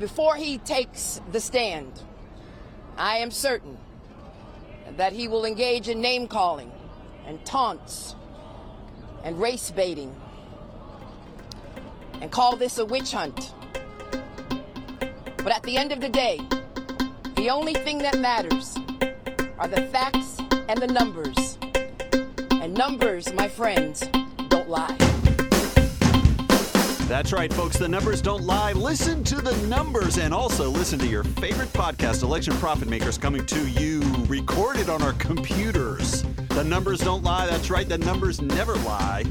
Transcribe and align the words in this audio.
Before 0.00 0.36
he 0.36 0.58
takes 0.58 1.20
the 1.32 1.40
stand, 1.40 1.90
I 2.96 3.16
am 3.16 3.32
certain 3.32 3.76
that 4.96 5.12
he 5.12 5.26
will 5.26 5.44
engage 5.44 5.88
in 5.88 6.00
name 6.00 6.28
calling 6.28 6.70
and 7.26 7.44
taunts 7.44 8.14
and 9.24 9.40
race 9.40 9.72
baiting 9.72 10.14
and 12.20 12.30
call 12.30 12.54
this 12.54 12.78
a 12.78 12.84
witch 12.84 13.10
hunt. 13.10 13.52
But 15.38 15.50
at 15.50 15.64
the 15.64 15.76
end 15.76 15.90
of 15.90 16.00
the 16.00 16.08
day, 16.08 16.38
the 17.34 17.50
only 17.50 17.74
thing 17.74 17.98
that 17.98 18.20
matters 18.20 18.76
are 19.58 19.66
the 19.66 19.82
facts 19.90 20.38
and 20.68 20.80
the 20.80 20.86
numbers. 20.86 21.58
And 22.62 22.72
numbers, 22.72 23.32
my 23.32 23.48
friends, 23.48 24.04
don't 24.48 24.68
lie. 24.68 25.17
That's 27.08 27.32
right, 27.32 27.50
folks. 27.50 27.78
The 27.78 27.88
numbers 27.88 28.20
don't 28.20 28.42
lie. 28.44 28.72
Listen 28.74 29.24
to 29.24 29.36
the 29.36 29.56
numbers 29.66 30.18
and 30.18 30.34
also 30.34 30.68
listen 30.68 30.98
to 30.98 31.06
your 31.06 31.24
favorite 31.24 31.72
podcast, 31.72 32.22
Election 32.22 32.52
Profit 32.58 32.86
Makers, 32.86 33.16
coming 33.16 33.46
to 33.46 33.66
you 33.70 34.02
recorded 34.28 34.90
on 34.90 35.00
our 35.00 35.14
computers. 35.14 36.22
The 36.50 36.62
numbers 36.64 37.00
don't 37.00 37.24
lie. 37.24 37.46
That's 37.46 37.70
right. 37.70 37.88
The 37.88 37.96
numbers 37.96 38.42
never 38.42 38.74
lie. 38.76 39.24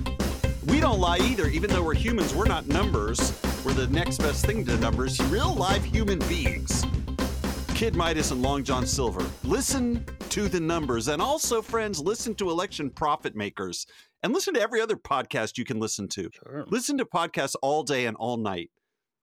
We 0.65 0.79
don't 0.79 0.99
lie 0.99 1.19
either, 1.19 1.49
even 1.49 1.69
though 1.69 1.83
we're 1.83 1.93
humans. 1.93 2.33
We're 2.33 2.45
not 2.45 2.67
numbers. 2.67 3.39
We're 3.63 3.73
the 3.73 3.85
next 3.87 4.17
best 4.17 4.43
thing 4.43 4.65
to 4.65 4.75
numbers 4.77 5.19
real 5.29 5.53
live 5.53 5.83
human 5.83 6.17
beings. 6.17 6.83
Kid 7.77 7.95
Midas 7.95 8.31
and 8.31 8.41
Long 8.41 8.63
John 8.63 8.87
Silver. 8.87 9.23
Listen 9.43 10.03
to 10.29 10.49
the 10.49 10.59
numbers. 10.59 11.09
And 11.09 11.21
also, 11.21 11.61
friends, 11.61 11.99
listen 11.99 12.33
to 12.33 12.49
Election 12.49 12.89
Profit 12.89 13.35
Makers 13.35 13.85
and 14.23 14.33
listen 14.33 14.55
to 14.55 14.59
every 14.59 14.81
other 14.81 14.95
podcast 14.95 15.59
you 15.59 15.63
can 15.63 15.79
listen 15.79 16.07
to. 16.07 16.27
Sure. 16.33 16.65
Listen 16.69 16.97
to 16.97 17.05
podcasts 17.05 17.53
all 17.61 17.83
day 17.83 18.07
and 18.07 18.17
all 18.17 18.37
night. 18.37 18.71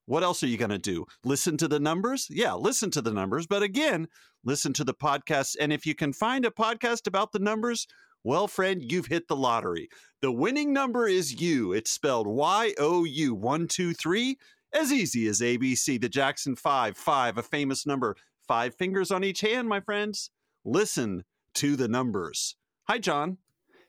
What 0.06 0.22
else 0.22 0.44
are 0.44 0.46
you 0.46 0.56
going 0.56 0.70
to 0.70 0.78
do? 0.78 1.04
Listen 1.24 1.56
to 1.56 1.66
the 1.66 1.80
numbers? 1.80 2.28
Yeah, 2.30 2.54
listen 2.54 2.92
to 2.92 3.02
the 3.02 3.10
numbers. 3.10 3.48
But 3.48 3.64
again, 3.64 4.06
listen 4.44 4.72
to 4.74 4.84
the 4.84 4.94
podcasts. 4.94 5.56
And 5.58 5.72
if 5.72 5.84
you 5.84 5.96
can 5.96 6.12
find 6.12 6.44
a 6.44 6.50
podcast 6.50 7.08
about 7.08 7.32
the 7.32 7.40
numbers, 7.40 7.88
well, 8.22 8.46
friend, 8.46 8.80
you've 8.88 9.06
hit 9.06 9.26
the 9.26 9.34
lottery. 9.34 9.88
The 10.22 10.30
winning 10.30 10.72
number 10.72 11.08
is 11.08 11.40
you. 11.40 11.72
It's 11.72 11.90
spelled 11.90 12.28
Y 12.28 12.72
O 12.78 13.02
U 13.02 13.34
123, 13.34 14.38
as 14.72 14.92
easy 14.92 15.26
as 15.26 15.40
ABC. 15.40 16.00
The 16.00 16.08
Jackson 16.08 16.54
5, 16.54 16.96
5, 16.96 17.38
a 17.38 17.42
famous 17.42 17.84
number. 17.84 18.14
Five 18.46 18.74
fingers 18.74 19.10
on 19.10 19.24
each 19.24 19.40
hand, 19.40 19.68
my 19.68 19.80
friends. 19.80 20.30
Listen 20.64 21.24
to 21.54 21.76
the 21.76 21.88
numbers. 21.88 22.56
Hi, 22.88 22.98
John. 22.98 23.38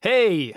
Hey, 0.02 0.56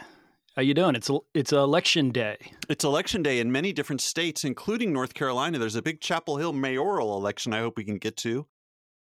how 0.54 0.62
you 0.62 0.74
doing? 0.74 0.94
It's 0.94 1.10
it's 1.34 1.52
election 1.52 2.10
day. 2.10 2.36
It's 2.68 2.84
election 2.84 3.22
day 3.22 3.40
in 3.40 3.50
many 3.50 3.72
different 3.72 4.00
states, 4.00 4.44
including 4.44 4.92
North 4.92 5.14
Carolina. 5.14 5.58
There's 5.58 5.74
a 5.74 5.82
big 5.82 6.00
Chapel 6.00 6.36
Hill 6.36 6.52
mayoral 6.52 7.16
election 7.16 7.52
I 7.52 7.60
hope 7.60 7.76
we 7.76 7.84
can 7.84 7.98
get 7.98 8.16
to. 8.18 8.46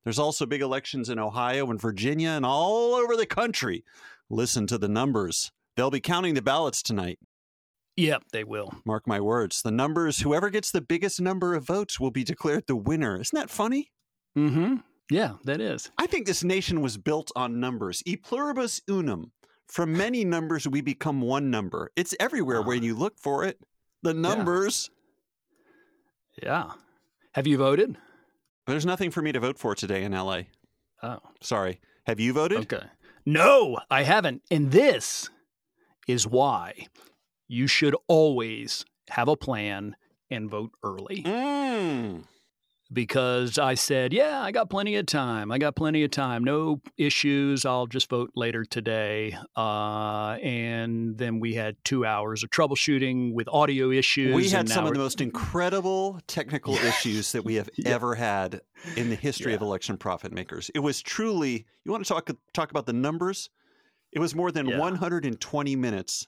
There's 0.04 0.18
also 0.18 0.46
big 0.46 0.62
elections 0.62 1.08
in 1.08 1.18
Ohio 1.18 1.70
and 1.70 1.80
Virginia 1.80 2.30
and 2.30 2.46
all 2.46 2.94
over 2.94 3.16
the 3.16 3.26
country. 3.26 3.84
Listen 4.30 4.66
to 4.68 4.78
the 4.78 4.88
numbers. 4.88 5.52
They'll 5.76 5.90
be 5.90 6.00
counting 6.00 6.34
the 6.34 6.42
ballots 6.42 6.82
tonight. 6.82 7.18
Yep, 7.96 8.22
they 8.32 8.44
will. 8.44 8.72
Mark 8.84 9.06
my 9.06 9.20
words. 9.20 9.62
The 9.62 9.70
numbers, 9.70 10.20
whoever 10.20 10.50
gets 10.50 10.70
the 10.70 10.80
biggest 10.80 11.20
number 11.20 11.54
of 11.54 11.66
votes 11.66 11.98
will 11.98 12.10
be 12.10 12.24
declared 12.24 12.64
the 12.66 12.76
winner. 12.76 13.20
Isn't 13.20 13.36
that 13.36 13.50
funny? 13.50 13.90
Mm-hmm. 14.36 14.76
Yeah, 15.10 15.34
that 15.44 15.60
is. 15.60 15.90
I 15.98 16.06
think 16.06 16.26
this 16.26 16.44
nation 16.44 16.80
was 16.80 16.98
built 16.98 17.30
on 17.34 17.60
numbers. 17.60 18.02
E 18.04 18.16
pluribus 18.16 18.80
unum. 18.88 19.32
From 19.66 19.92
many 19.92 20.24
numbers, 20.24 20.66
we 20.66 20.80
become 20.80 21.20
one 21.20 21.50
number. 21.50 21.90
It's 21.96 22.14
everywhere 22.18 22.62
when 22.62 22.82
you 22.82 22.94
look 22.94 23.18
for 23.18 23.44
it. 23.44 23.58
The 24.02 24.14
numbers. 24.14 24.90
Yeah. 26.42 26.70
Have 27.32 27.46
you 27.46 27.58
voted? 27.58 27.96
There's 28.66 28.86
nothing 28.86 29.10
for 29.10 29.22
me 29.22 29.32
to 29.32 29.40
vote 29.40 29.58
for 29.58 29.74
today 29.74 30.04
in 30.04 30.12
LA. 30.12 30.42
Oh, 31.02 31.18
Sorry. 31.40 31.80
Have 32.06 32.20
you 32.20 32.32
voted? 32.32 32.60
okay. 32.60 32.86
No, 33.26 33.78
I 33.90 34.04
haven't. 34.04 34.42
And 34.50 34.70
this 34.70 35.28
is 36.06 36.26
why 36.26 36.86
you 37.46 37.66
should 37.66 37.94
always 38.06 38.84
have 39.10 39.28
a 39.28 39.36
plan 39.36 39.96
and 40.30 40.48
vote 40.50 40.70
early. 40.82 41.22
Mm. 41.24 42.22
Because 42.92 43.58
I 43.58 43.74
said, 43.74 44.12
Yeah, 44.12 44.40
I 44.40 44.50
got 44.50 44.70
plenty 44.70 44.96
of 44.96 45.06
time. 45.06 45.52
I 45.52 45.58
got 45.58 45.76
plenty 45.76 46.04
of 46.04 46.10
time. 46.10 46.42
No 46.44 46.80
issues. 46.96 47.64
I'll 47.64 47.86
just 47.86 48.08
vote 48.08 48.30
later 48.34 48.64
today. 48.64 49.36
Uh, 49.56 50.38
and 50.42 51.16
then 51.18 51.40
we 51.40 51.54
had 51.54 51.76
two 51.84 52.04
hours 52.06 52.42
of 52.42 52.50
troubleshooting 52.50 53.34
with 53.34 53.48
audio 53.48 53.90
issues. 53.90 54.34
We 54.34 54.48
had 54.48 54.68
some 54.68 54.86
of 54.86 54.92
the 54.94 54.98
most 54.98 55.20
incredible 55.20 56.20
technical 56.26 56.74
issues 56.74 57.32
that 57.32 57.44
we 57.44 57.56
have 57.56 57.68
Yeah. 57.76 57.90
ever 57.90 58.14
had 58.14 58.60
in 58.96 59.10
the 59.10 59.16
history 59.16 59.54
of 59.54 59.60
election 59.62 59.96
profit 59.98 60.32
makers. 60.32 60.70
It 60.74 60.80
was 60.80 61.02
truly, 61.02 61.66
you 61.84 61.92
want 61.92 62.04
to 62.04 62.08
talk 62.08 62.30
talk 62.54 62.70
about 62.70 62.86
the 62.86 62.92
numbers? 62.92 63.50
It 64.12 64.18
was 64.20 64.34
more 64.34 64.50
than 64.50 64.66
Yeah. 64.66 64.78
120 64.78 65.76
minutes 65.76 66.26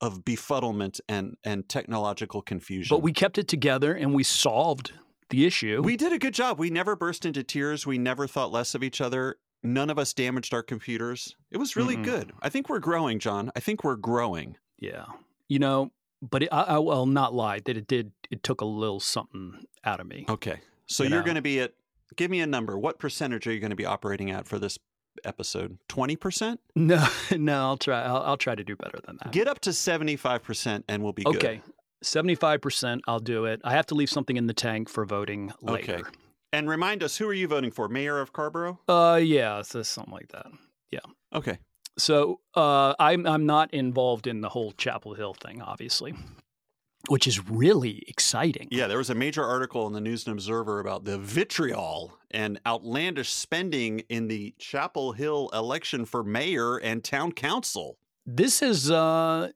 of 0.00 0.24
befuddlement 0.24 1.00
and 1.08 1.36
and 1.44 1.68
technological 1.68 2.42
confusion. 2.42 2.94
But 2.94 3.02
we 3.02 3.12
kept 3.12 3.38
it 3.38 3.46
together 3.46 3.94
and 3.94 4.12
we 4.12 4.24
solved 4.24 4.92
the 5.34 5.46
issue. 5.46 5.82
We 5.82 5.96
did 5.96 6.12
a 6.12 6.18
good 6.18 6.34
job. 6.34 6.58
We 6.58 6.70
never 6.70 6.94
burst 6.96 7.24
into 7.26 7.42
tears. 7.42 7.86
We 7.86 7.98
never 7.98 8.26
thought 8.26 8.52
less 8.52 8.74
of 8.74 8.82
each 8.82 9.00
other. 9.00 9.36
None 9.62 9.90
of 9.90 9.98
us 9.98 10.12
damaged 10.12 10.52
our 10.54 10.62
computers. 10.62 11.34
It 11.50 11.56
was 11.56 11.74
really 11.76 11.96
Mm-mm. 11.96 12.04
good. 12.04 12.32
I 12.42 12.48
think 12.50 12.68
we're 12.68 12.78
growing, 12.80 13.18
John. 13.18 13.50
I 13.56 13.60
think 13.60 13.82
we're 13.84 13.96
growing. 13.96 14.56
yeah. 14.78 15.06
You 15.48 15.58
know, 15.58 15.92
but 16.22 16.42
it, 16.44 16.48
I, 16.52 16.62
I 16.62 16.78
will 16.78 17.04
not 17.06 17.34
lie 17.34 17.60
that 17.66 17.76
it 17.76 17.86
did, 17.86 18.12
it 18.30 18.42
took 18.42 18.62
a 18.62 18.64
little 18.64 18.98
something 19.00 19.66
out 19.84 20.00
of 20.00 20.06
me. 20.06 20.24
Okay. 20.28 20.60
So 20.86 21.02
You 21.04 21.10
you 21.10 21.16
are 21.16 21.22
going 21.22 21.34
to 21.36 21.42
be 21.42 21.60
at, 21.60 21.72
give 22.16 22.30
me 22.30 22.40
a 22.40 22.46
number. 22.46 22.78
What 22.78 22.98
percentage 22.98 23.46
are 23.46 23.52
you 23.52 23.60
going 23.60 23.70
to 23.70 23.76
be 23.76 23.84
operating 23.84 24.30
at 24.30 24.46
for 24.48 24.58
this 24.58 24.78
episode? 25.24 25.78
20%? 25.90 26.58
No, 26.76 27.06
no, 27.36 27.58
I'll 27.60 27.76
try. 27.76 28.02
I'll, 28.02 28.22
I'll 28.22 28.36
try 28.36 28.54
to 28.54 28.64
do 28.64 28.74
better 28.76 28.98
than 29.06 29.18
that. 29.22 29.32
Get 29.32 29.48
up 29.48 29.60
to 29.60 29.70
75% 29.70 30.84
and 30.88 31.02
we'll 31.02 31.12
be 31.12 31.24
good. 31.24 31.60
Okay. 32.02 32.20
75%, 32.20 33.00
I'll 33.06 33.18
do 33.20 33.44
it. 33.46 33.60
I 33.64 33.72
have 33.72 33.86
to 33.86 33.94
leave 33.94 34.10
something 34.10 34.36
in 34.36 34.46
the 34.46 34.54
tank 34.54 34.88
for 34.88 35.04
voting 35.04 35.52
later. 35.62 35.94
Okay. 35.94 36.02
And 36.52 36.68
remind 36.68 37.02
us, 37.02 37.16
who 37.16 37.26
are 37.28 37.34
you 37.34 37.48
voting 37.48 37.72
for? 37.72 37.88
Mayor 37.88 38.20
of 38.20 38.32
Carrboro? 38.32 38.78
Uh, 38.88 39.20
yeah, 39.22 39.62
so 39.62 39.82
something 39.82 40.12
like 40.12 40.28
that. 40.28 40.46
Yeah. 40.90 41.00
Okay. 41.34 41.58
So, 41.98 42.40
uh, 42.54 42.94
I'm 42.98 43.26
I'm 43.26 43.46
not 43.46 43.72
involved 43.72 44.26
in 44.26 44.40
the 44.40 44.48
whole 44.48 44.72
Chapel 44.72 45.14
Hill 45.14 45.34
thing, 45.34 45.62
obviously, 45.62 46.14
which 47.08 47.26
is 47.26 47.48
really 47.48 48.02
exciting. 48.08 48.68
Yeah, 48.70 48.86
there 48.86 48.98
was 48.98 49.10
a 49.10 49.14
major 49.14 49.44
article 49.44 49.86
in 49.86 49.92
the 49.92 50.00
News 50.00 50.26
and 50.26 50.32
Observer 50.32 50.80
about 50.80 51.04
the 51.04 51.18
vitriol 51.18 52.18
and 52.30 52.60
outlandish 52.66 53.32
spending 53.32 54.00
in 54.08 54.28
the 54.28 54.54
Chapel 54.58 55.12
Hill 55.12 55.50
election 55.52 56.04
for 56.04 56.22
mayor 56.24 56.76
and 56.76 57.02
town 57.02 57.32
council. 57.32 57.98
This 58.26 58.62
is. 58.62 58.90
Uh, 58.90 59.50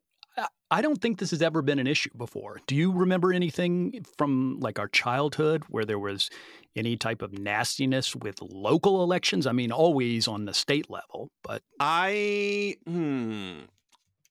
I- 0.70 0.82
don't 0.82 1.00
think 1.00 1.18
this 1.18 1.30
has 1.30 1.42
ever 1.42 1.62
been 1.62 1.78
an 1.78 1.86
issue 1.86 2.10
before. 2.16 2.60
Do 2.66 2.74
you 2.74 2.92
remember 2.92 3.32
anything 3.32 4.04
from 4.16 4.58
like 4.60 4.78
our 4.78 4.88
childhood 4.88 5.64
where 5.68 5.84
there 5.84 5.98
was 5.98 6.30
any 6.76 6.96
type 6.96 7.22
of 7.22 7.32
nastiness 7.38 8.14
with 8.14 8.40
local 8.42 9.02
elections? 9.02 9.46
I 9.46 9.52
mean, 9.52 9.72
always 9.72 10.28
on 10.28 10.44
the 10.44 10.54
state 10.54 10.90
level, 10.90 11.30
but 11.42 11.62
I 11.80 12.76
hmm. 12.86 13.60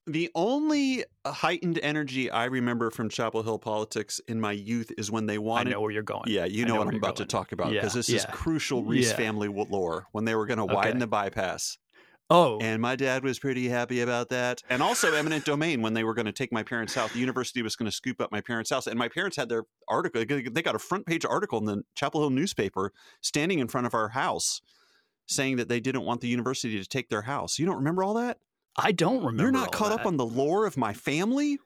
The 0.10 0.30
only 0.36 1.04
heightened 1.26 1.80
energy 1.84 2.32
I 2.32 2.46
remember 2.46 2.90
from 2.92 3.10
Chapel 3.10 3.44
Hill 3.44 3.60
politics 3.60 4.22
in 4.30 4.40
my 4.40 4.54
youth 4.54 4.90
is 4.98 5.12
when 5.12 5.26
they 5.26 5.38
wanted. 5.38 5.68
I 5.68 5.72
know 5.74 5.82
where 5.82 5.92
you're 5.92 6.02
going. 6.02 6.24
Yeah, 6.28 6.46
you 6.46 6.66
know, 6.66 6.76
know 6.76 6.80
what 6.80 6.88
I'm 6.88 6.96
about 6.96 7.18
to 7.18 7.26
talk 7.26 7.52
about 7.52 7.74
because 7.74 7.94
Yeah, 7.94 8.00
this 8.00 8.10
is 8.10 8.26
crucial 8.32 8.86
Rees 8.86 9.10
Yeah. 9.10 9.18
family 9.18 9.50
lore 9.50 10.08
when 10.14 10.24
they 10.24 10.34
were 10.34 10.46
going 10.46 10.60
to 10.60 10.64
Okay. 10.64 10.76
widen 10.76 11.00
the 11.00 11.08
bypass. 11.08 11.78
Oh, 12.30 12.60
And 12.60 12.82
my 12.82 12.98
dad 12.98 13.24
was 13.24 13.40
pretty 13.40 13.70
happy 13.70 14.02
about 14.02 14.30
that. 14.30 14.62
And 14.70 14.84
also 14.84 15.14
eminent 15.14 15.46
domain 15.46 15.82
when 15.82 15.94
they 15.94 16.04
were 16.04 16.14
going 16.14 16.26
to 16.26 16.34
take 16.34 16.52
my 16.52 16.62
parents' 16.62 16.94
house. 16.94 17.14
The 17.14 17.20
university 17.20 17.62
was 17.62 17.78
going 17.78 17.90
to 17.90 17.96
scoop 17.96 18.20
up 18.20 18.32
my 18.32 18.42
parents' 18.42 18.70
house. 18.70 18.86
And 18.86 19.00
my 19.00 19.08
parents 19.08 19.38
had 19.38 19.48
their 19.48 19.64
article. 19.88 20.24
They 20.26 20.62
got 20.62 20.76
a 20.76 20.80
front 20.80 21.06
page 21.06 21.24
article 21.26 21.60
in 21.60 21.66
the 21.66 21.84
Chapel 21.96 22.22
Hill 22.22 22.30
newspaper 22.32 22.92
standing 23.22 23.60
in 23.60 23.70
front 23.70 23.88
of 23.88 23.94
our 23.94 24.10
house 24.10 24.62
saying 25.28 25.58
that 25.58 25.70
they 25.70 25.80
didn't 25.80 26.04
want 26.04 26.22
the 26.22 26.28
university 26.28 26.82
to 26.82 26.88
take 26.88 27.10
their 27.10 27.22
house. 27.22 27.60
You 27.60 27.66
don't 27.66 27.78
remember 27.78 28.04
all 28.04 28.16
that? 28.16 28.40
I 28.76 28.92
don't 28.92 29.20
remember. 29.20 29.44
You're 29.44 29.52
not 29.52 29.72
caught 29.72 29.92
up 29.92 30.06
on 30.06 30.18
the 30.18 30.26
lore 30.26 30.66
of 30.66 30.78
my 30.78 30.94
family? 30.94 31.60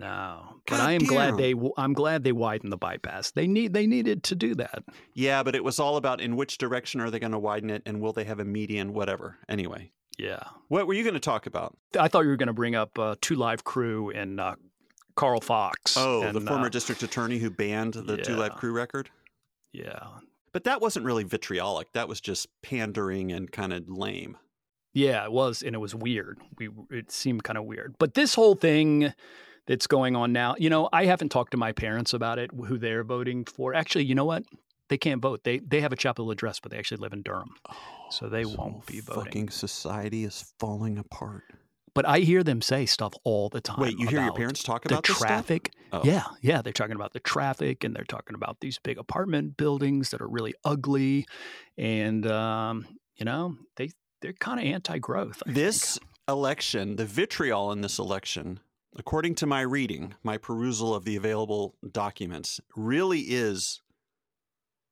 No, 0.00 0.60
but 0.66 0.78
God 0.78 0.88
I 0.88 0.92
am 0.92 1.04
glad 1.04 1.36
they. 1.36 1.54
I'm 1.76 1.92
glad 1.92 2.24
they 2.24 2.32
widened 2.32 2.72
the 2.72 2.78
bypass. 2.78 3.32
They 3.32 3.46
need. 3.46 3.74
They 3.74 3.86
needed 3.86 4.22
to 4.24 4.34
do 4.34 4.54
that. 4.54 4.82
Yeah, 5.14 5.42
but 5.42 5.54
it 5.54 5.62
was 5.62 5.78
all 5.78 5.96
about 5.96 6.20
in 6.20 6.36
which 6.36 6.56
direction 6.58 7.00
are 7.00 7.10
they 7.10 7.18
going 7.18 7.32
to 7.32 7.38
widen 7.38 7.68
it 7.68 7.82
and 7.84 8.00
will 8.00 8.12
they 8.14 8.24
have 8.24 8.40
a 8.40 8.44
median, 8.44 8.94
whatever. 8.94 9.36
Anyway, 9.48 9.92
Yeah, 10.18 10.42
what 10.68 10.86
were 10.86 10.94
you 10.94 11.02
going 11.04 11.14
to 11.14 11.20
talk 11.20 11.46
about? 11.46 11.76
I 11.98 12.08
thought 12.08 12.22
you 12.22 12.28
were 12.30 12.36
going 12.36 12.46
to 12.46 12.52
bring 12.54 12.74
up 12.74 12.98
uh, 12.98 13.16
Two 13.20 13.34
Live 13.34 13.62
Crew 13.64 14.10
and 14.10 14.40
uh, 14.40 14.54
Carl 15.16 15.40
Fox. 15.40 15.96
Oh, 15.98 16.22
and, 16.22 16.34
the 16.34 16.40
former 16.40 16.66
uh, 16.66 16.70
district 16.70 17.02
attorney 17.02 17.38
who 17.38 17.50
banned 17.50 17.94
the 17.94 18.16
Two 18.16 18.36
Live. 18.36 18.56
Crew 18.56 18.72
record? 18.72 19.10
yeah, 19.72 20.06
But 20.52 20.64
that 20.64 20.80
wasn't 20.80 21.04
really 21.04 21.24
vitriolic. 21.24 21.92
That 21.92 22.08
was 22.08 22.20
just 22.22 22.48
pandering 22.62 23.30
and 23.32 23.52
kind 23.52 23.72
of 23.74 23.88
lame. 23.88 24.38
yeah, 24.94 25.24
it 25.24 25.32
was, 25.32 25.62
and 25.62 25.74
it 25.74 25.78
was 25.78 25.94
weird. 25.94 26.38
We 26.58 26.70
it 26.90 27.12
seemed 27.12 27.44
kind 27.44 27.58
of 27.58 27.64
weird. 27.64 27.96
But 27.98 28.14
this 28.14 28.34
whole 28.34 28.54
thing 28.54 29.12
that's 29.70 29.86
going 29.86 30.16
on 30.16 30.32
now, 30.32 30.56
you 30.58 30.68
know, 30.68 30.88
I 30.92 31.04
haven't 31.04 31.28
talked 31.28 31.52
to 31.52 31.56
my 31.56 31.70
parents 31.70 32.12
about 32.12 32.40
it, 32.40 32.50
who 32.52 32.76
they're 32.76 33.04
voting 33.04 33.44
for. 33.44 33.72
Actually, 33.72 34.04
you 34.04 34.16
know 34.16 34.24
what? 34.24 34.42
They 34.88 34.98
can't 34.98 35.22
vote. 35.22 35.44
They 35.44 35.60
they 35.60 35.80
have 35.80 35.92
a 35.92 35.96
Chapel 35.96 36.32
address, 36.32 36.58
but 36.58 36.72
they 36.72 36.78
actually 36.78 36.96
live 36.96 37.12
in 37.12 37.22
Durham, 37.22 37.54
so 38.10 38.28
they 38.28 38.44
won't 38.44 38.84
be 38.84 38.98
voting. 38.98 39.24
Fucking 39.24 39.50
society 39.50 40.24
is 40.24 40.52
falling 40.58 40.98
apart. 40.98 41.44
But 41.94 42.04
I 42.08 42.18
hear 42.18 42.42
them 42.42 42.62
say 42.62 42.84
stuff 42.84 43.14
all 43.22 43.48
the 43.48 43.60
time. 43.60 43.78
Wait, 43.78 43.96
you 43.96 44.08
hear 44.08 44.24
your 44.24 44.32
parents 44.32 44.64
talk 44.64 44.82
the 44.82 44.94
about 44.94 45.06
stuff? 45.06 45.18
traffic. 45.18 45.70
Oh. 45.92 46.00
Yeah, 46.02 46.24
yeah, 46.40 46.62
they're 46.62 46.72
talking 46.72 46.96
about 46.96 47.12
the 47.12 47.20
traffic, 47.20 47.84
and 47.84 47.94
they're 47.94 48.02
talking 48.02 48.34
about 48.34 48.56
these 48.60 48.80
big 48.82 48.98
apartment 48.98 49.56
buildings 49.56 50.10
that 50.10 50.20
are 50.20 50.28
really 50.28 50.54
ugly, 50.64 51.26
and 51.78 52.26
um, 52.26 52.88
you 53.14 53.24
know 53.24 53.56
they 53.76 53.90
they're 54.20 54.32
kind 54.32 54.58
of 54.58 54.66
anti-growth. 54.66 55.44
I 55.46 55.50
think. 55.50 55.54
This 55.54 56.00
election, 56.26 56.96
the 56.96 57.06
vitriol 57.06 57.70
in 57.70 57.82
this 57.82 58.00
election, 58.00 58.58
according 58.96 59.34
to 59.36 59.46
my 59.46 59.60
reading, 59.60 60.14
my 60.22 60.36
perusal 60.36 60.94
of 60.94 61.04
the 61.04 61.16
available 61.16 61.76
documents, 61.90 62.60
really 62.76 63.20
is. 63.20 63.82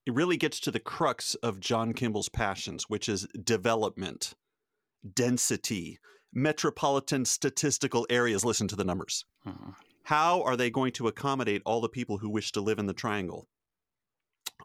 It 0.07 0.15
really 0.15 0.37
gets 0.37 0.61
to 0.61 0.71
the 0.71 0.81
crux 0.81 1.35
of 1.37 1.61
John 1.61 1.93
Kimball's 1.93 2.29
passions, 2.29 2.85
which 2.89 3.09
is 3.09 3.27
development, 3.43 4.35
density, 5.15 5.99
metropolitan 6.33 7.25
statistical 7.25 8.07
areas. 8.09 8.45
Listen 8.45 8.69
to 8.69 8.77
the 8.77 8.85
numbers. 8.85 9.25
Mhm. 9.47 9.75
How 10.05 10.43
are 10.43 10.57
they 10.57 10.71
going 10.71 10.93
to 10.93 11.09
accommodate 11.09 11.61
all 11.67 11.81
the 11.81 11.89
people 11.89 12.19
who 12.19 12.31
wish 12.31 12.53
to 12.53 12.63
live 12.63 12.79
in 12.79 12.87
the 12.87 12.95
triangle? 12.95 13.49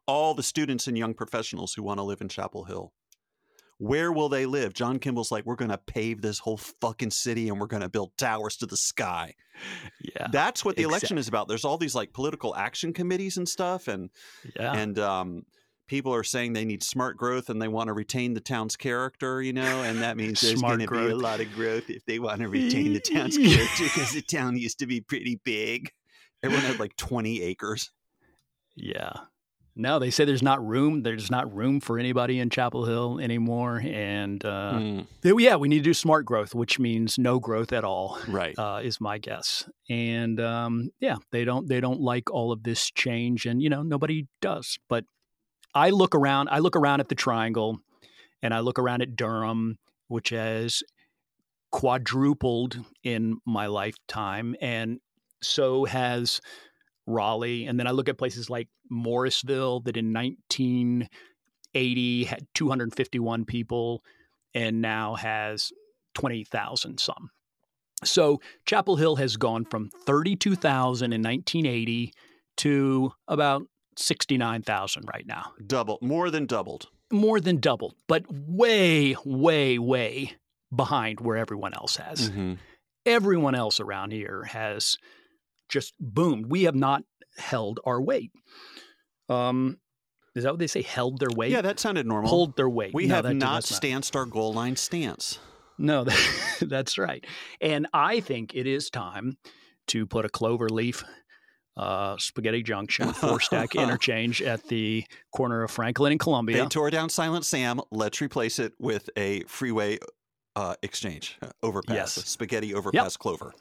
All 0.07 0.33
the 0.33 0.43
students 0.43 0.87
and 0.87 0.97
young 0.97 1.13
professionals 1.13 1.73
who 1.73 1.83
want 1.83 1.97
to 1.97 2.03
live 2.03 2.21
in 2.21 2.29
Chapel 2.29 2.65
Hill. 2.65 2.93
Where 3.77 4.11
will 4.11 4.29
they 4.29 4.45
live? 4.45 4.73
John 4.73 4.99
Kimball's 4.99 5.31
like, 5.31 5.45
we're 5.45 5.55
going 5.55 5.71
to 5.71 5.77
pave 5.77 6.21
this 6.21 6.39
whole 6.39 6.57
fucking 6.57 7.11
city 7.11 7.49
and 7.49 7.59
we're 7.59 7.67
going 7.67 7.81
to 7.81 7.89
build 7.89 8.11
towers 8.17 8.57
to 8.57 8.65
the 8.65 8.77
sky. 8.77 9.33
Yeah, 10.01 10.27
That's 10.31 10.63
what 10.63 10.75
the 10.75 10.83
exact- 10.83 10.91
election 10.91 11.17
is 11.17 11.27
about. 11.27 11.47
There's 11.47 11.65
all 11.65 11.77
these 11.77 11.95
like 11.95 12.13
political 12.13 12.55
action 12.55 12.93
committees 12.93 13.37
and 13.37 13.47
stuff, 13.47 13.87
and 13.87 14.09
yeah. 14.55 14.73
and 14.73 14.97
um, 14.99 15.45
people 15.87 16.13
are 16.13 16.23
saying 16.23 16.53
they 16.53 16.65
need 16.65 16.83
smart 16.83 17.17
growth 17.17 17.49
and 17.49 17.61
they 17.61 17.67
want 17.67 17.87
to 17.87 17.93
retain 17.93 18.33
the 18.33 18.39
town's 18.39 18.75
character, 18.75 19.41
you 19.41 19.53
know, 19.53 19.83
and 19.83 20.01
that 20.01 20.17
means 20.17 20.41
there's 20.41 20.61
going 20.61 20.79
to 20.79 20.87
be 20.87 20.97
a 20.97 21.15
lot 21.15 21.39
of 21.39 21.53
growth 21.53 21.89
if 21.89 22.05
they 22.05 22.19
want 22.19 22.41
to 22.41 22.47
retain 22.47 22.93
the 22.93 22.99
town's 22.99 23.37
character 23.37 23.83
because 23.83 24.11
the 24.11 24.21
town 24.21 24.57
used 24.57 24.79
to 24.79 24.87
be 24.87 25.01
pretty 25.01 25.39
big. 25.43 25.91
Everyone 26.41 26.65
had 26.65 26.79
like 26.79 26.95
20 26.97 27.41
acres. 27.43 27.91
Yeah. 28.75 29.13
No, 29.75 29.97
they 29.97 30.11
say 30.11 30.23
there's 30.23 30.43
not 30.43 30.63
room. 30.65 31.01
There's 31.01 31.31
not 31.31 31.51
room 31.51 31.79
for 31.79 31.97
anybody 31.97 32.39
in 32.39 32.51
Chapel 32.51 32.85
Hill 32.85 33.19
anymore, 33.19 33.81
and 33.83 34.43
uh, 34.45 34.73
Mm, 34.79 35.07
yeah, 35.39 35.55
we 35.55 35.67
need 35.67 35.79
to 35.79 35.83
do 35.83 35.93
smart 35.95 36.25
growth, 36.25 36.53
which 36.53 36.77
means 36.77 37.17
no 37.17 37.39
growth 37.39 37.73
at 37.73 37.83
all. 37.83 38.19
right. 38.27 38.53
Uh, 38.57 38.81
is 38.83 39.01
my 39.01 39.17
guess, 39.17 39.67
and 39.89 40.39
um, 40.39 40.89
yeah, 40.99 41.15
they 41.31 41.43
don't 41.43 41.67
they 41.67 41.79
don't 41.79 42.01
like 42.01 42.31
all 42.31 42.51
of 42.51 42.61
this 42.63 42.91
change, 42.91 43.47
and 43.47 43.61
you 43.63 43.69
know 43.69 43.81
nobody 43.81 44.27
does. 44.41 44.77
But 44.89 45.05
I 45.73 45.89
look 45.89 46.13
around, 46.13 46.49
I 46.51 46.59
look 46.59 46.75
around 46.75 46.99
at 46.99 47.09
the 47.09 47.15
Triangle, 47.15 47.79
and 48.43 48.53
I 48.53 48.59
look 48.59 48.77
around 48.77 49.01
at 49.01 49.15
Durham, 49.15 49.79
which 50.07 50.29
has 50.29 50.83
quadrupled 51.71 52.77
in 53.03 53.37
my 53.45 53.65
lifetime, 53.65 54.55
and 54.61 54.99
so 55.41 55.85
has 55.85 56.39
Raleigh. 57.07 57.65
And 57.65 57.79
then 57.79 57.87
I 57.87 57.91
look 57.91 58.09
at 58.09 58.17
places 58.17 58.49
like 58.49 58.67
Morrisville 58.89 59.79
that 59.81 59.97
in 59.97 60.13
1980 60.13 62.23
had 62.25 62.47
251 62.53 63.45
people 63.45 64.03
and 64.53 64.81
now 64.81 65.15
has 65.15 65.71
20,000 66.15 66.99
some. 66.99 67.29
So 68.03 68.41
Chapel 68.65 68.97
Hill 68.97 69.15
has 69.15 69.37
gone 69.37 69.65
from 69.65 69.89
32,000 70.05 71.13
in 71.13 71.21
1980 71.21 72.11
to 72.57 73.13
about 73.27 73.63
69,000 73.97 75.05
right 75.13 75.25
now. 75.25 75.53
Double, 75.65 75.97
more 76.01 76.29
than 76.29 76.45
doubled. 76.45 76.87
More 77.11 77.39
than 77.39 77.59
doubled, 77.59 77.95
but 78.07 78.23
way, 78.29 79.15
way, 79.23 79.77
way 79.77 80.33
behind 80.75 81.21
where 81.21 81.37
everyone 81.37 81.73
else 81.73 81.97
has 81.97 82.31
Mhm. 82.31 82.57
everyone 83.05 83.53
else 83.53 83.79
around 83.79 84.11
here 84.11 84.45
has 84.45 84.97
just 85.69 85.93
boomed. 85.99 86.47
We 86.47 86.63
have 86.63 86.75
not 86.75 87.03
held 87.37 87.79
our 87.85 88.01
weight. 88.01 88.31
Um, 89.29 89.77
is 90.35 90.43
that 90.43 90.51
what 90.53 90.59
they 90.59 90.67
say? 90.67 90.81
Held 90.81 91.19
their 91.19 91.29
weight? 91.35 91.51
Yeah, 91.51 91.61
that 91.61 91.79
sounded 91.79 92.05
normal. 92.07 92.29
Hold 92.29 92.55
their 92.55 92.69
weight. 92.69 92.93
we 92.93 93.05
No, 93.07 93.15
have 93.15 93.35
not 93.35 93.63
stanced 93.63 94.15
our 94.15 94.25
goal 94.25 94.53
line 94.53 94.75
stance. 94.75 95.39
No, 95.77 96.05
that's 96.61 96.97
right. 96.97 97.25
And 97.61 97.87
I 97.93 98.19
think 98.19 98.53
it 98.55 98.67
is 98.67 98.89
time 98.89 99.37
to 99.87 100.05
put 100.05 100.25
a 100.25 100.29
clover 100.29 100.69
leaf 100.69 101.03
uh, 101.75 102.15
spaghetti 102.19 102.61
junction, 102.61 103.11
four 103.13 103.39
stack 103.39 103.75
interchange 103.75 104.41
at 104.41 104.67
the 104.67 105.03
corner 105.35 105.63
of 105.63 105.71
Franklin 105.71 106.11
and 106.11 106.19
Columbia. 106.19 106.61
They 106.63 106.67
tore 106.69 106.91
down 106.91 107.09
Silent 107.09 107.45
Sam. 107.45 107.81
Let's 107.91 108.21
replace 108.21 108.59
it 108.59 108.73
with 108.79 109.09
a 109.17 109.41
freeway 109.45 109.97
uh, 110.55 110.75
exchange 110.83 111.37
overpass, 111.63 111.95
Yes. 112.17 112.29
spaghetti 112.29 112.73
overpass 112.75 113.17
clover. 113.17 113.53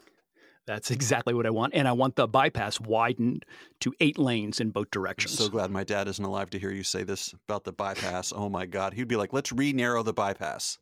That's 0.66 0.90
exactly 0.92 1.34
what 1.34 1.44
I 1.44 1.50
want. 1.50 1.74
And 1.74 1.88
I 1.88 1.92
want 1.92 2.14
the 2.16 2.28
bypass 2.28 2.80
widened 2.80 3.44
to 3.80 3.92
eight 4.00 4.18
lanes 4.18 4.60
in 4.60 4.70
both 4.70 4.90
directions. 4.90 5.38
I'm 5.40 5.46
so 5.46 5.50
glad 5.50 5.70
my 5.70 5.82
dad 5.84 6.06
isn't 6.06 6.24
alive 6.24 6.50
to 6.50 6.58
hear 6.58 6.70
you 6.70 6.84
say 6.84 7.02
this 7.02 7.34
about 7.48 7.64
the 7.64 7.72
bypass. 7.72 8.32
Oh 8.34 8.48
my 8.48 8.66
God, 8.66 8.94
he'd 8.94 9.08
be 9.08 9.16
like, 9.16 9.32
"Let's 9.32 9.50
re-narrow 9.52 10.02
the 10.04 10.12
bypass. 10.12 10.78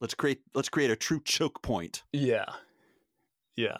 Let's 0.00 0.14
create 0.14 0.40
let's 0.54 0.68
create 0.68 0.90
a 0.90 0.96
true 0.96 1.20
choke 1.24 1.62
point." 1.62 2.02
Yeah. 2.12 2.46
Yeah. 3.54 3.78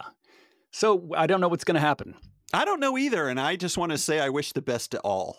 So 0.71 1.09
I 1.17 1.27
don't 1.27 1.41
know 1.41 1.49
what's 1.49 1.65
going 1.65 1.75
to 1.75 1.81
happen. 1.81 2.15
I 2.53 2.63
don't 2.63 2.79
know 2.79 2.97
either, 2.97 3.27
and 3.27 3.39
I 3.39 3.55
just 3.57 3.77
want 3.77 3.91
to 3.91 3.97
say 3.97 4.19
I 4.19 4.29
wish 4.29 4.53
the 4.53 4.61
best 4.61 4.91
to 4.91 4.99
all. 5.01 5.37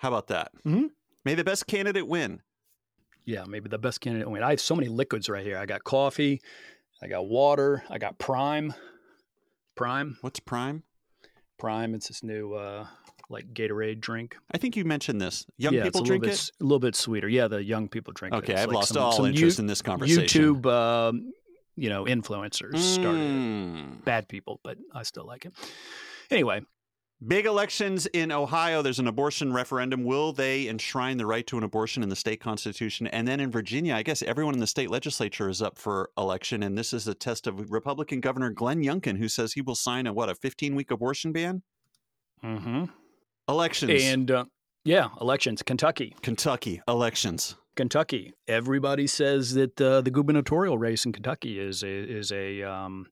How 0.00 0.08
about 0.08 0.28
that? 0.28 0.52
Mhm. 0.64 0.90
May 1.24 1.34
the 1.34 1.44
best 1.44 1.66
candidate 1.66 2.06
win. 2.08 2.40
Yeah, 3.24 3.44
maybe 3.46 3.68
the 3.68 3.78
best 3.78 4.00
candidate 4.00 4.28
win. 4.30 4.42
I 4.42 4.50
have 4.50 4.60
so 4.60 4.74
many 4.74 4.88
liquids 4.88 5.28
right 5.28 5.44
here. 5.44 5.56
I 5.58 5.66
got 5.66 5.84
coffee, 5.84 6.40
I 7.02 7.08
got 7.08 7.26
water, 7.26 7.84
I 7.90 7.98
got 7.98 8.18
Prime. 8.18 8.74
Prime, 9.74 10.16
What's 10.20 10.40
Prime? 10.40 10.82
Prime. 11.58 11.94
It's 11.94 12.08
this 12.08 12.22
new 12.22 12.54
uh, 12.54 12.86
like 13.30 13.52
Gatorade 13.54 14.00
drink. 14.00 14.36
I 14.52 14.58
think 14.58 14.76
you 14.76 14.84
mentioned 14.84 15.20
this. 15.20 15.46
Young 15.56 15.74
yeah, 15.74 15.84
people 15.84 16.02
drink 16.02 16.24
it. 16.24 16.26
bit, 16.28 16.32
s- 16.34 16.50
A 16.60 16.64
little 16.64 16.78
bit 16.80 16.94
sweeter. 16.94 17.28
Yeah, 17.28 17.48
the 17.48 17.62
young 17.62 17.88
people 17.88 18.12
drink 18.12 18.34
it. 18.34 18.38
Okay, 18.38 18.54
I've 18.54 18.68
like 18.68 18.74
lost 18.76 18.88
some- 18.94 19.02
all 19.02 19.12
some 19.12 19.26
interest 19.26 19.58
you- 19.58 19.62
in 19.62 19.66
this 19.66 19.80
conversation. 19.82 20.24
YouTube, 20.56 20.66
um, 20.66 21.32
you 21.76 21.88
know, 21.88 22.04
influencers 22.04 22.76
started 22.78 23.20
it. 23.20 23.30
Mm. 23.30 24.04
Bad 24.04 24.28
people, 24.28 24.60
but 24.62 24.76
I 24.94 25.04
still 25.04 25.26
like 25.26 25.46
it. 25.46 25.54
Anyway, 26.30 26.62
Big 27.26 27.46
elections 27.46 28.06
in 28.06 28.32
Ohio. 28.32 28.82
There's 28.82 28.98
an 28.98 29.06
abortion 29.06 29.52
referendum. 29.52 30.02
Will 30.02 30.32
they 30.32 30.66
enshrine 30.66 31.18
the 31.18 31.26
right 31.26 31.46
to 31.46 31.58
an 31.58 31.62
abortion 31.62 32.02
in 32.02 32.08
the 32.08 32.16
state 32.16 32.40
constitution? 32.40 33.06
And 33.06 33.28
then 33.28 33.38
in 33.38 33.50
Virginia, 33.50 33.94
I 33.94 34.02
guess 34.02 34.22
everyone 34.22 34.54
in 34.54 34.60
the 34.60 34.66
state 34.66 34.90
legislature 34.90 35.48
is 35.48 35.62
up 35.62 35.78
for 35.78 36.10
election. 36.18 36.62
And 36.62 36.76
this 36.76 36.92
is 36.92 37.06
a 37.06 37.14
test 37.14 37.46
of 37.46 37.70
Republican 37.70 38.20
Governor 38.20 38.50
Glenn 38.50 38.82
Youngkin, 38.82 39.18
who 39.18 39.28
says 39.28 39.52
he 39.52 39.60
will 39.60 39.74
sign 39.76 40.06
a 40.06 40.12
what 40.12 40.30
a 40.30 40.34
15 40.34 40.74
week 40.74 40.90
abortion 40.90 41.32
ban. 41.32 41.62
hmm 42.40 42.84
Elections. 43.48 44.02
and 44.02 44.30
uh, 44.30 44.44
yeah, 44.84 45.08
elections. 45.20 45.62
Kentucky, 45.62 46.16
Kentucky 46.22 46.80
elections. 46.88 47.56
Kentucky. 47.76 48.32
Everybody 48.48 49.06
says 49.06 49.54
that 49.54 49.80
uh, 49.80 50.00
the 50.00 50.10
gubernatorial 50.10 50.78
race 50.78 51.04
in 51.04 51.12
Kentucky 51.12 51.58
is 51.58 51.82
a, 51.82 51.88
is 51.88 52.32
a 52.32 52.62
um, 52.62 53.06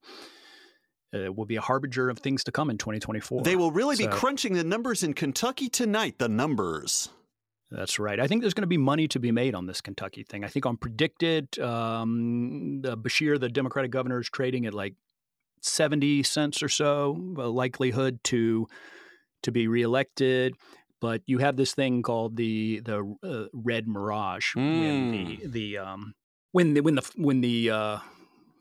uh, 1.14 1.32
will 1.32 1.46
be 1.46 1.56
a 1.56 1.60
harbinger 1.60 2.08
of 2.08 2.18
things 2.18 2.44
to 2.44 2.52
come 2.52 2.70
in 2.70 2.78
2024. 2.78 3.42
They 3.42 3.56
will 3.56 3.72
really 3.72 3.96
be 3.96 4.06
crunching 4.06 4.54
the 4.54 4.64
numbers 4.64 5.02
in 5.02 5.14
Kentucky 5.14 5.68
tonight. 5.68 6.18
The 6.18 6.28
numbers. 6.28 7.08
That's 7.70 7.98
right. 7.98 8.18
I 8.18 8.26
think 8.26 8.42
there's 8.42 8.54
going 8.54 8.62
to 8.62 8.68
be 8.68 8.78
money 8.78 9.06
to 9.08 9.20
be 9.20 9.30
made 9.30 9.54
on 9.54 9.66
this 9.66 9.80
Kentucky 9.80 10.24
thing. 10.24 10.44
I 10.44 10.48
think 10.48 10.66
on 10.66 10.76
Predict 10.76 11.22
It, 11.22 11.58
um, 11.60 12.80
the 12.82 12.96
Beshear, 12.96 13.38
the 13.38 13.48
Democratic 13.48 13.92
governor, 13.92 14.20
is 14.20 14.28
trading 14.28 14.66
at 14.66 14.74
like 14.74 14.94
70 15.62 16.24
cents 16.24 16.62
or 16.62 16.68
so, 16.68 17.34
a 17.38 17.48
likelihood 17.48 18.22
to 18.24 18.66
to 19.42 19.52
be 19.52 19.68
reelected. 19.68 20.54
But 21.00 21.22
you 21.26 21.38
have 21.38 21.56
this 21.56 21.72
thing 21.72 22.02
called 22.02 22.36
the 22.36 22.80
the 22.80 23.16
uh, 23.22 23.44
red 23.52 23.86
mirage 23.86 24.54
when 24.54 25.12
the 25.12 25.46
the 25.46 25.78
um 25.78 26.14
when 26.52 26.74
the 26.74 26.80
when 26.80 26.96
the 26.96 27.10
when 27.16 27.40
the 27.40 27.70
uh, 27.70 27.98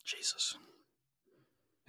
Jesus 0.06 0.58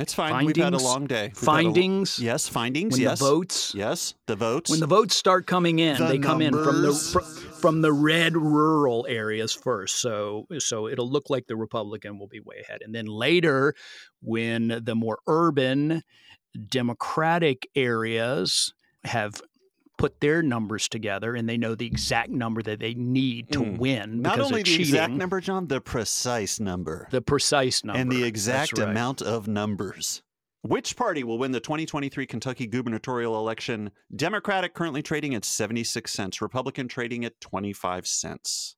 It's 0.00 0.14
fine. 0.14 0.46
We've 0.46 0.56
had 0.56 0.74
a 0.74 0.78
long 0.78 1.06
day. 1.06 1.24
We've 1.24 1.36
had 1.36 1.42
a 1.42 1.44
findings 1.44 2.18
yes, 2.18 2.48
findings. 2.48 2.92
when 2.92 3.02
yes. 3.02 3.18
the 3.18 3.24
votes 3.24 3.74
Yes, 3.74 4.14
the 4.26 4.36
votes. 4.36 4.70
When 4.70 4.80
the 4.80 4.86
votes 4.86 5.14
start 5.14 5.46
coming 5.46 5.78
in, 5.78 5.98
The 5.98 6.06
they 6.06 6.18
come 6.18 6.40
in 6.40 6.52
from 6.52 6.82
the 6.82 6.92
from 7.60 7.82
the 7.82 7.92
red 7.92 8.36
rural 8.36 9.06
areas 9.08 9.52
first. 9.52 10.00
So 10.00 10.46
so 10.58 10.88
it'll 10.88 11.10
look 11.10 11.28
like 11.28 11.46
the 11.46 11.56
Republican 11.56 12.18
will 12.18 12.28
be 12.28 12.40
way 12.40 12.64
ahead, 12.66 12.80
and 12.82 12.94
then 12.94 13.06
later, 13.06 13.74
when 14.22 14.80
the 14.82 14.94
more 14.94 15.18
urban 15.26 16.02
Democratic 16.68 17.68
areas 17.76 18.72
have 19.04 19.40
put 20.00 20.18
their 20.20 20.40
numbers 20.42 20.88
together 20.88 21.34
and 21.34 21.46
they 21.46 21.58
know 21.58 21.74
the 21.74 21.84
exact 21.86 22.30
number 22.30 22.62
that 22.62 22.80
they 22.80 22.94
need 22.94 23.52
to 23.52 23.58
Mm. 23.60 23.76
win 23.78 24.22
Not 24.22 24.40
only 24.40 24.62
the 24.62 24.74
exact 24.76 25.12
number, 25.12 25.42
John, 25.42 25.66
the 25.66 25.78
precise 25.82 26.58
number. 26.58 27.06
the 27.10 27.20
precise 27.20 27.84
number 27.84 28.00
and 28.00 28.10
the 28.10 28.24
exact 28.24 28.78
right. 28.78 28.88
amount 28.88 29.20
of 29.20 29.46
numbers. 29.46 30.22
Which 30.62 30.96
party 30.96 31.22
will 31.22 31.36
win 31.38 31.52
the 31.52 31.60
2023 31.60 32.24
Kentucky 32.26 32.66
gubernatorial 32.66 33.36
election? 33.36 33.90
Democratic 34.16 34.72
currently 34.72 35.02
trading 35.02 35.34
at 35.34 35.44
76 35.44 36.10
cents, 36.10 36.40
Republican 36.40 36.88
trading 36.88 37.26
at 37.26 37.38
25 37.42 38.06
cents. 38.06 38.76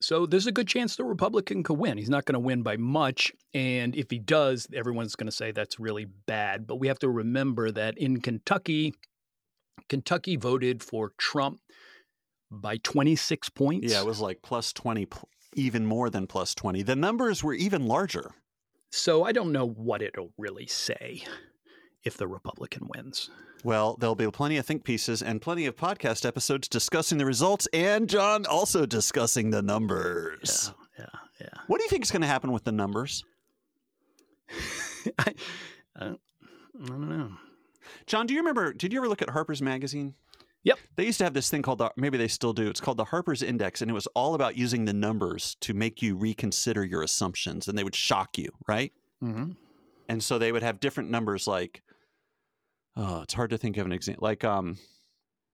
So 0.00 0.26
there's 0.26 0.46
a 0.48 0.52
good 0.52 0.66
chance 0.68 0.94
the 0.96 1.04
Republican 1.04 1.62
could 1.64 1.78
win. 1.78 1.96
He's 1.98 2.10
not 2.10 2.24
going 2.24 2.34
to 2.34 2.40
win 2.40 2.62
by 2.62 2.76
much. 2.76 3.32
And 3.54 3.94
if 3.96 4.10
he 4.10 4.18
does, 4.20 4.66
everyone's 4.74 5.14
going 5.16 5.26
to 5.28 5.32
say 5.32 5.50
that's 5.52 5.78
really 5.80 6.04
bad. 6.04 6.66
But 6.68 6.76
we 6.76 6.88
have 6.88 6.98
to 7.00 7.08
remember 7.08 7.70
that 7.72 7.98
in 7.98 8.20
Kentucky, 8.20 8.94
Kentucky 9.88 10.36
voted 10.36 10.82
for 10.82 11.12
Trump 11.18 11.60
by 12.50 12.76
26 12.78 13.48
points. 13.50 13.92
Yeah, 13.92 14.00
it 14.00 14.06
was 14.06 14.20
like 14.20 14.42
plus 14.42 14.72
20, 14.72 15.08
even 15.54 15.86
more 15.86 16.10
than 16.10 16.26
plus 16.26 16.54
20. 16.54 16.82
The 16.82 16.96
numbers 16.96 17.42
were 17.42 17.54
even 17.54 17.86
larger. 17.86 18.32
So 18.90 19.24
I 19.24 19.32
don't 19.32 19.52
know 19.52 19.66
what 19.66 20.02
it'll 20.02 20.32
really 20.36 20.66
say 20.66 21.24
if 22.04 22.16
the 22.16 22.28
Republican 22.28 22.88
wins. 22.94 23.30
Well, 23.64 23.96
there'll 23.98 24.14
be 24.14 24.30
plenty 24.30 24.56
of 24.56 24.66
think 24.66 24.84
pieces 24.84 25.22
and 25.22 25.40
plenty 25.40 25.66
of 25.66 25.76
podcast 25.76 26.26
episodes 26.26 26.68
discussing 26.68 27.18
the 27.18 27.24
results, 27.24 27.68
and 27.72 28.08
John 28.08 28.44
also 28.44 28.86
discussing 28.86 29.50
the 29.50 29.62
numbers. 29.62 30.72
Yeah, 30.98 31.04
yeah, 31.04 31.18
yeah. 31.42 31.60
What 31.68 31.78
do 31.78 31.84
you 31.84 31.90
think 31.90 32.04
is 32.04 32.10
going 32.10 32.22
to 32.22 32.28
happen 32.28 32.50
with 32.50 32.64
the 32.64 32.72
numbers? 32.72 33.24
I, 35.18 35.34
I, 35.96 36.06
I 36.06 36.14
don't 36.86 37.08
know. 37.08 37.32
John, 38.06 38.26
do 38.26 38.34
you 38.34 38.40
remember? 38.40 38.72
Did 38.72 38.92
you 38.92 39.00
ever 39.00 39.08
look 39.08 39.22
at 39.22 39.30
Harper's 39.30 39.62
Magazine? 39.62 40.14
Yep. 40.64 40.78
They 40.96 41.06
used 41.06 41.18
to 41.18 41.24
have 41.24 41.34
this 41.34 41.50
thing 41.50 41.62
called 41.62 41.78
the, 41.78 41.90
maybe 41.96 42.18
they 42.18 42.28
still 42.28 42.52
do. 42.52 42.68
It's 42.68 42.80
called 42.80 42.96
the 42.96 43.04
Harper's 43.04 43.42
Index, 43.42 43.82
and 43.82 43.90
it 43.90 43.94
was 43.94 44.06
all 44.08 44.34
about 44.34 44.56
using 44.56 44.84
the 44.84 44.92
numbers 44.92 45.56
to 45.60 45.74
make 45.74 46.02
you 46.02 46.14
reconsider 46.14 46.84
your 46.84 47.02
assumptions, 47.02 47.66
and 47.66 47.76
they 47.76 47.84
would 47.84 47.96
shock 47.96 48.38
you, 48.38 48.50
right? 48.68 48.92
Mm-hmm. 49.22 49.52
And 50.08 50.22
so 50.22 50.38
they 50.38 50.52
would 50.52 50.62
have 50.62 50.78
different 50.78 51.10
numbers 51.10 51.46
like, 51.46 51.82
oh, 52.96 53.22
it's 53.22 53.34
hard 53.34 53.50
to 53.50 53.58
think 53.58 53.76
of 53.76 53.86
an 53.86 53.92
example. 53.92 54.22
Like, 54.22 54.44
um, 54.44 54.78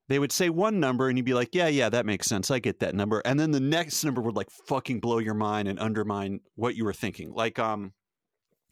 they 0.09 0.19
would 0.19 0.33
say 0.33 0.51
one 0.51 0.81
number, 0.81 1.09
and 1.09 1.17
you'd 1.17 1.25
be 1.25 1.35
like, 1.35 1.55
yeah, 1.55 1.69
yeah, 1.69 1.89
that 1.89 2.07
makes 2.07 2.27
sense. 2.27 2.51
I 2.51 2.59
get 2.59 2.81
that 2.81 2.95
number. 2.95 3.21
And 3.25 3.39
then 3.39 3.51
the 3.51 3.61
next 3.61 4.05
number 4.05 4.21
would 4.21 4.37
like 4.37 4.51
fucking 4.51 5.01
blow 5.01 5.19
your 5.19 5.35
mind 5.35 5.69
and 5.69 5.79
undermine 5.79 6.41
what 6.55 6.75
you 6.75 6.85
were 6.85 6.95
thinking. 6.95 7.33
Like, 7.33 7.59
um, 7.59 7.93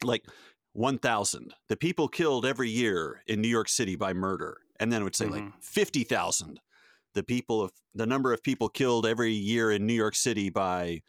like 0.03 0.23
1,000. 0.77 1.53
The 1.69 1.75
people 1.75 2.07
killed 2.07 2.45
every 2.45 2.69
year 2.69 3.23
in 3.25 3.41
New 3.41 3.47
York 3.47 3.67
City 3.67 3.95
by 3.95 4.13
murder. 4.13 4.59
And 4.79 4.91
then 4.93 5.01
it 5.01 5.03
would 5.05 5.15
say 5.15 5.25
like 5.25 5.41
Mhm. 5.43 5.53
50,000. 5.59 6.59
The 7.15 7.23
people 7.23 7.63
of 7.63 7.71
the 7.95 8.05
number 8.05 8.31
of 8.31 8.43
people 8.43 8.69
killed 8.69 9.05
every 9.05 9.33
year 9.33 9.71
in 9.71 9.87
New 9.87 9.93
York 9.93 10.13
City 10.15 10.49
by 10.51 11.01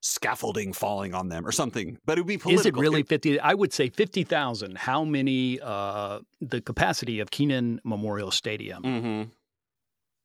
scaffolding 0.00 0.72
falling 0.72 1.12
on 1.14 1.28
them 1.28 1.46
or 1.46 1.52
something. 1.52 1.98
But 2.06 2.16
it 2.16 2.22
would 2.22 2.28
be 2.28 2.38
political. 2.38 2.60
Is 2.60 2.66
it 2.66 2.74
really 2.76 3.02
50? 3.02 3.38
I 3.40 3.52
would 3.52 3.72
say 3.74 3.90
50,000. 3.90 4.78
How 4.78 5.04
many, 5.04 5.60
uh, 5.60 6.20
the 6.40 6.60
capacity 6.62 7.20
of 7.20 7.30
Kenan 7.30 7.80
Memorial 7.84 8.30
Stadium? 8.30 8.82
Mm-hmm. 8.82 9.30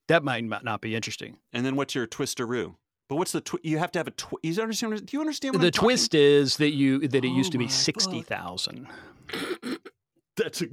That 0.08 0.24
might 0.24 0.44
not- 0.46 0.64
not 0.64 0.82
be 0.82 0.96
interesting. 0.96 1.38
And 1.54 1.66
then 1.66 1.76
what's 1.76 1.96
your 1.96 2.08
twisteroo? 2.08 2.76
But 3.10 3.16
what's 3.16 3.32
the 3.32 3.42
twi- 3.42 3.60
you 3.64 3.80
have 3.80 3.92
to 3.94 4.00
have 4.00 4.08
a 4.08 4.12
twi- 4.12 4.40
you 4.44 4.62
understand? 4.62 5.06
Do 5.06 5.18
you 5.18 5.22
understand 5.22 5.56
what 5.56 5.62
the 5.62 5.68
I'm 5.68 5.72
talking- 5.72 5.88
twist 5.88 6.14
is 6.14 6.58
that 6.58 6.72
you 6.72 7.08
that 7.08 7.26
it 7.26 7.30
Oh 7.32 7.36
used 7.36 7.52
to 7.52 7.58
be 7.58 7.68
60,000. 7.68 8.88
That's 10.38 10.62
a, 10.62 10.68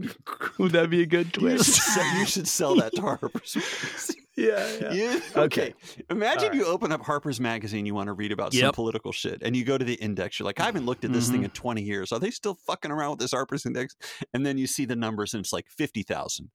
Would 0.58 0.72
that 0.72 0.90
be 0.90 1.02
a 1.02 1.06
good 1.06 1.26
you, 1.26 1.32
should 1.32 1.40
twist? 1.40 1.74
sell, 1.94 2.18
you 2.18 2.26
should 2.26 2.46
sell 2.46 2.76
that 2.76 2.94
to 2.94 3.00
Harper's. 3.00 4.14
yeah, 4.36 4.92
You- 4.92 5.20
Okay. 5.34 5.74
Imagine 6.08 6.50
All 6.50 6.54
you 6.54 6.66
open 6.66 6.92
up 6.92 7.02
Harper's 7.02 7.40
Magazine, 7.40 7.84
you 7.84 7.92
want 7.92 8.06
to 8.06 8.12
read 8.12 8.30
about 8.30 8.52
some 8.54 8.72
political 8.72 9.10
shit, 9.10 9.42
and 9.42 9.56
you 9.56 9.64
go 9.64 9.76
to 9.76 9.84
the 9.84 9.94
index. 9.94 10.38
You're 10.38 10.44
like, 10.44 10.60
I 10.60 10.66
haven't 10.66 10.86
looked 10.86 11.04
at 11.04 11.12
this 11.12 11.26
thing 11.26 11.38
mm-hmm. 11.38 11.44
in 11.46 11.50
20 11.50 11.82
years. 11.82 12.12
Are 12.12 12.20
they 12.20 12.30
still 12.30 12.54
fucking 12.54 12.92
around 12.92 13.10
with 13.12 13.18
this 13.20 13.32
Harper's 13.32 13.66
Index? 13.66 13.96
And 14.32 14.46
then 14.46 14.56
you 14.56 14.68
see 14.68 14.84
the 14.84 14.94
numbers, 14.94 15.34
and 15.34 15.42
it's 15.42 15.52
like 15.52 15.66
50,000. 15.68 16.50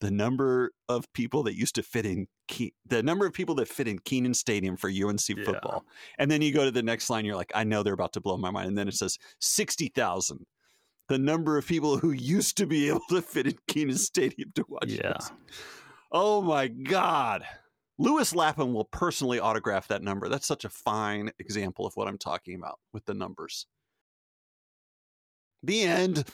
The 0.00 0.10
number 0.10 0.72
of 0.88 1.12
people 1.12 1.42
that 1.44 1.56
used 1.56 1.74
to 1.74 1.82
fit 1.82 2.06
in, 2.06 2.26
Ke- 2.50 2.72
the 2.86 3.02
number 3.02 3.26
of 3.26 3.32
people 3.34 3.54
that 3.56 3.68
fit 3.68 3.86
in 3.86 3.98
Kenan 3.98 4.34
Stadium 4.34 4.76
for 4.76 4.88
UNC 4.88 5.36
Yeah. 5.36 5.44
football. 5.44 5.84
And 6.18 6.30
then 6.30 6.40
you 6.42 6.52
go 6.52 6.64
to 6.64 6.70
the 6.70 6.82
next 6.82 7.10
line, 7.10 7.24
you're 7.24 7.36
like, 7.36 7.52
I 7.54 7.64
know 7.64 7.82
they're 7.82 7.92
about 7.94 8.14
to 8.14 8.20
blow 8.20 8.36
my 8.38 8.50
mind. 8.50 8.68
And 8.68 8.78
then 8.78 8.88
it 8.88 8.94
says 8.94 9.18
60,000. 9.40 10.46
The 11.08 11.18
number 11.18 11.58
of 11.58 11.66
people 11.66 11.98
who 11.98 12.12
used 12.12 12.56
to 12.56 12.66
be 12.66 12.88
able 12.88 13.02
to 13.10 13.20
fit 13.20 13.46
in 13.46 13.58
Kenan 13.68 13.98
Stadium 13.98 14.52
to 14.54 14.64
watch 14.68 14.88
Yeah. 14.88 15.12
this. 15.14 15.30
Oh 16.12 16.40
my 16.40 16.68
God. 16.68 17.44
Lewis 17.98 18.34
Lapham 18.34 18.72
will 18.72 18.86
personally 18.86 19.38
autograph 19.38 19.86
that 19.88 20.02
number. 20.02 20.28
That's 20.28 20.46
such 20.46 20.64
a 20.64 20.70
fine 20.70 21.30
example 21.38 21.84
of 21.86 21.92
what 21.96 22.08
I'm 22.08 22.16
talking 22.16 22.54
about 22.54 22.78
with 22.94 23.04
the 23.04 23.12
numbers. 23.14 23.66
The 25.62 25.82
end. 25.82 26.24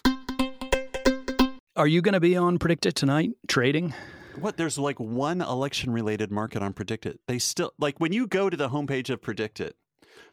Are 1.76 1.86
you 1.86 2.00
going 2.00 2.14
to 2.14 2.20
be 2.20 2.38
on 2.38 2.58
Predict 2.58 2.86
It 2.86 2.94
tonight 2.94 3.32
trading? 3.48 3.92
What? 4.40 4.56
There's 4.56 4.78
like 4.78 4.98
one 4.98 5.42
election 5.42 5.92
related 5.92 6.32
market 6.32 6.62
on 6.62 6.72
Predict 6.72 7.04
It. 7.04 7.20
They 7.28 7.38
still, 7.38 7.72
like 7.78 7.98
when 7.98 8.14
you 8.14 8.26
go 8.26 8.48
to 8.48 8.56
the 8.56 8.70
homepage 8.70 9.10
of 9.10 9.20
Predict 9.20 9.60
It, 9.60 9.76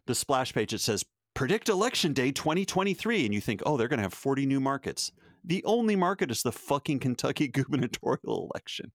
the 0.08 0.16
splash 0.16 0.54
page, 0.54 0.74
it 0.74 0.80
says 0.80 1.04
Predict 1.34 1.68
Election 1.68 2.14
Day 2.14 2.32
2023. 2.32 3.26
And 3.26 3.34
you 3.34 3.42
think, 3.42 3.62
oh, 3.66 3.76
they're 3.76 3.90
going 3.90 3.98
to 3.98 4.04
have 4.04 4.14
40 4.14 4.46
new 4.46 4.62
markets. 4.62 5.12
The 5.44 5.62
only 5.66 5.98
market 5.98 6.32
is 6.32 6.44
the 6.44 6.54
fucking 6.54 7.00
Kentucky 7.00 7.48
gubernatorial 7.50 8.50
election. 8.50 8.94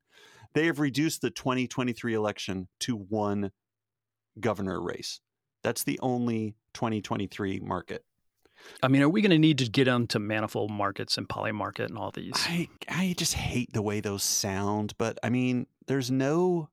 They 0.55 0.65
have 0.67 0.81
reduced 0.81 1.21
the 1.21 1.31
2023 1.31 2.15
election 2.15 2.69
to 2.81 2.97
one 2.97 3.51
governor 4.41 4.81
race. 4.81 5.21
That's 5.63 5.85
the 5.85 6.01
only 6.01 6.55
2023 6.73 7.61
market. 7.61 8.05
I 8.83 8.89
mean, 8.89 9.03
are 9.03 9.09
we 9.09 9.21
going 9.23 9.31
to 9.31 9.39
need 9.39 9.59
to 9.59 9.69
get 9.69 9.89
onto 9.89 10.19
manifold 10.19 10.71
markets 10.71 11.19
and 11.19 11.29
Polymarket 11.29 11.87
and 11.87 11.99
all 11.99 12.11
these? 12.11 12.33
I 12.37 12.69
I 12.89 13.15
just 13.17 13.35
hate 13.35 13.73
the 13.73 13.83
way 13.83 14.01
those 14.01 14.23
sound, 14.23 14.95
but 14.99 15.19
I 15.23 15.31
mean, 15.31 15.67
there's 15.87 16.11
no 16.11 16.69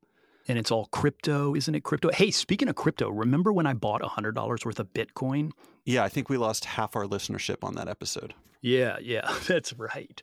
And 0.47 0.59
it's 0.59 0.69
all 0.71 0.85
crypto, 0.87 1.55
isn't 1.55 1.73
it? 1.73 1.83
Crypto. 1.83 2.11
Hey, 2.11 2.29
speaking 2.31 2.67
of 2.69 2.75
crypto, 2.75 3.09
remember 3.09 3.51
when 3.51 3.65
I 3.65 3.73
bought 3.73 4.01
$100 4.01 4.65
worth 4.65 4.79
of 4.79 4.93
Bitcoin? 4.93 5.51
Yeah, 5.85 6.03
I 6.03 6.09
think 6.09 6.29
we 6.29 6.37
lost 6.37 6.65
half 6.65 6.95
our 6.95 7.05
listenership 7.05 7.63
on 7.63 7.75
that 7.75 7.87
episode. 7.87 8.33
Yeah, 8.61 8.97
yeah, 9.01 9.31
that's 9.47 9.73
right. 9.73 10.21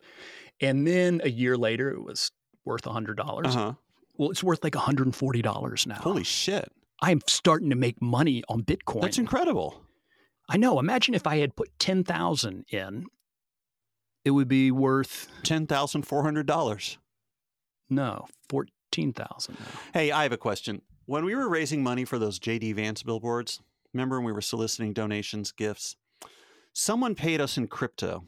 And 0.61 0.87
then 0.87 1.19
a 1.23 1.29
year 1.29 1.57
later, 1.57 1.89
it 1.89 2.03
was 2.03 2.31
worth 2.63 2.83
$100. 2.83 3.17
Uh-huh. 3.45 3.73
Well, 4.17 4.29
it's 4.31 4.43
worth 4.43 4.63
like 4.63 4.73
$140 4.73 5.87
now. 5.87 5.95
Holy 5.95 6.23
shit. 6.23 6.71
I'm 7.01 7.19
starting 7.27 7.69
to 7.71 7.75
make 7.75 8.01
money 8.01 8.43
on 8.47 8.63
Bitcoin. 8.63 9.01
That's 9.01 9.17
incredible. 9.17 9.81
I 10.49 10.57
know. 10.57 10.79
Imagine 10.79 11.13
if 11.13 11.25
I 11.25 11.37
had 11.37 11.55
put 11.55 11.77
10,000 11.79 12.65
in, 12.69 13.05
it 14.25 14.31
would 14.31 14.47
be 14.47 14.71
worth 14.71 15.27
$10,400. 15.43 16.97
no, 17.89 18.25
14,000 18.49 19.57
now. 19.59 19.65
Hey, 19.93 20.11
I 20.11 20.23
have 20.23 20.31
a 20.31 20.37
question. 20.37 20.81
When 21.05 21.25
we 21.25 21.35
were 21.35 21.49
raising 21.49 21.83
money 21.83 22.05
for 22.05 22.17
those 22.17 22.39
JD 22.39 22.75
Vance 22.75 23.03
billboards, 23.03 23.59
remember 23.93 24.17
when 24.17 24.25
we 24.25 24.31
were 24.31 24.41
soliciting 24.41 24.93
donations, 24.93 25.51
gifts? 25.51 25.95
Someone 26.73 27.15
paid 27.15 27.41
us 27.41 27.57
in 27.57 27.67
crypto. 27.67 28.23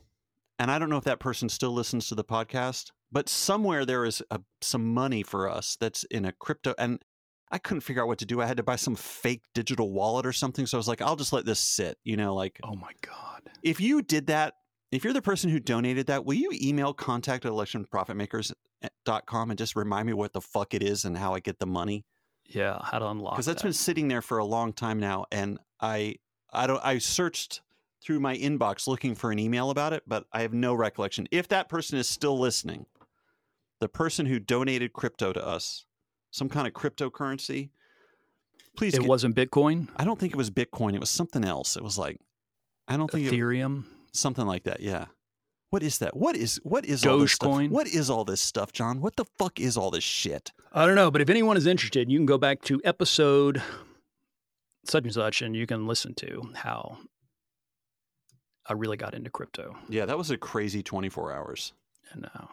And 0.59 0.71
I 0.71 0.79
don't 0.79 0.89
know 0.89 0.97
if 0.97 1.03
that 1.03 1.19
person 1.19 1.49
still 1.49 1.71
listens 1.71 2.07
to 2.07 2.15
the 2.15 2.23
podcast, 2.23 2.91
but 3.11 3.27
somewhere 3.27 3.85
there 3.85 4.05
is 4.05 4.23
a, 4.31 4.39
some 4.61 4.93
money 4.93 5.21
for 5.21 5.49
us 5.49 5.75
that's 5.79 6.03
in 6.05 6.23
a 6.25 6.31
crypto. 6.31 6.73
And 6.77 7.03
I 7.51 7.57
couldn't 7.59 7.81
figure 7.81 8.01
out 8.01 8.07
what 8.07 8.17
to 8.19 8.25
do. 8.25 8.41
I 8.41 8.45
had 8.47 8.57
to 8.57 8.63
buy 8.63 8.75
some 8.75 8.95
fake 8.95 9.43
digital 9.53 9.91
wallet 9.91 10.25
or 10.25 10.33
something. 10.33 10.65
So 10.65 10.77
I 10.77 10.79
was 10.79 10.87
like, 10.87 11.01
I'll 11.01 11.15
just 11.15 11.31
let 11.33 11.45
this 11.45 11.59
sit, 11.59 11.97
you 12.03 12.17
know, 12.17 12.33
like 12.35 12.59
Oh 12.63 12.75
my 12.75 12.91
God. 13.01 13.41
if 13.63 13.79
you 13.79 14.01
did 14.01 14.27
that, 14.27 14.55
if 14.91 15.03
you're 15.03 15.13
the 15.13 15.21
person 15.21 15.49
who 15.49 15.59
donated 15.59 16.07
that, 16.07 16.25
will 16.25 16.33
you 16.35 16.51
email 16.53 16.93
contact 16.93 17.45
at 17.45 17.51
electionprofitmakers.com 17.51 19.49
eh, 19.49 19.51
and 19.51 19.57
just 19.57 19.75
remind 19.75 20.07
me 20.07 20.13
what 20.13 20.33
the 20.33 20.41
fuck 20.41 20.73
it 20.73 20.83
is 20.83 21.05
and 21.05 21.17
how 21.17 21.33
I 21.33 21.39
get 21.39 21.59
the 21.59 21.65
money? 21.65 22.05
Yeah, 22.45 22.79
how 22.83 22.99
to 22.99 23.07
unlock 23.07 23.33
Because 23.33 23.45
that's 23.47 23.61
that. 23.61 23.67
been 23.67 23.73
sitting 23.73 24.07
there 24.07 24.21
for 24.21 24.37
a 24.37 24.45
long 24.45 24.71
time 24.73 24.99
now, 24.99 25.25
and 25.31 25.57
I, 25.81 26.15
I 26.53 26.67
don't, 26.67 26.83
I 26.85 26.99
searched 26.99 27.61
through 28.03 28.19
my 28.19 28.37
inbox 28.37 28.87
looking 28.87 29.15
for 29.15 29.31
an 29.31 29.39
email 29.39 29.71
about 29.71 29.93
it, 29.93 30.03
but 30.05 30.25
I 30.31 30.41
have 30.41 30.53
no 30.53 30.75
recollection. 30.75 31.27
If 31.31 31.47
that 31.47 31.69
person 31.69 31.97
is 31.97 32.07
still 32.07 32.37
listening, 32.37 32.85
the 33.79 33.89
person 33.89 34.27
who 34.27 34.39
donated 34.39 34.93
crypto 34.93 35.33
to 35.33 35.43
us, 35.45 35.85
some 36.35 36.49
kind 36.49 36.67
of 36.67 36.73
cryptocurrency, 36.73 37.69
please. 38.75 38.93
it 38.93 38.99
get- 38.99 39.07
wasn't 39.07 39.33
Bitcoin, 39.35 39.87
I 39.95 40.03
don't 40.03 40.19
think 40.19 40.33
it 40.33 40.35
was 40.35 40.51
Bitcoin. 40.51 40.93
It 40.93 40.99
was 40.99 41.09
something 41.09 41.45
else. 41.45 41.77
It 41.77 41.83
was 41.83 41.97
like, 41.97 42.19
I 42.89 42.97
don't 42.97 43.09
think 43.09 43.27
it, 43.27 43.33
Ethereum. 43.33 43.85
something 44.11 44.45
like 44.45 44.63
that. 44.65 44.81
Yeah. 44.81 45.05
What 45.69 45.81
is 45.81 45.97
that? 45.99 46.15
What 46.15 46.35
is 46.35 46.59
what 46.63 46.85
is 46.85 47.05
all 47.05 47.17
this 47.19 47.31
stuff? 47.31 47.49
Dogecoin? 47.49 47.69
What 47.69 47.87
is 47.87 48.09
all 48.09 48.25
this 48.25 48.41
stuff, 48.41 48.71
John? 48.73 48.99
What 49.01 49.15
the 49.15 49.25
fuck 49.39 49.59
is 49.61 49.77
all 49.77 49.91
this 49.91 50.03
shit? 50.03 50.51
I 50.73 50.85
don't 50.85 50.95
know, 50.95 51.09
but 51.09 51.21
if 51.21 51.29
anyone 51.29 51.55
is 51.57 51.65
interested, 51.65 52.11
you 52.11 52.17
can 52.19 52.25
go 52.25 52.37
back 52.37 52.61
to 52.63 52.81
episode 52.83 53.61
such 54.85 55.05
and 55.05 55.13
such 55.13 55.41
and 55.41 55.55
you 55.55 55.65
can 55.65 55.87
listen 55.87 56.13
to 56.15 56.51
how 56.55 56.97
I 58.67 58.73
really 58.73 58.97
got 58.97 59.13
into 59.13 59.29
crypto. 59.29 59.75
Yeah, 59.89 60.05
that 60.05 60.17
was 60.17 60.31
a 60.31 60.37
crazy 60.37 60.83
24 60.83 61.31
hours. 61.33 61.73
And 62.11 62.29
uh, 62.35 62.47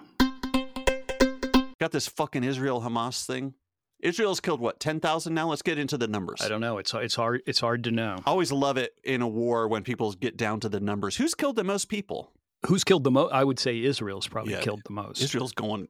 Got 1.79 1.91
this 1.91 2.07
fucking 2.07 2.45
Israel 2.45 2.81
Hamas 2.81 3.27
thing. 3.27 3.55
Israel's 4.03 4.41
killed 4.41 4.61
what 4.61 4.81
10,000 4.81 5.33
now. 5.33 5.49
Let's 5.49 5.63
get 5.63 5.79
into 5.79 5.97
the 5.97 6.09
numbers. 6.09 6.43
I 6.43 6.49
don't 6.49 6.61
know. 6.61 6.79
It's 6.79 6.93
it's 6.93 7.15
hard. 7.15 7.43
It's 7.47 7.61
hard 7.61 7.85
to 7.85 7.91
know. 7.91 8.19
I 8.27 8.31
always 8.31 8.53
love 8.53 8.77
it 8.77 8.95
in 9.05 9.23
a 9.23 9.29
war 9.29 9.69
when 9.69 9.85
people 9.85 10.13
get 10.13 10.37
down 10.37 10.61
to 10.61 10.69
the 10.69 10.81
numbers. 10.81 11.17
Who's 11.17 11.35
killed 11.35 11.57
the 11.57 11.65
most 11.65 11.89
people? 11.89 12.33
Who's 12.67 12.85
killed 12.85 13.05
the 13.05 13.11
most? 13.11 13.33
I 13.33 13.45
would 13.45 13.59
say 13.59 13.83
Israel's 13.83 14.29
probably 14.29 14.53
Yeah, 14.53 14.61
killed 14.61 14.83
the 14.85 14.93
most. 14.93 15.23
Israel's 15.23 15.53
going 15.53 15.89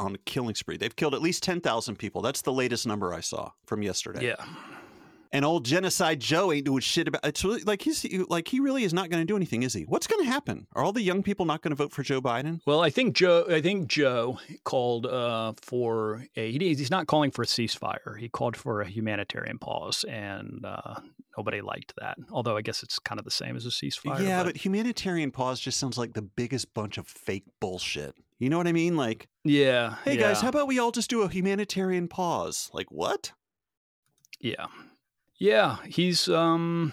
on 0.00 0.14
a 0.14 0.18
killing 0.18 0.54
spree. 0.54 0.76
They've 0.76 0.94
killed 0.94 1.14
at 1.14 1.22
least 1.22 1.42
10,000 1.42 1.96
people. 1.96 2.20
That's 2.22 2.42
the 2.42 2.52
latest 2.52 2.86
number 2.86 3.14
I 3.14 3.20
saw 3.20 3.52
from 3.66 3.82
yesterday. 3.82 4.26
Yeah. 4.26 4.44
And 5.32 5.44
old 5.44 5.64
genocide 5.64 6.20
Joe 6.20 6.52
ain't 6.52 6.66
doing 6.66 6.80
shit 6.80 7.08
about 7.08 7.24
it's 7.24 7.44
really 7.44 7.62
like 7.62 7.82
he's 7.82 8.06
like 8.28 8.48
he 8.48 8.60
really 8.60 8.84
is 8.84 8.94
not 8.94 9.10
going 9.10 9.20
to 9.20 9.26
do 9.26 9.36
anything, 9.36 9.62
is 9.62 9.72
he? 9.72 9.82
What's 9.82 10.06
going 10.06 10.24
to 10.24 10.30
happen? 10.30 10.66
Are 10.74 10.82
all 10.82 10.92
the 10.92 11.02
young 11.02 11.22
people 11.22 11.46
not 11.46 11.62
going 11.62 11.70
to 11.70 11.76
vote 11.76 11.92
for 11.92 12.02
Joe 12.02 12.20
Biden? 12.20 12.60
Well, 12.66 12.80
I 12.80 12.90
think 12.90 13.14
Joe. 13.14 13.44
I 13.48 13.60
think 13.60 13.88
Joe 13.88 14.38
called 14.64 15.06
uh, 15.06 15.54
for 15.60 16.26
a. 16.36 16.52
He's 16.52 16.90
not 16.90 17.06
calling 17.06 17.30
for 17.30 17.42
a 17.42 17.46
ceasefire. 17.46 18.18
He 18.18 18.28
called 18.28 18.56
for 18.56 18.80
a 18.80 18.88
humanitarian 18.88 19.58
pause, 19.58 20.04
and 20.08 20.64
uh, 20.64 20.96
nobody 21.36 21.60
liked 21.60 21.94
that. 21.98 22.16
Although 22.30 22.56
I 22.56 22.62
guess 22.62 22.82
it's 22.82 22.98
kind 22.98 23.18
of 23.18 23.24
the 23.24 23.30
same 23.30 23.56
as 23.56 23.66
a 23.66 23.70
ceasefire. 23.70 24.20
yeah, 24.20 24.42
but 24.42 24.56
humanitarian 24.56 25.30
pause 25.30 25.60
just 25.60 25.78
sounds 25.78 25.98
like 25.98 26.14
the 26.14 26.22
biggest 26.22 26.72
bunch 26.74 26.98
of 26.98 27.06
fake 27.06 27.44
bullshit. 27.60 28.14
You 28.38 28.50
know 28.50 28.58
what 28.58 28.66
I 28.66 28.72
mean? 28.72 28.96
Like, 28.96 29.28
yeah. 29.44 29.96
hey 30.04 30.16
guys, 30.16 30.42
how 30.42 30.48
about 30.48 30.66
we 30.66 30.78
all 30.78 30.92
just 30.92 31.08
do 31.08 31.22
a 31.22 31.28
humanitarian 31.28 32.06
pause? 32.06 32.70
Like 32.72 32.90
what? 32.90 33.32
Yeah, 34.40 34.66
yeah. 35.38 35.76
He's. 35.86 36.28
Um. 36.28 36.92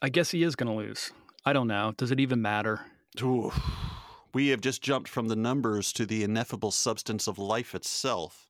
I 0.00 0.08
guess 0.10 0.30
he 0.30 0.42
is 0.44 0.54
going 0.54 0.68
to 0.68 0.86
lose. 0.86 1.10
I 1.44 1.52
don't 1.52 1.66
know. 1.66 1.92
Does 1.96 2.12
it 2.12 2.20
even 2.20 2.40
matter? 2.40 2.80
Ooh. 3.20 3.50
We 4.32 4.48
have 4.48 4.60
just 4.60 4.82
jumped 4.82 5.08
from 5.08 5.28
the 5.28 5.34
numbers 5.34 5.92
to 5.94 6.06
the 6.06 6.22
ineffable 6.22 6.70
substance 6.70 7.26
of 7.26 7.38
life 7.38 7.74
itself. 7.74 8.46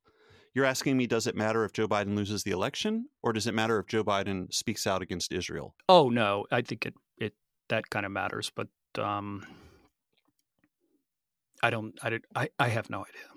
You're 0.55 0.65
asking 0.65 0.97
me, 0.97 1.07
does 1.07 1.27
it 1.27 1.37
matter 1.37 1.65
if 1.65 1.73
Joe 1.73 1.89
Biden 1.89 2.17
loses 2.17 2.43
the 2.43 2.51
election, 2.51 3.09
or 3.23 3.33
does 3.33 3.47
it 3.47 3.55
matter 3.55 3.79
if 3.79 3.87
Joe 3.87 4.03
Biden 4.05 4.53
speaks 4.53 4.87
out 4.87 5.03
against 5.03 5.33
Israel? 5.33 5.75
Oh 5.89 6.09
no, 6.09 6.47
I 6.51 6.63
think 6.63 6.85
it 6.85 6.95
it 7.17 7.35
that 7.69 7.89
kind 7.91 8.05
of 8.05 8.13
matters, 8.13 8.51
but 8.55 8.69
um, 8.99 9.47
I 11.63 11.71
don't. 11.71 11.95
I 12.03 12.11
don't. 12.11 12.25
I, 12.35 12.49
I 12.59 12.69
have 12.69 12.91
no 12.91 13.01
idea. 13.01 13.29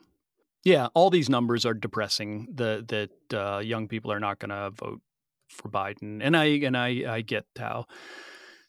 Yeah, 0.63 0.87
all 0.93 1.09
these 1.09 1.29
numbers 1.29 1.65
are 1.65 1.73
depressing. 1.73 2.47
The 2.53 2.83
that 2.87 3.37
uh, 3.37 3.59
young 3.59 3.87
people 3.87 4.11
are 4.11 4.19
not 4.19 4.39
going 4.39 4.49
to 4.49 4.71
vote 4.71 5.01
for 5.51 5.69
Biden, 5.69 6.19
and 6.21 6.35
I 6.35 6.45
and 6.45 6.77
I 6.77 7.03
I 7.07 7.21
get 7.21 7.45
how 7.57 7.85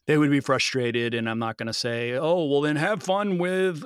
they 0.06 0.18
would 0.18 0.30
be 0.30 0.40
frustrated, 0.40 1.14
and 1.14 1.28
I'm 1.28 1.38
not 1.38 1.56
going 1.56 1.68
to 1.68 1.72
say, 1.72 2.12
oh 2.12 2.46
well, 2.46 2.60
then 2.60 2.76
have 2.76 3.02
fun 3.02 3.38
with 3.38 3.84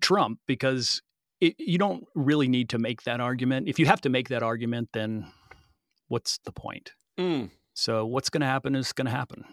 Trump 0.00 0.40
because 0.46 1.02
it, 1.40 1.54
you 1.58 1.78
don't 1.78 2.04
really 2.14 2.48
need 2.48 2.68
to 2.70 2.78
make 2.78 3.02
that 3.02 3.20
argument. 3.20 3.68
If 3.68 3.78
you 3.78 3.86
have 3.86 4.00
to 4.02 4.08
make 4.08 4.28
that 4.28 4.42
argument, 4.42 4.90
then 4.92 5.26
what's 6.08 6.38
the 6.44 6.52
point? 6.52 6.92
Mm. 7.18 7.50
So 7.74 8.04
what's 8.06 8.30
going 8.30 8.42
to 8.42 8.46
happen 8.46 8.74
is 8.74 8.92
going 8.92 9.06
to 9.06 9.12
happen. 9.12 9.44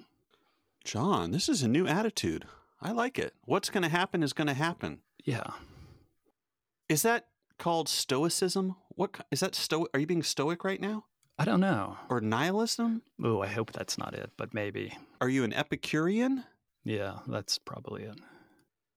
John, 0.84 1.32
this 1.32 1.50
is 1.50 1.64
a 1.64 1.68
new 1.68 1.88
attitude. 1.88 2.46
I 2.82 2.92
like 2.92 3.20
it. 3.20 3.34
What's 3.46 3.70
going 3.70 3.84
to 3.84 3.90
happen 3.90 4.24
is 4.24 4.34
going 4.34 4.48
to 4.48 4.54
happen. 4.54 5.00
Yeah. 5.26 5.52
Is 6.88 7.02
that 7.04 7.28
called 7.58 7.90
stoicism? 7.90 8.76
What 8.90 9.20
is 9.32 9.42
that? 9.42 9.56
Sto? 9.56 9.88
Are 9.94 10.00
you 10.00 10.08
being 10.08 10.24
stoic 10.24 10.64
right 10.64 10.82
now, 10.82 11.06
I 11.40 11.46
don't 11.46 11.62
know. 11.62 11.98
or 12.10 12.20
nihilism? 12.20 13.02
Oh, 13.24 13.42
I 13.42 13.48
hope 13.48 13.72
that's 13.72 13.98
not 13.98 14.14
it, 14.14 14.32
but 14.38 14.54
maybe. 14.54 14.94
Are 15.22 15.30
you 15.30 15.46
an 15.46 15.54
Epicurean? 15.54 16.44
Yeah, 16.84 17.20
that's 17.28 17.58
probably 17.58 18.04
it. 18.04 18.20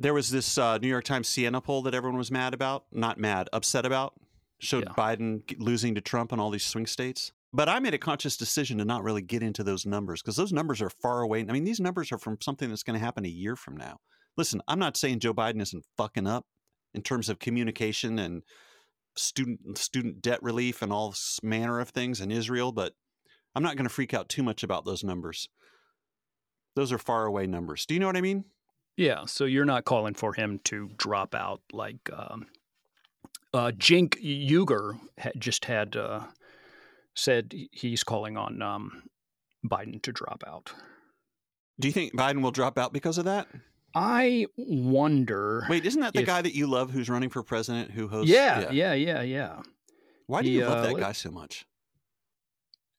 There 0.01 0.13
was 0.13 0.31
this 0.31 0.59
uh, 0.59 0.79
New 0.79 0.89
York 0.89 1.05
Times 1.05 1.29
Siena 1.29 1.61
poll 1.61 1.83
that 1.83 1.95
everyone 1.95 2.19
was 2.19 2.33
mad 2.33 2.53
about. 2.53 2.85
Not 2.91 3.17
mad, 3.19 3.49
upset 3.53 3.87
about. 3.87 4.15
Showed 4.59 4.85
Yeah. 4.89 4.95
Biden 4.95 5.43
losing 5.61 5.95
to 5.95 6.01
Trump 6.01 6.33
in 6.33 6.41
all 6.41 6.51
these 6.51 6.65
swing 6.65 6.87
states. 6.87 7.31
But 7.53 7.69
I 7.69 7.79
made 7.79 7.95
a 7.95 7.99
conscious 7.99 8.37
decision 8.37 8.79
to 8.79 8.85
not 8.85 9.05
really 9.05 9.23
get 9.23 9.43
into 9.43 9.63
those 9.63 9.87
numbers 9.87 10.21
because 10.23 10.37
those 10.37 10.53
numbers 10.53 10.83
are 10.83 10.91
far 10.91 11.21
away. 11.21 11.41
I 11.41 11.53
mean, 11.53 11.65
these 11.65 11.81
numbers 11.81 12.11
are 12.11 12.19
from 12.19 12.39
something 12.41 12.69
that's 12.69 12.83
going 12.83 12.99
to 12.99 13.05
happen 13.05 13.25
a 13.25 13.29
year 13.29 13.55
from 13.55 13.77
now. 13.77 13.99
Listen, 14.37 14.61
I'm 14.67 14.79
not 14.81 14.97
saying 14.97 15.21
Joe 15.21 15.35
Biden 15.35 15.61
isn't 15.61 15.85
fucking 15.97 16.27
up 16.27 16.47
in 16.95 17.03
terms 17.03 17.29
of 17.29 17.39
communication 17.39 18.19
and 18.19 18.43
student 19.16 19.78
student 19.78 20.23
debt 20.23 20.42
relief 20.42 20.83
and 20.83 20.92
all 20.92 21.14
manner 21.42 21.81
of 21.81 21.90
things 21.90 22.21
in 22.21 22.31
Israel, 22.31 22.73
but 22.73 22.95
I'm 23.54 23.62
not 23.62 23.76
going 23.76 23.88
to 23.88 23.95
freak 23.95 24.14
out 24.14 24.28
too 24.28 24.42
much 24.42 24.62
about 24.62 24.85
those 24.85 25.04
numbers. 25.04 25.49
Those 26.75 26.93
are 26.93 26.99
far 26.99 27.26
away 27.26 27.47
numbers. 27.47 27.84
Do 27.84 27.95
you 27.95 28.00
know 28.00 28.06
what 28.06 28.17
I 28.17 28.23
mean? 28.23 28.45
Yeah, 28.97 29.25
so 29.26 29.45
you're 29.45 29.65
not 29.65 29.84
calling 29.84 30.15
for 30.15 30.34
him 30.34 30.60
to 30.65 30.91
drop 30.97 31.34
out 31.34 31.60
like 31.73 32.10
um, 32.13 32.47
uh, 33.54 33.73
Cenk 33.78 34.17
Uygur 34.23 34.99
had 35.19 35.34
just 35.39 35.65
had 35.67 35.97
uh, 35.97 36.26
said 37.15 37.54
he's 37.73 38.04
calling 38.04 38.37
on 38.37 38.63
um, 38.63 39.04
Biden 39.67 40.02
to 40.02 40.13
drop 40.13 40.43
out. 40.47 40.73
Do 41.80 41.89
you 41.89 41.93
think 41.93 42.15
Biden 42.15 42.43
will 42.43 42.50
drop 42.50 42.78
out 42.78 42.93
because 42.93 43.19
of 43.19 43.25
that? 43.25 43.49
I 43.95 44.47
wonder. 44.57 45.67
Wait, 45.69 45.85
isn't 45.87 46.00
that 46.00 46.13
the 46.15 46.21
If- 46.21 46.26
guy 46.26 46.43
that 46.43 46.55
you 46.55 46.67
love 46.67 46.91
who's 46.91 47.09
running 47.09 47.31
for 47.31 47.43
president 47.43 47.91
who 47.91 48.09
hosts? 48.09 48.31
yeah, 48.31 48.71
yeah, 48.71 48.93
yeah, 48.95 49.23
yeah. 49.23 49.63
Why 50.26 50.43
do 50.43 50.49
He, 50.49 50.55
you 50.57 50.65
love 50.67 50.78
uh, 50.85 50.87
that 50.89 50.97
guy 50.99 51.13
so 51.13 51.31
much? 51.31 51.67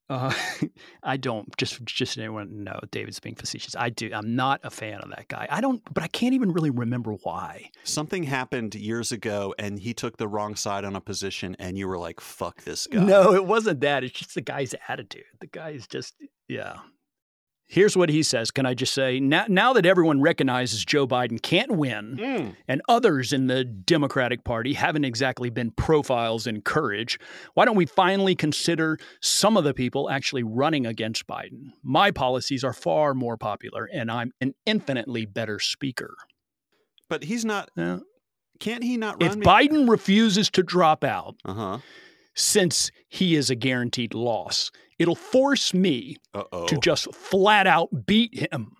Uh, 0.09 0.33
I 1.03 1.17
don't 1.17 1.55
just 1.57 1.83
just 1.85 2.17
anyone 2.17 2.63
know 2.63 2.79
David's 2.91 3.19
being 3.19 3.35
facetious. 3.35 3.75
I 3.75 3.89
do. 3.89 4.11
I'm 4.13 4.35
not 4.35 4.59
a 4.63 4.69
fan 4.69 4.99
of 4.99 5.09
that 5.11 5.27
guy. 5.29 5.47
I 5.49 5.61
don't, 5.61 5.81
but 5.93 6.03
I 6.03 6.07
can't 6.07 6.33
even 6.35 6.51
really 6.51 6.69
remember 6.69 7.13
why. 7.23 7.71
Something 7.83 8.23
happened 8.23 8.75
years 8.75 9.11
ago 9.11 9.55
and 9.57 9.79
he 9.79 9.93
took 9.93 10.17
the 10.17 10.27
wrong 10.27 10.55
side 10.55 10.83
on 10.83 10.95
a 10.95 11.01
position 11.01 11.55
and 11.57 11.77
you 11.77 11.87
were 11.87 11.97
like, 11.97 12.19
fuck 12.19 12.63
this 12.63 12.85
guy. 12.85 13.01
No, 13.03 13.33
it 13.33 13.45
wasn't 13.45 13.79
that. 13.79 14.03
It's 14.03 14.13
just 14.19 14.35
the 14.35 14.41
guy's 14.41 14.75
attitude. 14.89 15.23
The 15.39 15.47
guy 15.47 15.69
is 15.71 15.87
just, 15.87 16.15
yeah. 16.49 16.75
Here's 17.73 17.97
what 17.97 18.09
he 18.09 18.21
says. 18.21 18.51
Can 18.51 18.67
I 18.67 18.75
just 18.75 18.93
say 18.93 19.19
now, 19.19 19.45
now 19.49 19.73
that 19.73 19.83
everyone 19.83 20.21
recognizes 20.21 20.85
Joe 20.85 21.07
Biden 21.07 21.41
can't 21.41 21.71
win 21.71 22.17
Mm. 22.21 22.55
and 22.67 22.83
others 22.87 23.33
in 23.33 23.47
the 23.47 23.63
Democratic 23.63 24.43
Party 24.43 24.73
haven't 24.73 25.05
exactly 25.05 25.49
been 25.49 25.71
profiles 25.71 26.45
in 26.45 26.61
courage, 26.61 27.17
why 27.55 27.65
don't 27.65 27.75
we 27.75 27.87
finally 27.87 28.35
consider 28.35 28.99
some 29.21 29.57
of 29.57 29.63
the 29.63 29.73
people 29.73 30.07
actually 30.07 30.43
running 30.43 30.85
against 30.85 31.25
Biden? 31.25 31.71
My 31.81 32.11
policies 32.11 32.63
are 32.63 32.73
far 32.73 33.15
more 33.15 33.37
popular 33.37 33.89
and 33.91 34.11
I'm 34.11 34.33
an 34.39 34.53
infinitely 34.67 35.25
better 35.25 35.57
speaker. 35.57 36.13
But 37.09 37.23
he's 37.23 37.43
not, 37.43 37.71
can't 38.59 38.83
he 38.83 38.97
not 38.97 39.19
run. 39.19 39.31
If 39.31 39.35
run? 39.35 39.67
Biden 39.67 39.89
refuses 39.89 40.51
to 40.51 40.61
drop 40.61 41.03
out, 41.03 41.37
uh 41.43 41.53
huh. 41.53 41.77
since 42.35 42.91
he 43.09 43.35
is 43.35 43.49
a 43.49 43.55
guaranteed 43.55 44.13
loss, 44.13 44.71
it'll 44.99 45.15
force 45.15 45.73
me 45.73 46.17
Uh 46.33 46.43
oh. 46.51 46.65
to 46.67 46.77
just 46.77 47.13
flat 47.13 47.67
out 47.67 48.05
beat 48.05 48.51
him. 48.51 48.75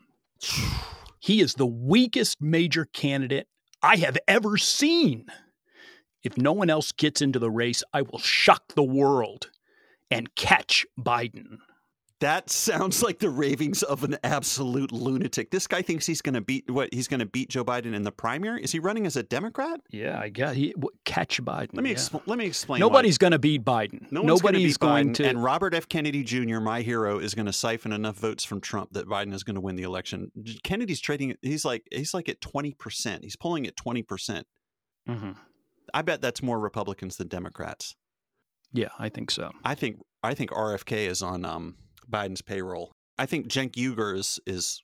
He 1.19 1.39
is 1.41 1.53
the 1.55 1.65
weakest 1.65 2.41
major 2.41 2.85
candidate 2.85 3.47
I 3.81 3.95
have 3.97 4.17
ever 4.27 4.57
seen. 4.57 5.27
If 6.23 6.37
no 6.37 6.51
one 6.53 6.69
else 6.69 6.91
gets 6.91 7.21
into 7.21 7.39
the 7.39 7.51
race, 7.51 7.83
I 7.93 8.01
will 8.01 8.19
shock 8.19 8.73
the 8.75 8.83
world 8.83 9.49
and 10.11 10.33
catch 10.35 10.85
Biden. 10.99 11.57
That 12.23 12.49
sounds 12.49 13.03
like 13.03 13.19
the 13.19 13.29
ravings 13.29 13.83
of 13.83 14.05
an 14.05 14.15
absolute 14.23 14.93
lunatic. 14.93 15.51
This 15.51 15.67
guy 15.67 15.81
thinks 15.81 16.05
he's 16.05 16.21
going 16.21 16.35
to 16.35 16.41
beat 16.41 16.71
what? 16.71 16.93
He's 16.93 17.09
going 17.09 17.19
to 17.19 17.25
beat 17.25 17.49
Joe 17.49 17.65
Biden 17.65 17.93
in 17.93 18.03
the 18.03 18.13
primary. 18.13 18.63
Is 18.63 18.71
he 18.71 18.79
running 18.79 19.05
as 19.05 19.17
a 19.17 19.23
Democrat? 19.23 19.81
Yeah, 19.89 20.17
I 20.17 20.29
got 20.29 20.55
he 20.55 20.71
w- 20.71 20.95
catch 21.03 21.43
Biden. 21.43 21.71
Let 21.73 21.83
me 21.83 21.89
yeah. 21.89 21.97
expl- 21.97 22.21
let 22.25 22.37
me 22.37 22.45
explain. 22.45 22.79
Nobody's 22.79 23.17
going 23.17 23.31
to 23.31 23.39
beat 23.39 23.65
Biden. 23.65 24.09
No 24.09 24.21
Nobody's 24.21 24.75
beat 24.75 24.79
going 24.79 25.09
Biden, 25.09 25.15
to. 25.15 25.27
And 25.27 25.43
Robert 25.43 25.73
F. 25.73 25.89
Kennedy 25.89 26.23
Jr., 26.23 26.61
my 26.61 26.81
hero, 26.81 27.19
is 27.19 27.33
going 27.33 27.45
to 27.45 27.51
siphon 27.51 27.91
enough 27.91 28.15
votes 28.15 28.45
from 28.45 28.61
Trump 28.61 28.93
that 28.93 29.05
Biden 29.05 29.33
is 29.33 29.43
going 29.43 29.55
to 29.55 29.61
win 29.61 29.75
the 29.75 29.83
election. 29.83 30.31
Kennedy's 30.63 31.01
trading. 31.01 31.35
He's 31.41 31.65
like 31.65 31.85
he's 31.91 32.13
like 32.13 32.29
at 32.29 32.39
twenty 32.39 32.73
percent. 32.73 33.25
He's 33.25 33.35
pulling 33.35 33.67
at 33.67 33.75
twenty 33.75 34.01
percent. 34.01 34.47
Mhm. 35.09 35.35
I 35.93 36.01
bet 36.03 36.21
that's 36.21 36.41
more 36.41 36.57
Republicans 36.57 37.17
than 37.17 37.27
Democrats. 37.27 37.95
Yeah, 38.71 38.89
I 38.97 39.09
think 39.09 39.29
so. 39.29 39.51
I 39.65 39.75
think 39.75 39.97
I 40.23 40.33
think 40.33 40.51
RFK 40.51 41.09
is 41.09 41.21
on 41.21 41.43
um, 41.43 41.75
Biden's 42.09 42.41
payroll. 42.41 42.91
I 43.17 43.25
think 43.25 43.47
Cenk 43.47 43.73
Uygur 43.73 44.17
is 44.17 44.39
is 44.45 44.81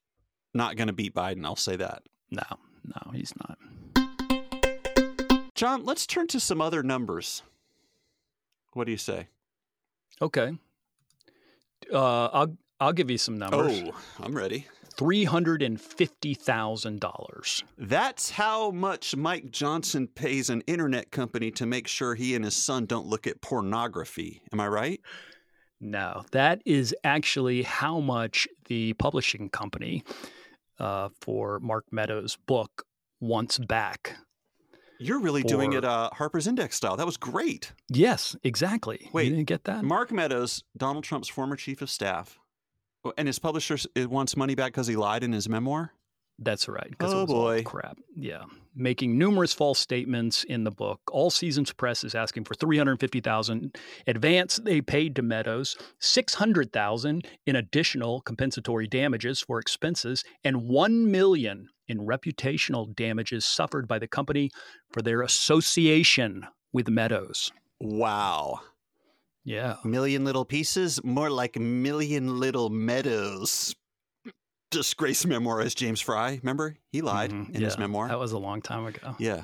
not 0.53 0.75
going 0.75 0.87
to 0.87 0.93
beat 0.93 1.13
Biden. 1.13 1.45
I'll 1.45 1.55
say 1.55 1.75
that. 1.75 2.03
No, 2.31 2.43
no, 2.83 3.11
he's 3.11 3.33
not. 3.37 3.57
John, 5.55 5.83
let's 5.83 6.07
turn 6.07 6.27
to 6.27 6.39
some 6.39 6.61
other 6.61 6.83
numbers. 6.83 7.43
What 8.73 8.85
do 8.85 8.91
you 8.91 8.97
say? 8.97 9.27
Okay. 10.21 10.57
Uh, 11.91 12.25
I'll 12.27 12.57
I'll 12.79 12.93
give 12.93 13.09
you 13.11 13.17
some 13.17 13.37
numbers. 13.37 13.83
Oh, 13.85 13.91
I'm 14.21 14.35
ready. 14.35 14.67
Three 14.95 15.23
hundred 15.23 15.61
and 15.61 15.79
fifty 15.79 16.33
thousand 16.33 16.99
dollars. 16.99 17.63
That's 17.77 18.29
how 18.29 18.71
much 18.71 19.15
Mike 19.15 19.49
Johnson 19.49 20.07
pays 20.07 20.49
an 20.49 20.61
internet 20.67 21.09
company 21.11 21.51
to 21.51 21.65
make 21.65 21.87
sure 21.87 22.15
he 22.15 22.35
and 22.35 22.43
his 22.43 22.55
son 22.55 22.85
don't 22.85 23.07
look 23.07 23.25
at 23.25 23.41
pornography. 23.41 24.41
Am 24.51 24.59
I 24.59 24.67
right? 24.67 25.01
No, 25.81 26.23
that 26.31 26.61
is 26.65 26.93
actually 27.03 27.63
how 27.63 27.99
much 27.99 28.47
the 28.65 28.93
publishing 28.93 29.49
company 29.49 30.03
uh, 30.77 31.09
for 31.21 31.59
Mark 31.59 31.85
Meadows' 31.91 32.37
book 32.47 32.83
wants 33.21 33.57
back. 33.59 34.17
You're 35.01 35.19
really 35.21 35.43
doing 35.43 35.71
it 35.73 35.85
uh, 35.85 36.09
Harper's 36.11 36.45
Index 36.47 36.75
style. 36.75 36.97
That 36.97 37.05
was 37.05 37.15
great. 37.15 37.71
Yes, 37.87 38.35
exactly. 38.43 39.09
Wait, 39.13 39.25
you 39.25 39.29
didn't 39.35 39.47
get 39.47 39.63
that? 39.63 39.83
Mark 39.85 40.11
Meadows, 40.11 40.63
Donald 40.75 41.05
Trump's 41.05 41.29
former 41.29 41.55
chief 41.55 41.81
of 41.81 41.89
staff, 41.89 42.37
oh, 43.05 43.13
and 43.17 43.25
his 43.27 43.39
publisher 43.39 43.77
wants 43.95 44.35
money 44.35 44.55
back 44.55 44.73
because 44.73 44.87
he 44.87 44.97
lied 44.97 45.23
in 45.23 45.31
his 45.31 45.47
memoir. 45.47 45.93
That's 46.37 46.67
right. 46.67 46.97
'cause 46.97 47.13
Oh, 47.13 47.19
it 47.19 47.21
was 47.23 47.31
all 47.31 47.41
boy. 47.43 47.63
crap. 47.63 47.97
Yeah, 48.15 48.43
making 48.79 49.17
numerous 49.17 49.53
false 49.53 49.79
statements 49.79 50.43
in 50.43 50.63
the 50.63 50.71
book. 50.71 51.01
All 51.11 51.29
Seasons 51.29 51.73
Press 51.73 52.03
is 52.03 52.15
asking 52.15 52.45
for 52.45 52.55
three 52.55 52.77
hundred 52.77 52.99
fifty 52.99 53.19
thousand 53.21 53.77
advance 54.07 54.57
they 54.63 54.81
paid 54.81 55.15
to 55.15 55.21
Meadows, 55.21 55.75
six 55.99 56.33
hundred 56.33 56.71
thousand 56.71 57.27
in 57.45 57.55
additional 57.55 58.21
compensatory 58.21 58.87
damages 58.87 59.41
for 59.41 59.59
expenses, 59.59 60.23
and 60.43 60.63
one 60.63 61.11
million 61.11 61.67
in 61.87 61.99
reputational 61.99 62.95
damages 62.95 63.45
suffered 63.45 63.87
by 63.87 63.99
the 63.99 64.07
company 64.07 64.49
for 64.91 65.01
their 65.01 65.21
association 65.21 66.45
with 66.71 66.87
Meadows. 66.87 67.51
Wow. 67.79 68.59
Yeah. 69.43 69.77
Million 69.83 70.25
little 70.25 70.45
pieces, 70.45 71.03
more 71.03 71.29
like 71.29 71.57
million 71.57 72.39
little 72.39 72.69
meadows. 72.69 73.75
Disgrace 74.71 75.25
memoir 75.25 75.61
as 75.61 75.73
James 75.75 75.99
Frey. 76.01 76.39
Remember? 76.43 76.77
He 76.91 77.01
lied 77.01 77.31
Mhm. 77.31 77.55
in 77.55 77.61
his 77.61 77.77
memoir. 77.77 78.07
That 78.07 78.19
was 78.19 78.31
a 78.31 78.37
long 78.37 78.61
time 78.61 78.85
ago. 78.85 79.15
yeah. 79.19 79.43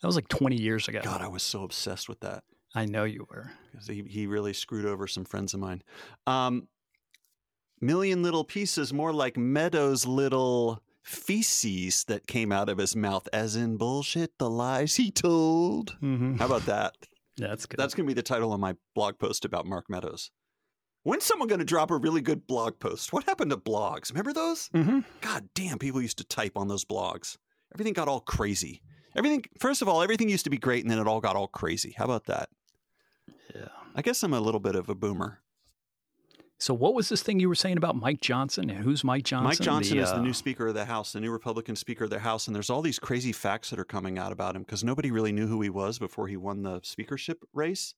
That 0.00 0.06
was 0.08 0.16
like 0.16 0.28
twenty 0.28 0.60
years 0.60 0.86
ago. 0.88 1.00
God, 1.02 1.22
I 1.22 1.28
was 1.28 1.42
so 1.42 1.62
obsessed 1.62 2.08
with 2.08 2.20
that. 2.20 2.44
I 2.74 2.84
know 2.86 3.04
you 3.04 3.26
were. 3.30 3.52
he, 3.86 4.02
he 4.02 4.26
really 4.26 4.52
screwed 4.52 4.84
over 4.84 5.06
some 5.06 5.24
friends 5.24 5.54
of 5.54 5.60
mine. 5.60 5.82
Um, 6.26 6.68
million 7.80 8.22
little 8.22 8.44
pieces, 8.44 8.92
more 8.92 9.12
like 9.12 9.36
Meadows' 9.36 10.04
little 10.06 10.82
feces 11.02 12.04
that 12.04 12.26
came 12.26 12.50
out 12.52 12.68
of 12.68 12.78
his 12.78 12.94
mouth, 12.96 13.28
as 13.32 13.56
in 13.56 13.76
bullshit, 13.76 14.36
the 14.38 14.50
lies 14.50 14.96
he 14.96 15.10
told. 15.10 15.96
Mm-hmm. 16.02 16.36
How 16.36 16.46
about 16.46 16.66
that? 16.66 16.96
That's 17.36 17.66
good. 17.66 17.78
That's 17.78 17.94
going 17.94 18.06
to 18.06 18.10
be 18.10 18.14
the 18.14 18.22
title 18.22 18.52
of 18.52 18.60
my 18.60 18.76
blog 18.94 19.18
post 19.18 19.44
about 19.44 19.66
Mark 19.66 19.88
Meadows. 19.88 20.30
When's 21.04 21.24
someone 21.24 21.48
going 21.48 21.58
to 21.58 21.66
drop 21.66 21.90
a 21.90 21.96
really 21.96 22.22
good 22.22 22.46
blog 22.46 22.78
post? 22.78 23.12
What 23.12 23.24
happened 23.24 23.50
to 23.50 23.56
blogs? 23.56 24.10
Remember 24.10 24.32
those? 24.32 24.68
mm-hmm. 24.70 25.00
God 25.20 25.48
damn, 25.54 25.78
people 25.78 26.00
used 26.00 26.18
to 26.18 26.24
type 26.24 26.52
on 26.56 26.68
those 26.68 26.84
blogs. 26.84 27.36
Everything 27.74 27.92
got 27.92 28.08
all 28.08 28.20
crazy. 28.20 28.82
Everything, 29.14 29.44
first 29.60 29.82
of 29.82 29.88
all, 29.88 30.02
everything 30.02 30.28
used 30.28 30.44
to 30.44 30.50
be 30.50 30.58
great 30.58 30.82
and 30.82 30.90
then 30.90 30.98
it 30.98 31.06
all 31.06 31.20
got 31.20 31.36
all 31.36 31.46
crazy. 31.46 31.94
How 31.96 32.04
about 32.06 32.24
that? 32.24 32.48
Yeah. 33.54 33.68
I 33.94 34.02
guess 34.02 34.22
I'm 34.22 34.32
a 34.32 34.40
little 34.40 34.60
bit 34.60 34.74
of 34.74 34.88
a 34.88 34.94
boomer. 34.94 35.40
So 36.58 36.72
what 36.72 36.94
was 36.94 37.10
this 37.10 37.22
thing 37.22 37.40
you 37.40 37.48
were 37.48 37.54
saying 37.54 37.76
about 37.76 37.96
Mike 37.96 38.20
Johnson? 38.20 38.70
And 38.70 38.82
who's 38.82 39.04
Mike 39.04 39.24
Johnson? 39.24 39.44
Mike 39.44 39.60
Johnson 39.60 39.98
is 39.98 40.10
the 40.10 40.16
uh, 40.16 40.22
new 40.22 40.32
Speaker 40.32 40.68
of 40.68 40.74
the 40.74 40.86
House, 40.86 41.12
the 41.12 41.20
new 41.20 41.30
Republican 41.30 41.76
Speaker 41.76 42.04
of 42.04 42.10
the 42.10 42.20
House, 42.20 42.46
and 42.46 42.54
there's 42.54 42.70
all 42.70 42.80
these 42.80 42.98
crazy 42.98 43.32
facts 43.32 43.70
that 43.70 43.78
are 43.78 43.84
coming 43.84 44.18
out 44.18 44.32
about 44.32 44.56
him 44.56 44.62
because 44.62 44.82
nobody 44.82 45.10
really 45.10 45.32
knew 45.32 45.46
who 45.46 45.60
he 45.60 45.68
was 45.68 45.98
before 45.98 46.28
he 46.28 46.36
won 46.38 46.62
the 46.62 46.80
speakership 46.82 47.44
race. 47.52 47.94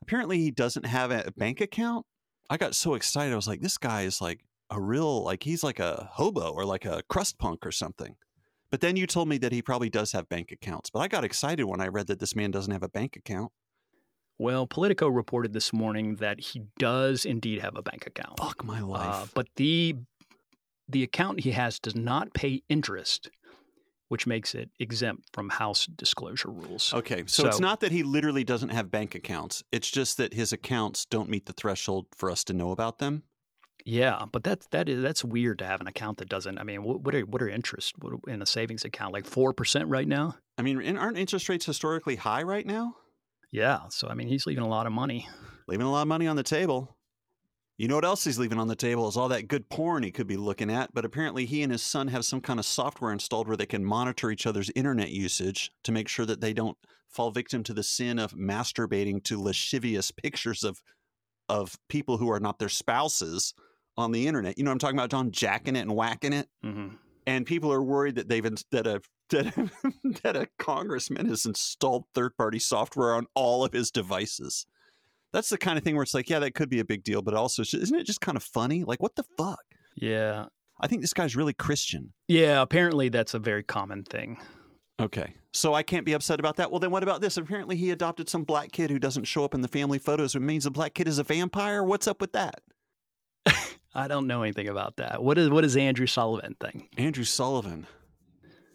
Apparently, 0.00 0.38
he 0.38 0.50
doesn't 0.50 0.86
have 0.86 1.10
a 1.10 1.30
bank 1.36 1.60
account. 1.60 2.06
I 2.50 2.56
got 2.56 2.74
so 2.74 2.94
excited. 2.94 3.32
I 3.32 3.36
was 3.36 3.48
like, 3.48 3.60
this 3.60 3.78
guy 3.78 4.02
is 4.02 4.20
like 4.20 4.40
a 4.70 4.80
real, 4.80 5.22
like, 5.22 5.42
he's 5.42 5.62
like 5.64 5.78
a 5.80 6.08
hobo 6.12 6.50
or 6.52 6.64
like 6.64 6.84
a 6.84 7.02
crust 7.08 7.38
punk 7.38 7.64
or 7.66 7.72
something. 7.72 8.16
But 8.70 8.80
then 8.80 8.96
you 8.96 9.06
told 9.06 9.28
me 9.28 9.38
that 9.38 9.52
he 9.52 9.62
probably 9.62 9.88
does 9.88 10.12
have 10.12 10.28
bank 10.28 10.50
accounts. 10.50 10.90
But 10.90 11.00
I 11.00 11.08
got 11.08 11.24
excited 11.24 11.64
when 11.64 11.80
I 11.80 11.86
read 11.88 12.06
that 12.08 12.18
this 12.18 12.34
man 12.34 12.50
doesn't 12.50 12.72
have 12.72 12.82
a 12.82 12.88
bank 12.88 13.16
account. 13.16 13.52
Well, 14.36 14.66
Politico 14.66 15.06
reported 15.08 15.52
this 15.52 15.72
morning 15.72 16.16
that 16.16 16.40
he 16.40 16.62
does 16.78 17.24
indeed 17.24 17.60
have 17.60 17.76
a 17.76 17.82
bank 17.82 18.04
account. 18.06 18.38
Fuck 18.40 18.64
my 18.64 18.80
Uh, 18.80 18.86
life. 18.86 19.30
but 19.34 19.48
the 19.56 19.96
the 20.88 21.02
account 21.02 21.40
he 21.40 21.52
has 21.52 21.78
does 21.78 21.94
not 21.94 22.34
pay 22.34 22.62
interest, 22.68 23.30
which 24.08 24.26
makes 24.26 24.54
it 24.54 24.70
exempt 24.78 25.28
from 25.32 25.48
House 25.48 25.86
disclosure 25.86 26.50
rules. 26.50 26.92
Okay, 26.92 27.24
so, 27.26 27.46
it's 27.46 27.60
not 27.60 27.80
that 27.80 27.92
he 27.92 28.02
literally 28.02 28.44
doesn't 28.44 28.68
have 28.70 28.90
bank 28.90 29.14
accounts. 29.14 29.62
It's 29.72 29.90
just 29.90 30.16
that 30.18 30.34
his 30.34 30.52
accounts 30.52 31.04
don't 31.06 31.28
meet 31.28 31.46
the 31.46 31.52
threshold 31.52 32.06
for 32.14 32.30
us 32.30 32.44
to 32.44 32.52
know 32.52 32.70
about 32.70 32.98
them. 32.98 33.22
Yeah, 33.84 34.24
but 34.30 34.42
that's 34.44 34.66
that 34.68 34.88
is 34.88 35.02
that's 35.02 35.24
weird 35.24 35.58
to 35.58 35.66
have 35.66 35.80
an 35.80 35.86
account 35.86 36.18
that 36.18 36.28
doesn't. 36.28 36.58
I 36.58 36.62
mean, 36.62 36.82
what, 36.82 37.02
what 37.02 37.14
are 37.14 37.20
what 37.20 37.42
are 37.42 37.48
interest 37.48 37.94
in 38.26 38.40
a 38.40 38.46
savings 38.46 38.84
account 38.84 39.12
like 39.12 39.26
four 39.26 39.52
percent 39.52 39.88
right 39.88 40.08
now? 40.08 40.36
I 40.56 40.62
mean, 40.62 40.96
aren't 40.96 41.18
interest 41.18 41.48
rates 41.48 41.66
historically 41.66 42.16
high 42.16 42.44
right 42.44 42.66
now? 42.66 42.96
Yeah, 43.50 43.80
so 43.90 44.08
I 44.08 44.14
mean, 44.14 44.28
he's 44.28 44.46
leaving 44.46 44.64
a 44.64 44.68
lot 44.68 44.86
of 44.86 44.92
money. 44.92 45.28
Leaving 45.68 45.86
a 45.86 45.90
lot 45.90 46.02
of 46.02 46.08
money 46.08 46.26
on 46.26 46.36
the 46.36 46.42
table. 46.42 46.93
You 47.76 47.88
know 47.88 47.96
what 47.96 48.04
else 48.04 48.24
he's 48.24 48.38
leaving 48.38 48.58
on 48.58 48.68
the 48.68 48.76
table 48.76 49.08
is 49.08 49.16
all 49.16 49.28
that 49.28 49.48
good 49.48 49.68
porn 49.68 50.04
he 50.04 50.12
could 50.12 50.26
be 50.28 50.36
looking 50.36 50.70
at. 50.70 50.94
But 50.94 51.04
apparently, 51.04 51.44
he 51.44 51.62
and 51.62 51.72
his 51.72 51.82
son 51.82 52.08
have 52.08 52.24
some 52.24 52.40
kind 52.40 52.60
of 52.60 52.66
software 52.66 53.12
installed 53.12 53.48
where 53.48 53.56
they 53.56 53.66
can 53.66 53.84
monitor 53.84 54.30
each 54.30 54.46
other's 54.46 54.70
internet 54.76 55.10
usage 55.10 55.72
to 55.82 55.92
make 55.92 56.08
sure 56.08 56.26
that 56.26 56.40
they 56.40 56.52
don't 56.52 56.78
fall 57.08 57.30
victim 57.30 57.62
to 57.64 57.74
the 57.74 57.82
sin 57.82 58.18
of 58.18 58.32
masturbating 58.32 59.22
to 59.24 59.40
lascivious 59.40 60.10
pictures 60.10 60.62
of 60.62 60.80
of 61.48 61.76
people 61.88 62.16
who 62.16 62.30
are 62.30 62.40
not 62.40 62.58
their 62.58 62.68
spouses 62.68 63.54
on 63.96 64.12
the 64.12 64.26
internet. 64.26 64.56
You 64.56 64.64
know 64.64 64.70
what 64.70 64.74
I'm 64.74 64.78
talking 64.78 64.98
about, 64.98 65.10
John? 65.10 65.30
Jacking 65.30 65.76
it 65.76 65.80
and 65.80 65.94
whacking 65.94 66.32
it. 66.32 66.48
hmm 66.62 66.88
and 67.26 67.46
people 67.46 67.72
are 67.72 67.82
worried 67.82 68.16
that 68.16 68.28
they've 68.28 68.44
that 68.70 68.86
a 68.86 69.00
that 69.30 69.56
a, 69.56 69.70
that 70.22 70.36
a 70.36 70.48
congressman 70.58 71.26
has 71.26 71.46
installed 71.46 72.04
third 72.14 72.36
party 72.36 72.58
software 72.58 73.14
on 73.14 73.26
all 73.34 73.64
of 73.64 73.72
his 73.72 73.90
devices. 73.90 74.66
That's 75.34 75.50
the 75.50 75.58
kind 75.58 75.76
of 75.76 75.84
thing 75.84 75.94
where 75.96 76.02
it's 76.04 76.14
like, 76.14 76.30
yeah, 76.30 76.38
that 76.38 76.54
could 76.54 76.70
be 76.70 76.78
a 76.80 76.84
big 76.84 77.04
deal, 77.04 77.20
but 77.20 77.34
also, 77.34 77.60
isn't 77.62 77.94
it 77.98 78.04
just 78.04 78.22
kind 78.22 78.36
of 78.36 78.42
funny? 78.42 78.84
Like, 78.84 79.02
what 79.02 79.14
the 79.16 79.24
fuck? 79.36 79.58
Yeah, 79.96 80.46
I 80.80 80.86
think 80.86 81.02
this 81.02 81.12
guy's 81.12 81.36
really 81.36 81.52
Christian. 81.52 82.12
yeah. 82.28 82.62
Apparently, 82.62 83.08
that's 83.10 83.34
a 83.34 83.38
very 83.38 83.62
common 83.62 84.04
thing. 84.04 84.38
Okay, 85.00 85.34
so 85.52 85.74
I 85.74 85.82
can't 85.82 86.06
be 86.06 86.12
upset 86.12 86.38
about 86.40 86.54
that. 86.56 86.70
Well, 86.70 86.78
then 86.80 86.90
what 86.92 87.02
about 87.02 87.20
this? 87.20 87.36
Apparently, 87.36 87.74
he 87.76 87.90
adopted 87.90 88.28
some 88.28 88.44
black 88.44 88.70
kid 88.72 88.90
who 88.90 88.98
doesn't 89.00 89.24
show 89.24 89.44
up 89.44 89.54
in 89.54 89.60
the 89.60 89.68
family 89.68 89.98
photos. 89.98 90.34
It 90.36 90.40
means 90.40 90.64
the 90.64 90.70
black 90.70 90.94
kid 90.94 91.08
is 91.08 91.18
a 91.18 91.24
vampire. 91.24 91.82
What's 91.82 92.06
up 92.06 92.20
with 92.20 92.32
that? 92.32 92.62
I 93.94 94.08
don't 94.08 94.26
know 94.26 94.42
anything 94.42 94.68
about 94.68 94.96
that. 94.96 95.22
What 95.22 95.36
is 95.38 95.50
what 95.50 95.64
is 95.64 95.76
Andrew 95.76 96.06
Sullivan 96.06 96.54
thing? 96.60 96.88
Andrew 96.96 97.24
Sullivan. 97.24 97.86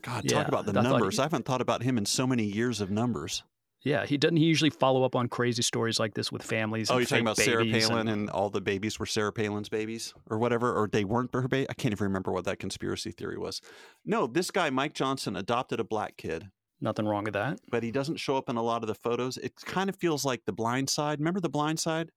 God, 0.01 0.23
Yeah, 0.25 0.39
talk 0.39 0.47
about 0.47 0.65
the 0.65 0.77
I 0.77 0.83
numbers. 0.83 1.15
he- 1.15 1.21
I 1.21 1.23
haven't 1.23 1.45
thought 1.45 1.61
about 1.61 1.83
him 1.83 1.97
in 1.97 2.05
so 2.05 2.25
many 2.27 2.43
years 2.43 2.79
of 2.81 2.89
numbers. 2.89 3.43
Yeah, 3.81 4.05
he 4.05 4.17
doesn't. 4.17 4.35
He 4.37 4.43
usually 4.45 4.69
follow 4.71 5.03
up 5.03 5.15
on 5.15 5.29
crazy 5.29 5.61
stories 5.61 5.99
like 5.99 6.13
this 6.13 6.31
with 6.33 6.43
families. 6.43 6.91
Oh, 6.91 6.97
you're 6.97 7.05
talking 7.05 7.23
about 7.23 7.37
Sarah 7.37 7.63
Palin 7.65 7.99
and- 7.99 8.09
and, 8.09 8.29
all 8.29 8.49
the 8.49 8.59
babies 8.59 8.99
were 8.99 9.05
Sarah 9.05 9.31
Palin's 9.31 9.69
babies 9.69 10.13
or 10.29 10.37
whatever, 10.37 10.73
or 10.73 10.89
they 10.91 11.05
weren't 11.05 11.33
her 11.33 11.47
baby. 11.47 11.65
I 11.69 11.73
can't 11.73 11.93
even 11.93 12.03
remember 12.05 12.31
what 12.33 12.43
that 12.45 12.59
conspiracy 12.59 13.11
theory 13.11 13.37
was. 13.37 13.61
No, 14.05 14.27
this 14.27 14.51
guy, 14.51 14.69
Mike 14.69 14.93
Johnson, 14.93 15.35
adopted 15.37 15.79
a 15.79 15.85
black 15.85 16.17
kid, 16.17 16.49
nothing 16.81 17.05
wrong 17.05 17.23
with 17.23 17.33
that. 17.35 17.59
but 17.71 17.83
he 17.83 17.91
doesn't 17.91 18.17
show 18.17 18.35
up 18.35 18.49
in 18.49 18.57
a 18.57 18.61
lot 18.61 18.83
of 18.83 18.87
the 18.87 18.95
photos. 18.95 19.37
It 19.37 19.55
kind 19.55 19.89
of 19.89 19.95
feels 19.95 20.25
like 20.25 20.43
the 20.45 20.51
blind 20.53 20.89
side. 20.89 21.19
Remember 21.19 21.39
the 21.39 21.49
blind 21.49 21.79
side? 21.79 22.11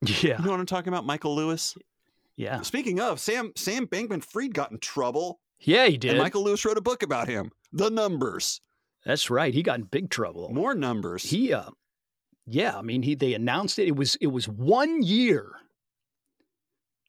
Yeah, 0.22 0.38
You 0.38 0.44
know 0.46 0.50
what 0.52 0.60
I'm 0.60 0.66
talking 0.66 0.92
about? 0.92 1.04
Michael 1.06 1.34
Lewis. 1.36 1.76
yeah, 2.36 2.62
Speaking 2.62 2.98
of, 3.00 3.20
Sam 3.20 3.52
Sam 3.56 3.86
Bankman 3.86 4.24
Fried 4.24 4.54
got 4.54 4.70
in 4.72 4.78
trouble. 4.78 5.40
yeah. 5.60 5.86
He 5.86 5.96
did. 5.98 6.12
And 6.12 6.18
Michael 6.20 6.42
Lewis 6.44 6.64
wrote 6.64 6.78
a 6.78 6.82
book 6.82 7.02
about 7.02 7.28
him. 7.28 7.50
The 7.72 7.90
numbers. 7.90 8.60
That's 9.04 9.30
right. 9.30 9.52
He 9.52 9.62
got 9.62 9.78
in 9.78 9.84
big 9.84 10.10
trouble. 10.10 10.50
More 10.52 10.74
numbers. 10.74 11.24
He, 11.24 11.52
uh, 11.52 11.70
yeah. 12.46 12.76
I 12.76 12.82
mean, 12.82 13.02
he 13.02 13.14
they 13.14 13.34
announced 13.34 13.78
it. 13.78 13.88
It 13.88 13.96
was 13.96 14.16
it 14.16 14.28
was 14.28 14.48
one 14.48 15.02
year 15.02 15.52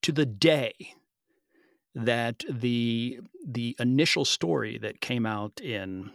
to 0.02 0.12
the 0.12 0.26
day 0.26 0.74
that 1.96 2.44
the 2.50 3.20
the 3.48 3.76
initial 3.80 4.26
story 4.26 4.78
that 4.80 5.00
came 5.00 5.26
out 5.26 5.62
in 5.62 6.12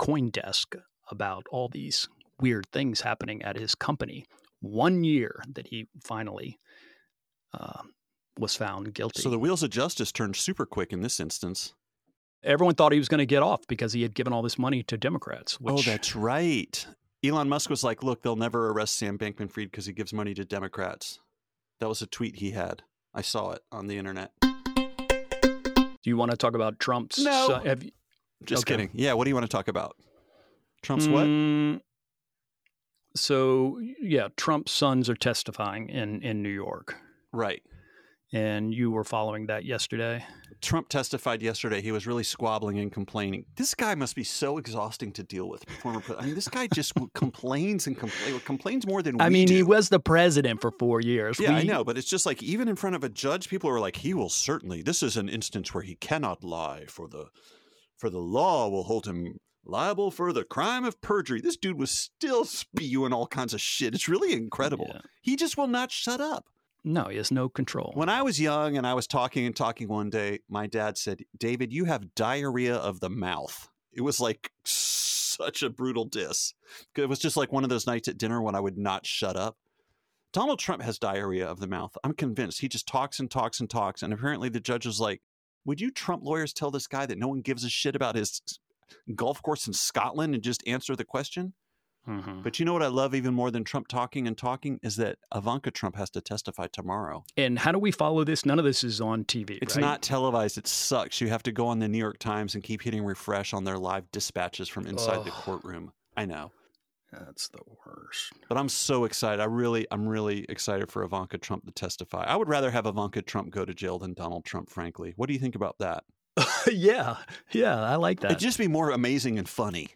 CoinDesk 0.00 0.80
about 1.10 1.44
all 1.50 1.68
these 1.68 2.08
weird 2.40 2.66
things 2.72 3.02
happening 3.02 3.42
at 3.42 3.56
his 3.56 3.74
company. 3.74 4.24
One 4.60 5.04
year 5.04 5.42
that 5.52 5.68
he 5.68 5.88
finally 6.02 6.58
uh, 7.52 7.82
was 8.38 8.56
found 8.56 8.94
guilty. 8.94 9.22
so 9.22 9.30
the 9.30 9.38
wheels 9.38 9.62
of 9.62 9.70
justice 9.70 10.12
turned 10.12 10.36
super 10.36 10.66
quick 10.66 10.92
in 10.92 11.02
this 11.02 11.20
instance. 11.20 11.74
Everyone 12.44 12.74
thought 12.74 12.92
he 12.92 12.98
was 12.98 13.08
going 13.08 13.18
to 13.18 13.26
get 13.26 13.42
off 13.42 13.66
because 13.66 13.92
he 13.92 14.02
had 14.02 14.14
given 14.14 14.32
all 14.32 14.42
this 14.42 14.58
money 14.58 14.82
to 14.84 14.96
Democrats. 14.96 15.60
Which, 15.60 15.74
Oh, 15.74 15.82
that's 15.82 16.14
right. 16.14 16.86
Elon 17.24 17.48
Musk 17.48 17.68
was 17.68 17.82
like, 17.82 18.02
look, 18.04 18.22
they'll 18.22 18.36
never 18.36 18.68
arrest 18.70 18.94
Sam 18.96 19.18
Bankman 19.18 19.50
Fried 19.50 19.70
because 19.70 19.86
he 19.86 19.92
gives 19.92 20.12
money 20.12 20.34
to 20.34 20.44
Democrats. 20.44 21.18
That 21.80 21.88
was 21.88 22.00
a 22.00 22.06
tweet 22.06 22.36
he 22.36 22.52
had. 22.52 22.82
I 23.12 23.22
saw 23.22 23.50
it 23.50 23.62
on 23.72 23.88
the 23.88 23.98
internet. 23.98 24.30
Do 24.40 26.04
you 26.04 26.16
want 26.16 26.30
to 26.30 26.36
talk 26.36 26.54
about 26.54 26.78
Trump's? 26.78 27.18
No. 27.18 27.46
son- 27.48 27.66
have 27.66 27.82
you- 27.82 27.90
Just 28.44 28.62
Okay. 28.62 28.74
kidding. 28.74 28.90
Yeah, 28.94 29.14
what 29.14 29.24
do 29.24 29.30
you 29.30 29.34
want 29.34 29.46
to 29.46 29.54
talk 29.56 29.66
about? 29.66 29.96
Trump's 30.82 31.08
what? 31.08 31.26
Mm, 31.26 31.80
So 33.16 33.80
yeah, 34.00 34.28
Trump's 34.36 34.70
sons 34.70 35.08
are 35.10 35.16
testifying 35.16 35.88
in 35.88 36.22
in 36.22 36.40
New 36.42 36.50
York, 36.50 36.96
Right. 37.32 37.62
and 38.32 38.72
you 38.72 38.92
were 38.92 39.02
following 39.04 39.46
that 39.46 39.64
yesterday. 39.64 40.24
Trump 40.60 40.88
testified 40.88 41.42
yesterday. 41.42 41.80
He 41.80 41.92
was 41.92 42.06
really 42.06 42.24
squabbling 42.24 42.78
and 42.78 42.90
complaining. 42.90 43.44
This 43.56 43.74
guy 43.74 43.94
must 43.94 44.16
be 44.16 44.24
so 44.24 44.58
exhausting 44.58 45.12
to 45.12 45.22
deal 45.22 45.48
with. 45.48 45.64
Former, 45.82 46.02
I 46.18 46.26
mean, 46.26 46.34
this 46.34 46.48
guy 46.48 46.66
just 46.72 46.92
complains 47.14 47.86
and 47.86 47.96
complains. 47.96 48.42
Complains 48.44 48.86
more 48.86 49.02
than 49.02 49.18
we 49.18 49.24
I 49.24 49.28
mean, 49.28 49.46
do. 49.46 49.54
he 49.54 49.62
was 49.62 49.88
the 49.88 50.00
president 50.00 50.60
for 50.60 50.70
four 50.70 51.00
years. 51.00 51.38
Yeah, 51.38 51.54
I 51.54 51.62
know, 51.62 51.84
but 51.84 51.98
it's 51.98 52.08
just 52.08 52.26
like 52.26 52.42
even 52.42 52.68
in 52.68 52.76
front 52.76 52.96
of 52.96 53.04
a 53.04 53.08
judge, 53.08 53.48
people 53.48 53.70
are 53.70 53.80
like, 53.80 53.96
"He 53.96 54.14
will 54.14 54.28
certainly." 54.28 54.82
This 54.82 55.02
is 55.02 55.16
an 55.16 55.28
instance 55.28 55.72
where 55.72 55.82
he 55.82 55.94
cannot 55.94 56.42
lie, 56.42 56.86
for 56.86 57.08
the 57.08 57.26
for 57.96 58.10
the 58.10 58.18
law 58.18 58.68
will 58.68 58.84
hold 58.84 59.06
him 59.06 59.38
liable 59.64 60.10
for 60.10 60.32
the 60.32 60.44
crime 60.44 60.84
of 60.84 61.00
perjury. 61.00 61.40
This 61.40 61.56
dude 61.56 61.78
was 61.78 61.90
still 61.90 62.44
spewing 62.44 63.12
all 63.12 63.26
kinds 63.26 63.52
of 63.54 63.60
shit. 63.60 63.94
It's 63.94 64.08
really 64.08 64.32
incredible. 64.32 64.90
Yeah. 64.92 65.00
He 65.20 65.36
just 65.36 65.56
will 65.56 65.66
not 65.66 65.92
shut 65.92 66.20
up. 66.20 66.46
No, 66.84 67.04
he 67.04 67.16
has 67.16 67.30
no 67.30 67.48
control. 67.48 67.92
When 67.94 68.08
I 68.08 68.22
was 68.22 68.40
young 68.40 68.76
and 68.76 68.86
I 68.86 68.94
was 68.94 69.06
talking 69.06 69.44
and 69.44 69.54
talking 69.54 69.88
one 69.88 70.10
day, 70.10 70.40
my 70.48 70.66
dad 70.66 70.96
said, 70.96 71.24
David, 71.36 71.72
you 71.72 71.84
have 71.84 72.14
diarrhea 72.14 72.76
of 72.76 73.00
the 73.00 73.10
mouth. 73.10 73.68
It 73.92 74.02
was 74.02 74.20
like 74.20 74.52
such 74.64 75.62
a 75.62 75.70
brutal 75.70 76.04
diss. 76.04 76.54
It 76.96 77.08
was 77.08 77.18
just 77.18 77.36
like 77.36 77.52
one 77.52 77.64
of 77.64 77.70
those 77.70 77.86
nights 77.86 78.08
at 78.08 78.18
dinner 78.18 78.40
when 78.40 78.54
I 78.54 78.60
would 78.60 78.78
not 78.78 79.06
shut 79.06 79.36
up. 79.36 79.56
Donald 80.32 80.58
Trump 80.58 80.82
has 80.82 80.98
diarrhea 80.98 81.46
of 81.46 81.58
the 81.58 81.66
mouth. 81.66 81.96
I'm 82.04 82.12
convinced. 82.12 82.60
He 82.60 82.68
just 82.68 82.86
talks 82.86 83.18
and 83.18 83.30
talks 83.30 83.60
and 83.60 83.68
talks. 83.68 84.02
And 84.02 84.12
apparently 84.12 84.48
the 84.48 84.60
judge 84.60 84.86
was 84.86 85.00
like, 85.00 85.22
Would 85.64 85.80
you 85.80 85.90
Trump 85.90 86.22
lawyers 86.22 86.52
tell 86.52 86.70
this 86.70 86.86
guy 86.86 87.06
that 87.06 87.18
no 87.18 87.28
one 87.28 87.40
gives 87.40 87.64
a 87.64 87.68
shit 87.68 87.96
about 87.96 88.14
his 88.14 88.42
golf 89.14 89.42
course 89.42 89.66
in 89.66 89.72
Scotland 89.72 90.34
and 90.34 90.42
just 90.42 90.66
answer 90.66 90.94
the 90.94 91.04
question? 91.04 91.54
Mhm. 92.06 92.42
But 92.42 92.58
you 92.58 92.64
know 92.64 92.72
what 92.72 92.82
I 92.82 92.86
love 92.88 93.14
even 93.14 93.34
more 93.34 93.50
than 93.50 93.64
Trump 93.64 93.88
talking 93.88 94.26
and 94.26 94.36
talking 94.36 94.80
is 94.82 94.96
that 94.96 95.18
Ivanka 95.34 95.70
Trump 95.70 95.96
has 95.96 96.08
to 96.10 96.20
testify 96.20 96.66
tomorrow. 96.66 97.24
And 97.36 97.58
how 97.58 97.72
do 97.72 97.78
we 97.78 97.90
follow 97.90 98.24
this? 98.24 98.46
None 98.46 98.58
of 98.58 98.64
this 98.64 98.82
is 98.82 99.00
on 99.00 99.24
TV. 99.24 99.58
It's 99.60 99.76
right? 99.76 99.82
not 99.82 100.02
televised. 100.02 100.56
It 100.56 100.66
sucks. 100.66 101.20
You 101.20 101.28
have 101.28 101.42
to 101.42 101.52
go 101.52 101.66
on 101.66 101.78
the 101.80 101.88
New 101.88 101.98
York 101.98 102.18
Times 102.18 102.54
and 102.54 102.64
keep 102.64 102.82
hitting 102.82 103.04
refresh 103.04 103.52
on 103.52 103.64
their 103.64 103.78
live 103.78 104.10
dispatches 104.10 104.68
from 104.68 104.86
inside 104.86 105.24
the 105.24 105.30
courtroom. 105.30 105.92
I 106.16 106.24
know. 106.24 106.52
That's 107.12 107.48
the 107.48 107.60
worst. 107.86 108.32
But 108.48 108.58
I'm 108.58 108.68
so 108.68 109.04
excited. 109.04 109.40
I 109.40 109.46
really 109.46 109.86
I'm 109.90 110.06
really 110.06 110.44
excited 110.48 110.90
for 110.92 111.02
Ivanka 111.02 111.38
Trump 111.38 111.64
to 111.66 111.72
testify. 111.72 112.24
I 112.24 112.36
would 112.36 112.48
rather 112.48 112.70
have 112.70 112.86
Ivanka 112.86 113.22
Trump 113.22 113.50
go 113.50 113.64
to 113.64 113.72
jail 113.72 113.98
than 113.98 114.12
Donald 114.14 114.44
Trump, 114.44 114.68
frankly. 114.68 115.14
What 115.16 115.26
do 115.26 115.32
you 115.32 115.38
think 115.38 115.54
about 115.54 115.76
that? 115.78 116.04
yeah, 116.72 117.16
yeah, 117.52 117.80
I 117.82 117.96
like 117.96 118.20
that. 118.20 118.32
It'd 118.32 118.40
just 118.40 118.58
be 118.58 118.68
more 118.68 118.90
amazing 118.90 119.38
and 119.38 119.48
funny. 119.48 119.88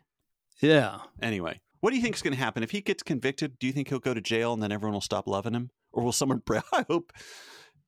yeah, 0.60 1.00
Anyway, 1.20 1.60
what 1.82 1.90
do 1.90 1.96
you 1.96 2.02
think 2.02 2.14
is 2.14 2.22
going 2.22 2.32
to 2.32 2.38
happen 2.38 2.62
if 2.62 2.70
he 2.70 2.80
gets 2.80 3.02
convicted? 3.02 3.58
Do 3.58 3.66
you 3.66 3.72
think 3.72 3.88
he'll 3.88 3.98
go 3.98 4.14
to 4.14 4.20
jail 4.20 4.52
and 4.52 4.62
then 4.62 4.70
everyone 4.70 4.94
will 4.94 5.00
stop 5.00 5.26
loving 5.26 5.52
him, 5.52 5.70
or 5.92 6.04
will 6.04 6.12
someone? 6.12 6.38
Bra- 6.46 6.62
I 6.72 6.84
hope 6.88 7.12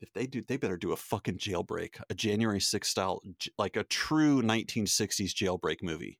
if 0.00 0.12
they 0.12 0.26
do, 0.26 0.42
they 0.42 0.56
better 0.56 0.76
do 0.76 0.90
a 0.90 0.96
fucking 0.96 1.38
jailbreak, 1.38 2.00
a 2.10 2.14
January 2.14 2.58
6th 2.58 2.86
style, 2.86 3.22
like 3.56 3.76
a 3.76 3.84
true 3.84 4.42
1960s 4.42 5.32
jailbreak 5.32 5.76
movie. 5.80 6.18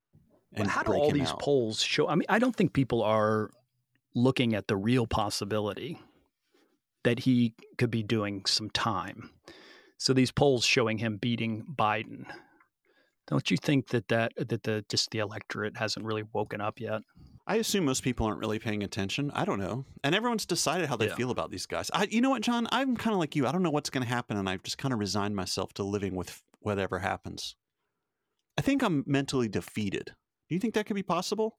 But 0.57 0.69
how 0.69 0.85
do 0.85 0.93
all 0.93 1.11
these 1.11 1.33
out. 1.33 1.41
polls 1.41 1.83
show? 1.83 2.07
I 2.07 2.15
mean, 2.15 2.27
I 2.29 2.39
don't 2.39 2.55
think 2.55 2.75
people 2.75 3.03
are 3.03 3.51
looking 4.15 4.55
at 4.55 4.69
the 4.69 4.77
real 4.77 5.09
possibility 5.09 5.99
that 7.03 7.19
he 7.19 7.55
could 7.77 7.91
be 7.91 8.05
doing 8.05 8.45
some 8.47 8.71
time. 8.71 9.31
So 9.99 10.13
these 10.13 10.31
polls 10.31 10.65
showing 10.65 10.99
him 10.99 11.17
beating 11.17 11.65
Biden. 11.77 12.27
Don't 13.27 13.51
you 13.51 13.57
think 13.57 13.89
that 13.89 14.07
that 14.09 14.33
that 14.37 14.63
the 14.63 14.85
just 14.89 15.11
the 15.11 15.19
electorate 15.19 15.77
hasn't 15.77 16.07
really 16.07 16.23
woken 16.33 16.61
up 16.61 16.79
yet? 16.79 17.03
I 17.47 17.57
assume 17.57 17.85
most 17.85 18.03
people 18.03 18.27
aren't 18.27 18.39
really 18.41 18.59
paying 18.59 18.83
attention. 18.83 19.31
I 19.35 19.45
don't 19.45 19.59
know, 19.59 19.85
and 20.03 20.15
everyone's 20.15 20.47
decided 20.47 20.89
how 20.89 20.97
they 20.97 21.09
Yeah. 21.09 21.15
feel 21.15 21.31
about 21.31 21.51
these 21.51 21.67
guys. 21.67 21.91
I, 21.93 22.05
you 22.11 22.21
know 22.23 22.31
what, 22.31 22.43
John? 22.43 22.67
I'm 22.73 22.97
kind 22.97 23.13
of 23.13 23.21
like 23.21 23.37
you. 23.37 23.47
I 23.47 23.53
don't 23.53 23.63
know 23.63 23.71
what's 23.71 23.91
going 23.91 24.03
to 24.03 24.09
happen, 24.09 24.37
and 24.39 24.49
I've 24.49 24.63
just 24.63 24.79
kind 24.79 24.95
of 24.95 24.99
resigned 25.01 25.37
myself 25.37 25.73
to 25.75 25.83
living 25.83 26.15
with 26.15 26.43
whatever 26.61 27.01
happens. 27.01 27.55
I 28.57 28.63
think 28.63 28.83
I'm 28.83 29.05
mentally 29.07 29.49
defeated. 29.49 30.15
Do 30.49 30.55
you 30.55 30.59
think 30.59 30.75
that 30.75 30.87
could 30.87 30.95
be 30.97 31.03
possible? 31.03 31.59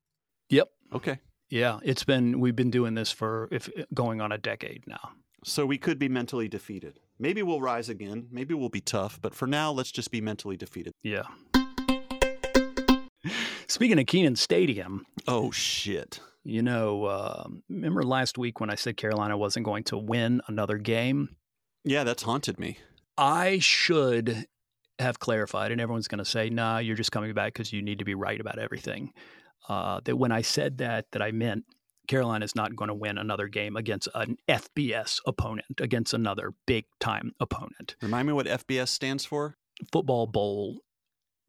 Yep. 0.50 0.70
Okay. 0.94 1.20
Yeah, 1.50 1.80
it's 1.84 2.04
been 2.04 2.40
we've 2.40 2.56
been 2.56 2.72
doing 2.72 2.96
this 2.96 3.12
for 3.12 3.48
if 3.52 3.70
going 3.94 4.22
on 4.22 4.32
a 4.32 4.38
decade 4.40 4.88
now. 4.88 5.12
So 5.44 5.68
we 5.68 5.78
could 5.78 6.00
be 6.00 6.10
mentally 6.10 6.48
defeated. 6.48 7.00
Maybe 7.20 7.44
we'll 7.44 7.62
rise 7.62 7.90
again. 7.90 8.28
Maybe 8.32 8.56
we'll 8.56 8.70
be 8.70 8.82
tough. 8.82 9.20
But 9.22 9.36
for 9.36 9.46
now, 9.46 9.72
let's 9.72 9.92
just 9.92 10.10
be 10.10 10.20
mentally 10.22 10.58
defeated. 10.58 10.94
Yeah. 11.04 11.26
Speaking 13.68 14.00
of 14.00 14.06
Kenan 14.06 14.36
Stadium, 14.36 15.06
Oh, 15.28 15.52
shit. 15.52 16.20
you 16.44 16.62
know, 16.62 17.06
uh, 17.06 17.48
remember 17.70 18.04
last 18.04 18.38
week 18.38 18.60
when 18.60 18.70
I 18.70 18.76
said 18.76 18.98
Carolina 18.98 19.38
wasn't 19.38 19.66
going 19.66 19.84
to 19.86 19.98
win 19.98 20.42
another 20.48 20.78
game? 20.78 21.36
Yeah, 21.84 22.04
that's 22.04 22.24
haunted 22.24 22.60
me. 22.60 22.78
I 23.18 23.60
should 23.60 24.46
have 25.00 25.20
clarified, 25.20 25.72
and 25.72 25.82
everyone's 25.82 26.08
going 26.08 26.20
to 26.20 26.26
say, 26.26 26.50
"Nah, 26.50 26.78
you're 26.80 26.96
just 26.96 27.12
coming 27.12 27.34
back 27.34 27.54
because 27.54 27.72
you 27.74 27.82
need 27.82 28.00
to 28.00 28.06
be 28.06 28.16
right 28.16 28.40
about 28.40 28.60
everything." 28.60 29.12
Uh, 29.68 30.00
that 30.06 30.16
when 30.18 30.32
I 30.32 30.42
said 30.42 30.78
that, 30.80 31.06
that 31.12 31.22
I 31.22 31.32
meant 31.32 31.66
Carolina 32.08 32.46
is 32.46 32.56
not 32.56 32.76
going 32.76 32.90
to 32.90 32.94
win 32.94 33.18
another 33.18 33.48
game 33.48 33.76
against 33.76 34.08
an 34.14 34.38
FBS 34.48 35.20
opponent, 35.26 35.80
against 35.82 36.14
another 36.14 36.54
big 36.68 36.86
time 37.00 37.32
opponent, 37.40 37.96
Remind 38.02 38.28
me 38.28 38.34
what 38.34 38.46
FBS 38.48 38.90
stands 38.90 39.26
for? 39.26 39.56
football 39.92 40.26
bowl 40.28 40.80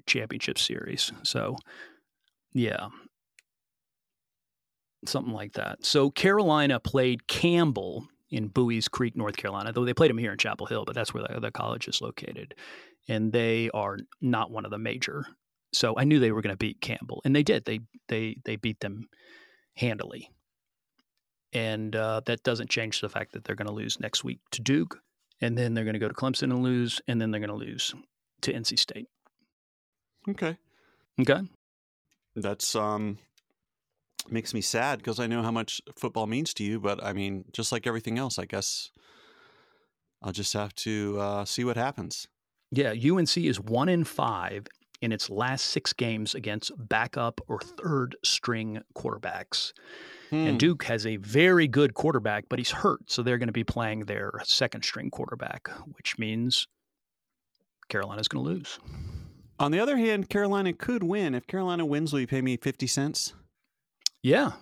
championship 0.06 0.58
series. 0.58 1.12
So, 1.22 1.56
yeah. 2.56 2.88
Something 5.04 5.34
like 5.34 5.52
that. 5.52 5.84
So 5.84 6.10
Carolina 6.10 6.80
played 6.80 7.28
Campbell 7.28 8.08
in 8.30 8.48
Buies 8.48 8.88
Creek, 8.90 9.14
North 9.14 9.36
Carolina, 9.36 9.72
though 9.72 9.84
they 9.84 9.92
played 9.92 10.10
him 10.10 10.16
here 10.18 10.32
in 10.32 10.38
Chapel 10.38 10.66
Hill, 10.66 10.84
but 10.86 10.94
that's 10.94 11.12
where 11.12 11.24
the, 11.28 11.38
the 11.38 11.50
college 11.50 11.86
is 11.86 12.00
located. 12.00 12.54
And 13.08 13.30
they 13.30 13.70
are 13.74 13.98
not 14.22 14.50
one 14.50 14.64
of 14.64 14.70
the 14.70 14.78
major. 14.78 15.26
So 15.74 15.94
I 15.98 16.04
knew 16.04 16.18
they 16.18 16.32
were 16.32 16.40
going 16.40 16.54
to 16.54 16.56
beat 16.56 16.80
Campbell, 16.80 17.20
and 17.24 17.36
they 17.36 17.42
did. 17.42 17.66
They 17.66 17.80
they 18.08 18.38
they 18.44 18.56
beat 18.56 18.80
them 18.80 19.08
handily. 19.76 20.30
And 21.52 21.94
uh, 21.94 22.22
that 22.26 22.42
doesn't 22.42 22.70
change 22.70 23.00
the 23.00 23.08
fact 23.08 23.32
that 23.32 23.44
they're 23.44 23.54
going 23.54 23.68
to 23.68 23.74
lose 23.74 24.00
next 24.00 24.24
week 24.24 24.40
to 24.52 24.62
Duke, 24.62 24.98
and 25.40 25.58
then 25.58 25.74
they're 25.74 25.84
going 25.84 25.94
to 25.94 26.00
go 26.00 26.08
to 26.08 26.14
Clemson 26.14 26.44
and 26.44 26.62
lose, 26.62 27.00
and 27.06 27.20
then 27.20 27.30
they're 27.30 27.40
going 27.40 27.50
to 27.50 27.66
lose 27.66 27.94
to 28.40 28.52
NC 28.52 28.78
State. 28.78 29.08
Okay. 30.28 30.56
Okay. 31.20 31.42
That's 32.36 32.76
um 32.76 33.18
makes 34.30 34.54
me 34.54 34.60
sad 34.60 34.98
because 34.98 35.18
I 35.20 35.26
know 35.26 35.42
how 35.42 35.50
much 35.50 35.80
football 35.96 36.26
means 36.26 36.52
to 36.54 36.64
you, 36.64 36.80
but 36.80 37.02
I 37.02 37.12
mean, 37.12 37.44
just 37.52 37.72
like 37.72 37.86
everything 37.86 38.18
else, 38.18 38.38
I 38.38 38.44
guess 38.44 38.90
I'll 40.22 40.32
just 40.32 40.52
have 40.52 40.74
to 40.76 41.18
uh, 41.20 41.44
see 41.44 41.64
what 41.64 41.76
happens. 41.76 42.28
Yeah, 42.70 42.90
UNC 42.92 43.36
is 43.36 43.60
one 43.60 43.88
in 43.88 44.04
five 44.04 44.66
in 45.00 45.12
its 45.12 45.30
last 45.30 45.66
six 45.66 45.92
games 45.92 46.34
against 46.34 46.72
backup 46.76 47.40
or 47.48 47.60
third 47.60 48.16
string 48.24 48.82
quarterbacks. 48.96 49.72
Hmm. 50.30 50.46
And 50.46 50.58
Duke 50.58 50.84
has 50.84 51.06
a 51.06 51.16
very 51.16 51.68
good 51.68 51.94
quarterback, 51.94 52.46
but 52.48 52.58
he's 52.58 52.70
hurt. 52.70 53.10
So 53.10 53.22
they're 53.22 53.38
going 53.38 53.48
to 53.48 53.52
be 53.52 53.64
playing 53.64 54.00
their 54.00 54.32
second 54.44 54.84
string 54.84 55.10
quarterback, 55.10 55.70
which 55.96 56.18
means 56.18 56.66
Carolina's 57.88 58.28
going 58.28 58.44
to 58.44 58.50
lose. 58.50 58.78
On 59.58 59.70
the 59.70 59.80
other 59.80 59.96
hand, 59.96 60.28
Carolina 60.28 60.72
could 60.72 61.02
win. 61.02 61.34
If 61.34 61.46
Carolina 61.46 61.86
wins, 61.86 62.12
will 62.12 62.20
you 62.20 62.26
pay 62.26 62.42
me 62.42 62.56
50 62.56 62.86
cents? 62.86 63.32
Yeah. 64.22 64.52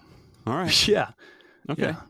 All 0.46 0.57
right. 0.57 0.88
Yeah. 0.88 1.11
Okay. 1.68 1.83
Yeah. 1.83 2.00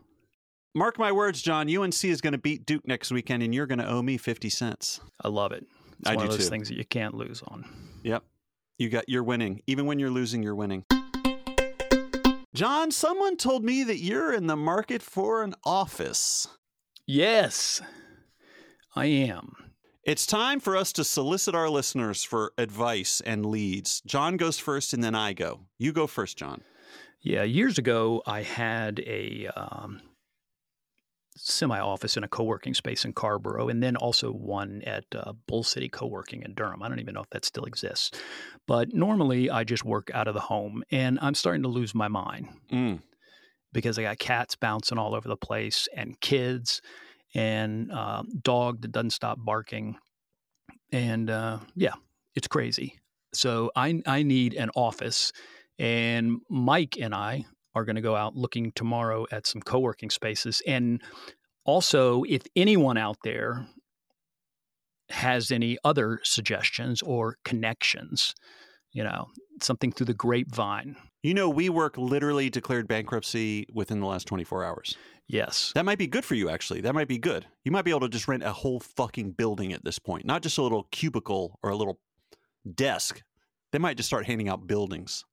Mark 0.75 0.99
my 0.99 1.11
words, 1.11 1.41
John. 1.41 1.73
UNC 1.73 2.03
is 2.03 2.19
going 2.19 2.33
to 2.33 2.37
beat 2.37 2.65
Duke 2.65 2.85
next 2.85 3.11
weekend, 3.11 3.41
and 3.43 3.55
you're 3.55 3.65
going 3.65 3.79
to 3.79 3.87
owe 3.87 4.01
me 4.01 4.17
50 4.17 4.49
cents. 4.49 4.99
I 5.23 5.29
love 5.29 5.53
it. 5.53 5.65
It's 5.99 6.09
I 6.09 6.15
one 6.15 6.25
do 6.25 6.31
of 6.31 6.37
those 6.37 6.45
too. 6.47 6.49
things 6.51 6.67
that 6.67 6.77
you 6.77 6.83
can't 6.83 7.13
lose 7.13 7.41
on. 7.47 7.63
Yep. 8.03 8.23
You 8.77 8.89
got 8.89 9.07
you're 9.07 9.23
winning. 9.23 9.61
Even 9.67 9.85
when 9.85 9.99
you're 9.99 10.09
losing, 10.11 10.43
you're 10.43 10.53
winning. 10.55 10.83
John, 12.53 12.91
someone 12.91 13.37
told 13.37 13.63
me 13.63 13.83
that 13.85 13.99
you're 13.99 14.33
in 14.33 14.47
the 14.47 14.57
market 14.57 15.01
for 15.01 15.43
an 15.43 15.55
office. 15.63 16.47
Yes, 17.07 17.81
I 18.95 19.05
am. 19.05 19.53
It's 20.05 20.27
time 20.27 20.59
for 20.59 20.77
us 20.77 20.93
to 20.93 21.03
solicit 21.03 21.55
our 21.55 21.67
listeners 21.67 22.23
for 22.23 22.53
advice 22.59 23.21
and 23.25 23.43
leads. 23.43 24.01
John 24.01 24.37
goes 24.37 24.59
first 24.59 24.93
and 24.93 25.03
then 25.03 25.15
I 25.15 25.33
go. 25.33 25.61
You 25.79 25.91
go 25.93 26.05
first, 26.05 26.37
John. 26.37 26.61
Yeah, 27.21 27.41
years 27.41 27.79
ago, 27.79 28.21
I 28.27 28.43
had 28.43 28.99
a 28.99 29.47
um, 29.55 29.99
semi 31.35 31.79
office 31.79 32.17
in 32.17 32.23
a 32.23 32.27
co 32.27 32.43
working 32.43 32.75
space 32.75 33.03
in 33.03 33.13
Carrboro, 33.13 33.67
and 33.67 33.81
then 33.81 33.95
also 33.95 34.31
one 34.31 34.83
at 34.85 35.05
uh, 35.15 35.33
Bull 35.47 35.63
City 35.63 35.89
Co 35.89 36.05
working 36.05 36.43
in 36.43 36.53
Durham. 36.53 36.83
I 36.83 36.87
don't 36.87 36.99
even 36.99 37.15
know 37.15 37.21
if 37.23 37.29
that 37.31 37.43
still 37.43 37.65
exists. 37.65 38.11
But 38.67 38.93
normally, 38.93 39.49
I 39.49 39.63
just 39.63 39.83
work 39.83 40.11
out 40.13 40.27
of 40.27 40.35
the 40.35 40.39
home, 40.39 40.83
and 40.91 41.17
I'm 41.19 41.33
starting 41.33 41.63
to 41.63 41.67
lose 41.69 41.95
my 41.95 42.07
mind 42.07 42.49
Mm. 42.71 43.01
because 43.73 43.97
I 43.97 44.03
got 44.03 44.19
cats 44.19 44.55
bouncing 44.55 44.99
all 44.99 45.15
over 45.15 45.27
the 45.27 45.35
place, 45.35 45.87
and 45.95 46.21
kids, 46.21 46.79
and 47.35 47.91
uh, 47.91 48.23
dog 48.41 48.81
that 48.81 48.91
doesn't 48.91 49.11
stop 49.11 49.37
barking. 49.39 49.97
And 50.91 51.29
uh, 51.29 51.59
yeah, 51.75 51.93
it's 52.33 52.47
crazy. 52.47 52.97
So 53.33 53.69
I, 53.75 54.01
I 54.07 54.23
need 54.23 54.53
an 54.53 54.71
office. 54.75 55.31
And 55.77 56.39
Mike 56.49 56.97
and 56.99 57.13
I 57.13 57.45
are 57.75 57.83
going 57.83 57.97
to 57.97 58.01
go 58.01 58.15
out 58.15 58.35
looking 58.35 58.71
tomorrow 58.71 59.27
at 59.31 59.45
some 59.45 59.61
co 59.61 59.79
working 59.79 60.09
spaces. 60.09 60.61
And 60.65 61.01
also, 61.65 62.23
if 62.23 62.43
anyone 62.55 62.97
out 62.97 63.17
there 63.23 63.67
has 65.09 65.51
any 65.51 65.77
other 65.83 66.19
suggestions 66.23 67.01
or 67.01 67.37
connections, 67.43 68.33
you 68.91 69.03
know, 69.03 69.27
something 69.61 69.91
through 69.91 70.05
the 70.05 70.13
grapevine. 70.13 70.95
You 71.25 71.33
know, 71.33 71.51
WeWork 71.51 71.97
literally 71.97 72.51
declared 72.51 72.87
bankruptcy 72.87 73.65
within 73.73 73.99
the 73.99 74.05
last 74.05 74.27
24 74.27 74.63
hours. 74.63 74.95
Yes. 75.27 75.71
That 75.73 75.83
might 75.83 75.97
be 75.97 76.05
good 76.05 76.23
for 76.23 76.35
you, 76.35 76.51
actually. 76.51 76.81
That 76.81 76.93
might 76.93 77.07
be 77.07 77.17
good. 77.17 77.47
You 77.63 77.71
might 77.71 77.81
be 77.81 77.89
able 77.89 78.01
to 78.01 78.09
just 78.09 78.27
rent 78.27 78.43
a 78.43 78.51
whole 78.51 78.79
fucking 78.79 79.31
building 79.31 79.73
at 79.73 79.83
this 79.83 79.97
point, 79.97 80.25
not 80.25 80.43
just 80.43 80.59
a 80.59 80.61
little 80.61 80.83
cubicle 80.91 81.57
or 81.63 81.71
a 81.71 81.75
little 81.75 81.99
desk. 82.75 83.23
They 83.71 83.79
might 83.79 83.97
just 83.97 84.05
start 84.05 84.27
handing 84.27 84.49
out 84.49 84.67
buildings. 84.67 85.25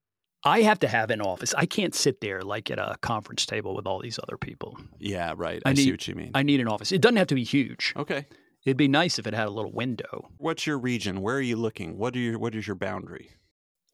I 0.43 0.63
have 0.63 0.79
to 0.79 0.89
have 0.89 1.11
an 1.11 1.21
office. 1.21 1.53
I 1.53 1.67
can't 1.67 1.95
sit 1.95 2.23
there 2.23 2.41
like 2.41 2.71
at 2.71 2.79
a 2.79 2.97
conference 3.03 3.45
table 3.45 3.75
with 3.75 3.87
all 3.87 4.01
these 4.01 4.19
other 4.19 4.39
people. 4.39 4.79
Yeah, 4.99 5.35
right. 5.37 5.61
I 5.67 5.73
I, 5.73 5.75
see 5.75 5.91
what 5.91 6.09
you 6.09 6.15
mean. 6.15 6.31
I 6.35 6.43
need 6.43 6.61
an 6.61 6.69
office. 6.69 6.91
It 6.93 7.03
doesn't 7.03 7.19
have 7.19 7.27
to 7.27 7.35
be 7.35 7.45
huge. 7.45 7.93
okay. 7.99 8.25
It'd 8.65 8.79
be 8.79 8.89
nice 8.89 9.19
if 9.19 9.27
it 9.27 9.35
had 9.35 9.49
a 9.49 9.51
little 9.51 9.73
window. 9.73 10.31
What's 10.39 10.67
your 10.67 10.79
region? 10.79 11.21
Where 11.21 11.37
are 11.37 11.43
you 11.43 11.57
looking? 11.57 11.99
What 11.99 12.17
are 12.17 12.19
your 12.19 12.39
what 12.39 12.55
is 12.55 12.67
your 12.67 12.77
boundary? 12.77 13.33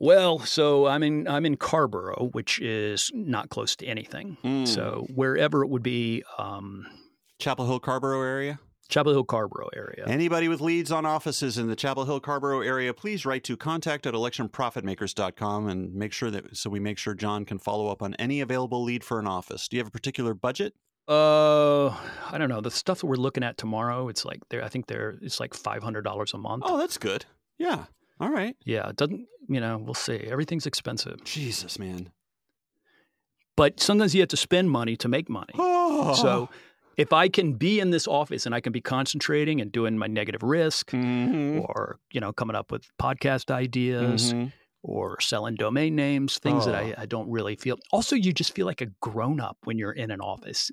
Well, 0.01 0.39
so 0.41 0.87
I'm 0.87 1.03
in 1.03 1.27
I'm 1.27 1.45
in 1.45 1.57
Carrboro, 1.57 2.31
which 2.33 2.61
is 2.61 3.11
not 3.15 3.49
close 3.49 3.75
to 3.77 3.87
anything. 3.87 4.37
Mm. 4.45 4.69
So 4.69 5.07
wherever 5.13 5.65
it 5.65 5.69
would 5.69 5.83
be, 5.83 6.23
um, 6.39 6.87
Chapel 7.39 7.67
Hill 7.67 7.81
Carrboro 7.81 8.23
area? 8.23 8.61
Chapel 8.89 9.13
Hill, 9.13 9.25
Carrboro 9.25 9.69
area. 9.77 10.05
Anybody 10.07 10.49
with 10.49 10.63
leads 10.63 10.91
on 10.91 11.05
offices 11.05 11.59
in 11.59 11.69
the 11.69 11.77
Chapel 11.77 12.07
Hill 12.07 12.21
Carrboro 12.21 12.63
area, 12.63 12.95
please 12.95 13.27
write 13.27 13.45
to 13.45 13.57
contact 13.57 14.07
at 14.07 14.15
electionprofitmakers.com 14.15 15.69
and 15.69 15.95
make 15.95 16.13
sure 16.13 16.31
that 16.31 16.57
so 16.57 16.71
we 16.71 16.81
make 16.81 16.97
sure 16.97 17.13
John 17.13 17.45
can 17.45 17.59
follow 17.59 17.89
up 17.89 18.03
on 18.03 18.15
any 18.15 18.41
available 18.41 18.83
lead 18.83 19.05
for 19.05 19.19
an 19.19 19.27
office. 19.27 19.69
Do 19.69 19.77
you 19.77 19.81
have 19.81 19.89
a 19.89 19.91
particular 19.91 20.33
budget? 20.33 20.75
Uh, 21.07 21.89
I 21.89 22.37
don't 22.39 22.49
know. 22.49 22.63
The 22.63 22.71
stuff 22.71 23.01
that 23.01 23.07
we're 23.07 23.17
looking 23.17 23.45
at 23.45 23.59
tomorrow, 23.59 24.09
it's 24.09 24.25
like 24.25 24.41
there. 24.49 24.65
I 24.65 24.69
think 24.69 24.87
there. 24.87 25.19
It's 25.21 25.39
like 25.39 25.53
five 25.53 25.83
hundred 25.83 26.03
dollars 26.03 26.33
a 26.33 26.39
month. 26.39 26.63
Oh, 26.67 26.79
that's 26.79 26.97
good. 26.97 27.27
Yeah. 27.59 27.85
All 28.21 28.31
right. 28.31 28.57
Yeah, 28.65 28.89
it 28.89 28.97
doesn't. 28.97 29.27
You 29.49 29.61
know, 29.61 29.79
we'll 29.79 29.95
see. 29.95 30.17
Everything's 30.19 30.67
expensive, 30.67 31.23
Jesus, 31.25 31.79
man. 31.79 32.11
but 33.57 33.81
sometimes 33.81 34.15
you 34.15 34.21
have 34.21 34.29
to 34.29 34.37
spend 34.37 34.71
money 34.71 34.97
to 34.97 35.09
make 35.09 35.29
money. 35.29 35.53
Oh. 35.59 36.15
So 36.23 36.49
if 36.97 37.13
I 37.13 37.29
can 37.29 37.55
be 37.55 37.81
in 37.81 37.91
this 37.91 38.07
office 38.09 38.47
and 38.47 38.55
I 38.55 38.61
can 38.61 38.73
be 38.73 38.81
concentrating 38.81 39.61
and 39.61 39.71
doing 39.73 39.99
my 39.99 40.07
negative 40.07 40.43
risk, 40.43 40.91
Mhm. 40.93 41.61
or 41.69 41.99
you 42.13 42.21
know, 42.21 42.33
coming 42.33 42.55
up 42.57 42.71
with 42.73 42.87
podcast 43.01 43.51
ideas. 43.51 44.33
Mhm. 44.33 44.53
or 44.85 45.21
selling 45.21 45.57
domain 45.57 45.97
names, 45.97 46.39
things 46.39 46.65
that 46.65 46.75
I, 46.77 46.93
Oh. 46.93 47.03
I 47.03 47.07
don't 47.07 47.29
really 47.29 47.57
feel. 47.57 47.77
Also, 47.91 48.15
you 48.15 48.33
just 48.33 48.55
feel 48.55 48.65
like 48.65 48.81
a 48.81 48.87
grown 49.01 49.41
up 49.41 49.59
when 49.65 49.77
you're 49.77 49.91
in 49.93 50.13
an 50.13 50.21
office. 50.21 50.71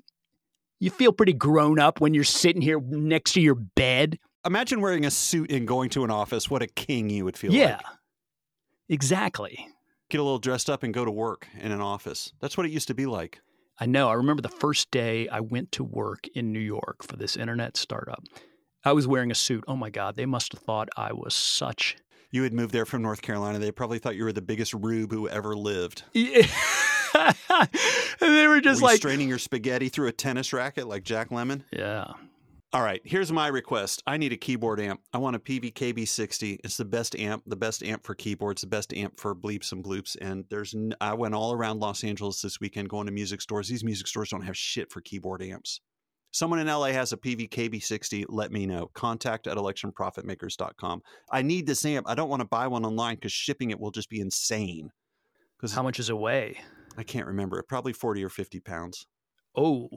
You 0.78 0.90
feel 0.90 1.12
pretty 1.12 1.32
grown 1.32 1.80
up 1.80 2.00
when 2.00 2.14
you're 2.14 2.22
sitting 2.22 2.62
here 2.62 2.80
next 2.80 3.32
to 3.32 3.40
your 3.40 3.56
bed. 3.56 4.20
Imagine 4.46 4.80
wearing 4.80 5.04
a 5.04 5.10
suit 5.10 5.50
and 5.50 5.66
going 5.66 5.90
to 5.90 6.04
an 6.04 6.10
office. 6.10 6.48
What 6.48 6.62
a 6.62 6.66
king 6.68 7.10
you 7.10 7.24
would 7.24 7.36
feel 7.36 7.52
yeah, 7.52 7.76
like. 7.76 7.84
exactly. 8.88 9.66
Get 10.08 10.20
a 10.20 10.22
little 10.22 10.38
dressed 10.38 10.70
up 10.70 10.82
and 10.84 10.94
go 10.94 11.04
to 11.04 11.10
work 11.10 11.48
in 11.58 11.72
an 11.72 11.80
office. 11.80 12.32
That's 12.40 12.56
what 12.56 12.64
it 12.64 12.70
used 12.72 12.88
to 12.88 12.94
be 12.94 13.06
like. 13.06 13.40
I 13.78 13.86
know. 13.86 14.08
I 14.08 14.14
remember 14.14 14.40
the 14.42 14.48
first 14.48 14.90
day 14.90 15.28
I 15.28 15.40
went 15.40 15.72
to 15.72 15.84
work 15.84 16.28
in 16.34 16.52
New 16.52 16.60
York 16.60 17.02
for 17.02 17.16
this 17.16 17.36
internet 17.36 17.76
startup. 17.76 18.22
I 18.84 18.92
was 18.92 19.08
wearing 19.08 19.30
a 19.32 19.34
suit. 19.34 19.64
Oh 19.66 19.76
my 19.76 19.90
God, 19.90 20.14
they 20.14 20.26
must 20.26 20.52
have 20.52 20.62
thought 20.62 20.88
I 20.96 21.12
was 21.12 21.34
such. 21.34 21.96
You 22.30 22.44
had 22.44 22.52
moved 22.52 22.72
there 22.72 22.86
from 22.86 23.02
North 23.02 23.22
Carolina. 23.22 23.58
They 23.58 23.72
probably 23.72 23.98
thought 23.98 24.14
you 24.16 24.24
were 24.24 24.32
the 24.32 24.42
biggest 24.42 24.72
rube 24.74 25.10
who 25.12 25.28
ever 25.28 25.56
lived. 25.56 26.04
Yeah. 26.14 27.32
they 28.20 28.46
were 28.46 28.60
just 28.60 28.82
were 28.82 28.88
you 28.88 28.92
like, 28.92 28.96
straining 28.98 29.28
your 29.28 29.38
spaghetti 29.38 29.88
through 29.88 30.08
a 30.08 30.12
tennis 30.12 30.52
racket 30.52 30.86
like 30.86 31.02
Jack 31.02 31.30
Lemmon. 31.30 31.62
yeah. 31.72 32.12
All 32.76 32.82
right, 32.82 33.00
here's 33.06 33.32
my 33.32 33.48
request. 33.48 34.02
I 34.06 34.18
need 34.18 34.34
a 34.34 34.36
keyboard 34.36 34.80
amp. 34.80 35.00
I 35.10 35.16
want 35.16 35.34
a 35.34 35.38
Peavey 35.38 35.72
KB60. 35.72 36.58
It's 36.62 36.76
the 36.76 36.84
best 36.84 37.16
amp, 37.16 37.42
the 37.46 37.56
best 37.56 37.82
amp 37.82 38.04
for 38.04 38.14
keyboards, 38.14 38.60
the 38.60 38.66
best 38.66 38.92
amp 38.92 39.18
for 39.18 39.34
bleeps 39.34 39.72
and 39.72 39.82
bloops. 39.82 40.14
And 40.20 40.44
there's, 40.50 40.74
n- 40.74 40.92
I 41.00 41.14
went 41.14 41.34
all 41.34 41.54
around 41.54 41.80
Los 41.80 42.04
Angeles 42.04 42.42
this 42.42 42.60
weekend 42.60 42.90
going 42.90 43.06
to 43.06 43.12
music 43.12 43.40
stores. 43.40 43.66
These 43.66 43.82
music 43.82 44.06
stores 44.06 44.28
don't 44.28 44.42
have 44.42 44.58
shit 44.58 44.92
for 44.92 45.00
keyboard 45.00 45.42
amps. 45.42 45.80
Someone 46.32 46.58
in 46.58 46.66
LA 46.66 46.88
has 46.88 47.14
a 47.14 47.16
Peavey 47.16 47.48
KB60. 47.48 48.26
Let 48.28 48.52
me 48.52 48.66
know. 48.66 48.90
Contact 48.92 49.46
at 49.46 49.56
electionprofitmakers.com. 49.56 51.00
I 51.32 51.40
need 51.40 51.66
this 51.66 51.82
amp. 51.86 52.06
I 52.06 52.14
don't 52.14 52.28
want 52.28 52.40
to 52.40 52.46
buy 52.46 52.66
one 52.66 52.84
online 52.84 53.14
because 53.14 53.32
shipping 53.32 53.70
it 53.70 53.80
will 53.80 53.90
just 53.90 54.10
be 54.10 54.20
insane. 54.20 54.90
Because 55.56 55.72
How 55.72 55.82
much 55.82 55.98
is 55.98 56.10
it 56.10 56.18
weigh? 56.18 56.58
I 56.98 57.04
can't 57.04 57.26
remember 57.26 57.58
it. 57.58 57.68
Probably 57.68 57.94
40 57.94 58.22
or 58.22 58.28
50 58.28 58.60
pounds. 58.60 59.06
Oh. 59.56 59.88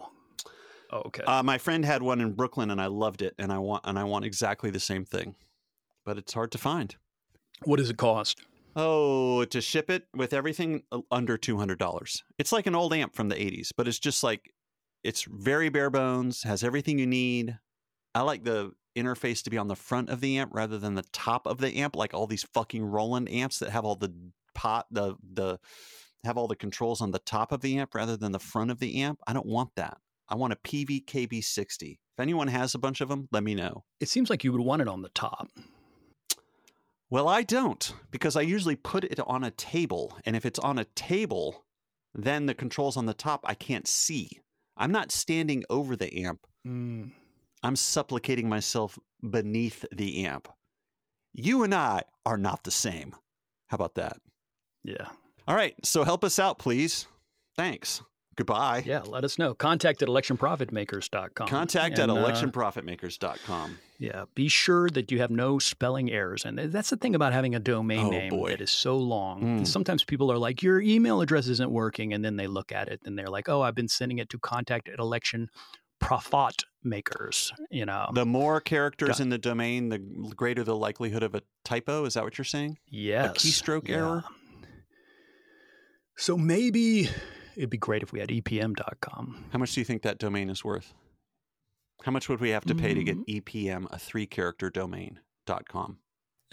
Oh, 0.91 1.03
okay. 1.07 1.23
Uh, 1.23 1.43
my 1.43 1.57
friend 1.57 1.85
had 1.85 2.01
one 2.01 2.19
in 2.21 2.33
Brooklyn, 2.33 2.71
and 2.71 2.81
I 2.81 2.87
loved 2.87 3.21
it, 3.21 3.35
and 3.37 3.51
I 3.51 3.59
want 3.59 3.83
and 3.85 3.97
I 3.99 4.03
want 4.03 4.25
exactly 4.25 4.69
the 4.71 4.79
same 4.79 5.05
thing, 5.05 5.35
but 6.05 6.17
it's 6.17 6.33
hard 6.33 6.51
to 6.53 6.57
find. 6.57 6.95
what 7.63 7.77
does 7.77 7.89
it 7.89 7.97
cost? 7.97 8.41
Oh, 8.75 9.45
to 9.45 9.61
ship 9.61 9.89
it 9.89 10.05
with 10.15 10.31
everything 10.33 10.83
uh, 10.91 11.01
under 11.11 11.37
two 11.37 11.57
hundred 11.57 11.79
dollars. 11.79 12.23
It's 12.37 12.51
like 12.51 12.67
an 12.67 12.75
old 12.75 12.93
amp 12.93 13.15
from 13.15 13.29
the 13.29 13.41
eighties, 13.41 13.71
but 13.75 13.87
it's 13.87 13.99
just 13.99 14.23
like 14.23 14.51
it's 15.03 15.23
very 15.23 15.69
bare 15.69 15.89
bones, 15.89 16.43
has 16.43 16.63
everything 16.63 16.97
you 16.99 17.07
need. 17.07 17.57
I 18.15 18.21
like 18.21 18.43
the 18.43 18.71
interface 18.97 19.43
to 19.43 19.49
be 19.49 19.57
on 19.57 19.67
the 19.67 19.75
front 19.75 20.09
of 20.09 20.21
the 20.21 20.37
amp 20.39 20.51
rather 20.53 20.77
than 20.77 20.95
the 20.95 21.05
top 21.13 21.45
of 21.47 21.59
the 21.59 21.77
amp, 21.77 21.95
like 21.95 22.13
all 22.13 22.27
these 22.27 22.43
fucking 22.53 22.83
Roland 22.83 23.29
amps 23.31 23.59
that 23.59 23.69
have 23.69 23.85
all 23.85 23.95
the 23.95 24.13
pot 24.55 24.87
the 24.91 25.15
the 25.33 25.59
have 26.23 26.37
all 26.37 26.47
the 26.47 26.55
controls 26.55 27.01
on 27.01 27.11
the 27.11 27.19
top 27.19 27.51
of 27.51 27.61
the 27.61 27.77
amp 27.77 27.93
rather 27.95 28.17
than 28.17 28.31
the 28.31 28.39
front 28.39 28.71
of 28.71 28.79
the 28.79 29.01
amp. 29.01 29.19
I 29.27 29.33
don't 29.33 29.45
want 29.45 29.69
that. 29.75 29.97
I 30.29 30.35
want 30.35 30.53
a 30.53 30.57
Peavey 30.57 31.03
KB60. 31.05 31.91
If 31.91 32.19
anyone 32.19 32.47
has 32.47 32.75
a 32.75 32.79
bunch 32.79 33.01
of 33.01 33.09
them, 33.09 33.27
let 33.31 33.43
me 33.43 33.55
know. 33.55 33.83
It 33.99 34.09
seems 34.09 34.29
like 34.29 34.43
you 34.43 34.51
would 34.51 34.61
want 34.61 34.81
it 34.81 34.87
on 34.87 35.01
the 35.01 35.09
top. 35.09 35.49
Well, 37.09 37.27
I 37.27 37.41
don't 37.41 37.93
because 38.11 38.35
I 38.35 38.41
usually 38.41 38.75
put 38.75 39.03
it 39.03 39.19
on 39.19 39.43
a 39.43 39.51
table. 39.51 40.17
And 40.25 40.35
if 40.35 40.45
it's 40.45 40.59
on 40.59 40.77
a 40.77 40.85
table, 40.85 41.65
then 42.13 42.45
the 42.45 42.53
controls 42.53 42.97
on 42.97 43.07
the 43.07 43.13
top 43.13 43.41
I 43.43 43.55
can't 43.55 43.87
see. 43.87 44.29
I'm 44.77 44.91
not 44.91 45.11
standing 45.11 45.63
over 45.69 45.95
the 45.95 46.23
amp, 46.25 46.45
Mm. 46.67 47.11
I'm 47.63 47.75
supplicating 47.75 48.47
myself 48.49 48.97
beneath 49.27 49.85
the 49.91 50.25
amp. 50.25 50.47
You 51.33 51.63
and 51.63 51.73
I 51.73 52.03
are 52.25 52.37
not 52.37 52.63
the 52.63 52.71
same. 52.71 53.15
How 53.67 53.75
about 53.75 53.95
that? 53.95 54.17
Yeah. 54.83 55.07
All 55.47 55.55
right. 55.55 55.75
So 55.83 56.03
help 56.03 56.23
us 56.23 56.39
out, 56.39 56.59
please. 56.59 57.07
Thanks. 57.55 58.01
Goodbye. 58.39 58.83
Yeah. 58.85 59.01
Let 59.05 59.25
us 59.25 59.37
know. 59.37 59.53
Contact 59.53 60.01
at 60.01 60.07
electionprofitmakers.com. 60.07 61.49
Contact 61.49 61.99
at 61.99 62.09
And, 62.09 62.17
uh, 62.17 62.25
electionprofitmakers.com. 62.25 63.77
Yeah. 63.97 64.25
Be 64.33 64.47
sure 64.47 64.89
that 64.91 65.11
you 65.11 65.19
have 65.19 65.29
no 65.29 65.59
spelling 65.59 66.09
errors. 66.09 66.45
And 66.45 66.57
that's 66.57 66.89
the 66.89 66.95
thing 66.95 67.15
about 67.15 67.33
having 67.33 67.53
a 67.53 67.59
domain 67.59 68.05
Oh, 68.05 68.09
name 68.09 68.29
boy. 68.29 68.51
that 68.51 68.61
is 68.61 68.71
so 68.71 68.95
long. 68.95 69.59
Mm. 69.59 69.67
Sometimes 69.67 70.05
people 70.05 70.31
are 70.31 70.37
like, 70.37 70.63
your 70.63 70.79
email 70.79 71.19
address 71.19 71.49
isn't 71.49 71.69
working. 71.69 72.13
And 72.13 72.23
then 72.23 72.37
they 72.37 72.47
look 72.47 72.71
at 72.71 72.87
it 72.87 73.01
and 73.03 73.19
they're 73.19 73.27
like, 73.27 73.49
oh, 73.49 73.61
I've 73.61 73.75
been 73.75 73.89
sending 73.89 74.19
it 74.19 74.29
to 74.29 74.39
contact 74.39 74.87
at 74.87 74.99
election 74.99 75.49
profit 75.99 76.63
makers, 76.81 77.51
you 77.69 77.85
know. 77.85 78.09
The 78.13 78.25
more 78.25 78.61
characters 78.61 79.19
in 79.19 79.27
the 79.27 79.37
domain, 79.37 79.89
the 79.89 79.99
greater 79.99 80.63
the 80.63 80.77
likelihood 80.77 81.23
of 81.23 81.35
a 81.35 81.41
typo. 81.65 82.05
Is 82.05 82.13
that 82.13 82.23
what 82.23 82.37
you're 82.37 82.45
saying? 82.45 82.77
yes. 82.87 83.33
keystroke 83.33 83.89
yeah. 83.89 83.97
error? 83.97 84.23
So 86.15 86.37
maybe 86.37 87.09
it'd 87.59 87.69
be 87.69 87.77
great 87.77 88.01
if 88.01 88.11
we 88.13 88.19
had 88.19 88.29
EPM.com. 88.29 89.45
How 89.51 89.59
much 89.59 89.73
do 89.73 89.81
you 89.81 89.85
think 89.85 90.01
that 90.03 90.17
domain 90.17 90.49
is 90.49 90.63
worth? 90.63 90.93
How 92.03 92.11
much 92.11 92.29
would 92.29 92.39
we 92.39 92.49
have 92.51 92.63
to 92.65 92.73
pay 92.75 92.93
to 92.93 93.03
get. 93.03 93.17
EPM, 93.27 93.85
a 93.91 93.99
three 93.99 94.25
character 94.25 94.69
domain.com? 94.69 95.97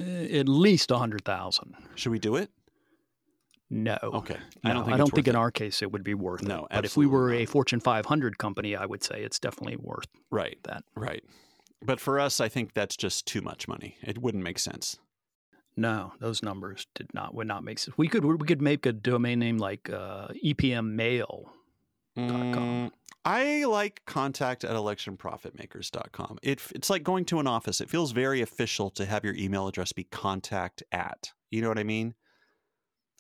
Uh, 0.01 0.05
at 0.05 0.49
least 0.49 0.91
a 0.91 0.99
hundred 0.99 1.25
thousand. 1.25 1.75
Should 1.95 2.11
we 2.11 2.19
do 2.19 2.35
it? 2.37 2.51
No. 3.71 3.97
Okay. 4.03 4.37
No, 4.65 4.71
I 4.71 4.75
don't 4.75 4.85
think, 4.85 4.95
I 4.95 4.97
don't 4.99 5.15
think 5.15 5.29
in 5.29 5.35
it. 5.35 5.39
our 5.39 5.51
case 5.51 5.83
it 5.83 5.91
would 5.93 6.05
be 6.05 6.15
worth 6.15 6.43
it. 6.43 6.49
No, 6.49 6.67
But 6.71 6.85
if 6.85 6.97
we 6.97 7.07
were 7.07 7.33
a. 7.33 7.47
Fortune 7.47 7.81
500 7.81 8.39
company, 8.39 8.77
I 8.77 8.87
would 8.87 9.03
say 9.03 9.23
it's 9.23 9.39
definitely 9.41 9.77
worth 9.77 10.07
Right, 10.31 10.59
that. 10.65 10.85
right. 10.95 11.25
But 11.83 12.01
for 12.01 12.19
us, 12.21 12.41
I 12.41 12.49
think 12.49 12.75
that's 12.75 12.97
just 12.97 13.27
too 13.27 13.41
much 13.41 13.67
money. 13.69 13.97
It 14.03 14.19
wouldn't 14.19 14.43
make 14.45 14.59
sense. 14.59 14.99
No, 15.77 16.13
those 16.21 16.43
numbers 16.43 16.87
did 16.95 17.13
not 17.13 17.35
would 17.35 17.47
not 17.47 17.63
make 17.63 17.79
sense. 17.79 17.97
We 17.99 18.09
could 18.09 18.25
we 18.25 18.47
could 18.47 18.63
make 18.63 18.87
a 18.87 18.93
domain 18.93 19.39
name 19.41 19.59
like 19.59 19.91
uh, 19.91 20.29
EPM 20.43 20.93
Mail. 20.93 21.53
com. 22.17 22.53
Mm, 22.53 22.91
I 23.27 23.65
like 23.65 24.03
contact 24.07 24.65
at 24.65 24.71
electionprofitmakers.com. 24.71 26.39
It, 26.43 26.61
it's 26.75 26.89
like 26.89 27.03
going 27.03 27.25
to 27.27 27.41
an 27.41 27.49
office. 27.49 27.81
It 27.81 27.91
feels 27.91 28.13
very 28.13 28.41
official 28.41 28.89
to 28.91 29.05
have 29.05 29.25
your 29.25 29.35
email 29.35 29.67
address 29.67 29.93
be 29.93 30.05
contact 30.05 30.83
at. 30.93 31.33
You 31.51 31.61
know 31.61 31.69
what 31.69 31.79
I 31.79 31.85
mean? 31.85 32.15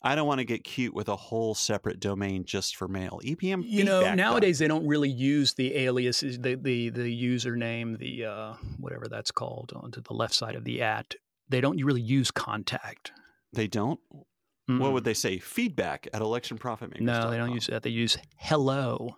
I 0.02 0.14
don't 0.14 0.28
want 0.28 0.38
to 0.38 0.44
get 0.44 0.62
cute 0.62 0.94
with 0.94 1.08
a 1.08 1.16
whole 1.16 1.54
separate 1.54 1.98
domain 1.98 2.44
just 2.44 2.76
for 2.76 2.86
mail. 2.86 3.20
EPM 3.24 3.64
You 3.66 3.84
know, 3.84 4.14
nowadays 4.14 4.60
they 4.60 4.68
don't 4.68 4.86
really 4.86 5.10
use 5.10 5.54
the 5.54 5.76
aliases, 5.76 6.38
the 6.38 6.54
the 6.54 6.90
the 6.90 7.24
username, 7.24 7.98
the 7.98 8.26
uh, 8.26 8.54
whatever 8.78 9.08
that's 9.08 9.32
called 9.32 9.72
onto 9.74 10.00
the 10.00 10.14
left 10.14 10.34
side 10.34 10.54
of 10.54 10.64
the 10.64 10.82
at. 10.82 11.16
They 11.48 11.60
don't 11.60 11.82
really 11.84 12.00
use 12.00 12.30
contact. 12.30 13.12
They 13.52 13.66
don't? 13.68 14.00
What 14.68 14.92
would 14.92 15.04
they 15.04 15.14
say? 15.14 15.38
Feedback 15.38 16.08
at 16.12 16.20
electionprofitmakers. 16.22 17.00
No, 17.00 17.30
they 17.30 17.36
don't 17.36 17.52
use 17.54 17.68
that. 17.68 17.84
They 17.84 17.90
use 17.90 18.18
hello. 18.36 19.16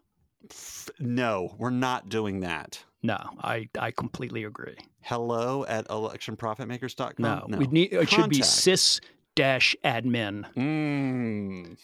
F- 0.50 0.90
no, 0.98 1.55
we're 1.59 1.70
not 1.70 2.09
doing 2.11 2.40
that. 2.40 2.84
No, 3.03 3.16
I 3.40 3.68
I 3.78 3.90
completely 3.92 4.44
agree. 4.44 4.76
Hello 5.00 5.64
at 5.64 5.88
electionprofitmakers.com. 5.88 7.50
No, 7.50 7.59
we 7.59 7.66
need 7.68 7.92
it 7.92 8.11
should 8.11 8.28
be 8.28 8.40
sys 8.40 9.00
dash 9.34 9.74
admin 9.84 10.53
Mm. 10.55 11.78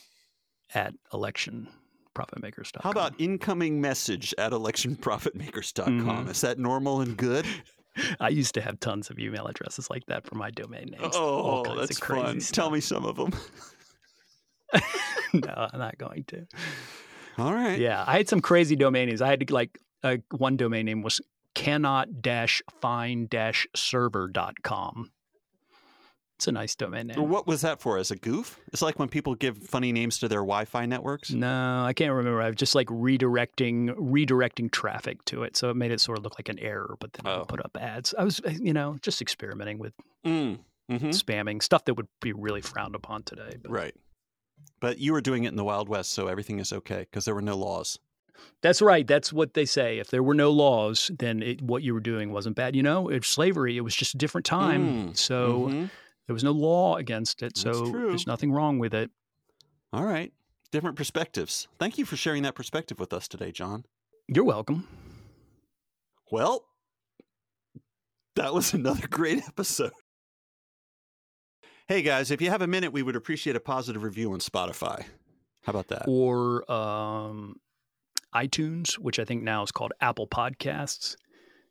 at 0.74 0.92
election 1.12 1.68
profitmakers.com. 2.14 2.82
How 2.82 2.90
about 2.90 3.14
incoming 3.18 3.80
message 3.80 4.34
at 4.38 4.52
electionprofitmakers.com? 4.52 6.26
Mhm. 6.26 6.30
Is 6.30 6.40
that 6.42 6.58
normal 6.58 7.00
and 7.00 7.16
good? 7.16 7.46
I 8.20 8.28
used 8.28 8.54
to 8.54 8.60
have 8.60 8.80
tons 8.80 9.10
of 9.10 9.18
email 9.18 9.46
addresses 9.46 9.88
like 9.90 10.06
that 10.06 10.26
for 10.26 10.34
my 10.34 10.50
domain 10.50 10.94
names. 10.98 11.14
Oh, 11.14 11.76
that's 11.76 11.98
fun. 11.98 12.40
stuff. 12.40 12.54
Tell 12.54 12.70
me 12.70 12.80
some 12.80 13.04
of 13.04 13.16
them. 13.16 13.32
no, 15.32 15.68
I'm 15.72 15.78
not 15.78 15.98
going 15.98 16.24
to. 16.24 16.46
All 17.38 17.52
right. 17.52 17.78
Yeah, 17.78 18.04
I 18.06 18.16
had 18.16 18.28
some 18.28 18.40
crazy 18.40 18.76
domain 18.76 19.08
names. 19.08 19.22
I 19.22 19.28
had 19.28 19.46
to 19.46 19.54
like 19.54 19.78
uh, 20.02 20.16
one 20.30 20.56
domain 20.56 20.86
name 20.86 21.02
was 21.02 21.20
cannot 21.54 22.20
dash 22.20 22.62
find 22.80 23.30
dash 23.30 23.66
server.com. 23.74 25.10
It's 26.36 26.48
a 26.48 26.52
nice 26.52 26.74
domain 26.74 27.06
name. 27.06 27.28
What 27.28 27.46
was 27.46 27.60
that 27.60 27.80
for? 27.80 27.96
As 27.96 28.10
a 28.10 28.16
goof? 28.16 28.58
It's 28.72 28.82
like 28.82 28.98
when 28.98 29.08
people 29.08 29.34
give 29.36 29.56
funny 29.58 29.92
names 29.92 30.18
to 30.18 30.28
their 30.28 30.40
Wi-Fi 30.40 30.84
networks. 30.86 31.30
No, 31.30 31.84
I 31.84 31.92
can't 31.92 32.12
remember. 32.12 32.42
I 32.42 32.48
was 32.48 32.56
just 32.56 32.74
like 32.74 32.88
redirecting 32.88 33.90
redirecting 33.96 34.70
traffic 34.72 35.24
to 35.26 35.44
it, 35.44 35.56
so 35.56 35.70
it 35.70 35.76
made 35.76 35.92
it 35.92 36.00
sort 36.00 36.18
of 36.18 36.24
look 36.24 36.36
like 36.38 36.48
an 36.48 36.58
error. 36.58 36.96
But 36.98 37.12
then 37.12 37.26
I 37.26 37.34
Oh. 37.36 37.38
would 37.40 37.48
put 37.48 37.64
up 37.64 37.76
ads. 37.80 38.14
I 38.18 38.24
was, 38.24 38.40
you 38.60 38.72
know, 38.72 38.96
just 39.00 39.22
experimenting 39.22 39.78
with 39.78 39.94
Mm. 40.26 40.58
hmm 40.88 40.96
spamming 41.10 41.62
stuff 41.62 41.84
that 41.84 41.94
would 41.94 42.08
be 42.20 42.32
really 42.32 42.60
frowned 42.60 42.94
upon 42.96 43.22
today. 43.22 43.56
But 43.62 43.70
Right. 43.70 43.94
But 44.80 44.98
you 44.98 45.12
were 45.12 45.20
doing 45.20 45.44
it 45.44 45.48
in 45.48 45.56
the 45.56 45.64
Wild 45.64 45.88
West, 45.88 46.10
so 46.10 46.26
everything 46.26 46.58
is 46.58 46.72
okay 46.72 47.00
because 47.10 47.24
there 47.24 47.34
were 47.34 47.42
no 47.42 47.56
laws. 47.56 47.98
That's 48.60 48.82
right. 48.82 49.06
That's 49.06 49.32
what 49.32 49.54
they 49.54 49.64
say. 49.64 49.98
If 49.98 50.08
there 50.08 50.22
were 50.22 50.34
no 50.34 50.50
laws, 50.50 51.10
then 51.16 51.42
it, 51.42 51.62
what 51.62 51.82
you 51.84 51.94
were 51.94 52.00
doing 52.00 52.32
wasn't 52.32 52.56
bad. 52.56 52.74
You 52.74 52.82
know, 52.82 53.08
it's 53.08 53.28
slavery. 53.28 53.76
It 53.76 53.82
was 53.82 53.94
just 53.94 54.14
a 54.14 54.18
different 54.18 54.44
time, 54.44 55.10
Mm. 55.10 55.16
so 55.16 55.68
Mhm. 55.68 55.90
There 56.26 56.34
was 56.34 56.44
no 56.44 56.52
law 56.52 56.96
against 56.96 57.42
it. 57.42 57.54
That's 57.54 57.60
So 57.60 57.90
true. 57.90 58.08
there's 58.08 58.26
nothing 58.26 58.50
wrong 58.52 58.78
with 58.78 58.94
it. 58.94 59.10
All 59.92 60.04
right. 60.04 60.32
Different 60.72 60.96
perspectives. 60.96 61.68
Thank 61.78 61.98
you 61.98 62.04
for 62.04 62.16
sharing 62.16 62.42
that 62.44 62.54
perspective 62.54 62.98
with 62.98 63.12
us 63.12 63.28
today, 63.28 63.52
Jon. 63.52 63.84
You're 64.28 64.44
welcome. 64.44 64.88
Well, 66.30 66.64
that 68.36 68.54
was 68.54 68.72
another 68.74 69.06
great 69.06 69.38
episode. 69.46 69.92
Hey 71.86 72.00
guys, 72.00 72.30
if 72.30 72.40
you 72.40 72.48
have 72.48 72.62
a 72.62 72.66
minute, 72.66 72.92
we 72.92 73.02
would 73.02 73.14
appreciate 73.14 73.56
a 73.56 73.60
positive 73.60 74.02
review 74.02 74.32
on 74.32 74.38
Spotify. 74.38 75.04
How 75.64 75.70
about 75.70 75.88
that? 75.88 76.04
Or 76.08 76.70
um, 76.72 77.56
iTunes, 78.34 78.94
which 78.94 79.18
I 79.18 79.24
think 79.26 79.42
now 79.42 79.62
is 79.62 79.70
called 79.70 79.92
Apple 80.00 80.26
Podcasts. 80.26 81.16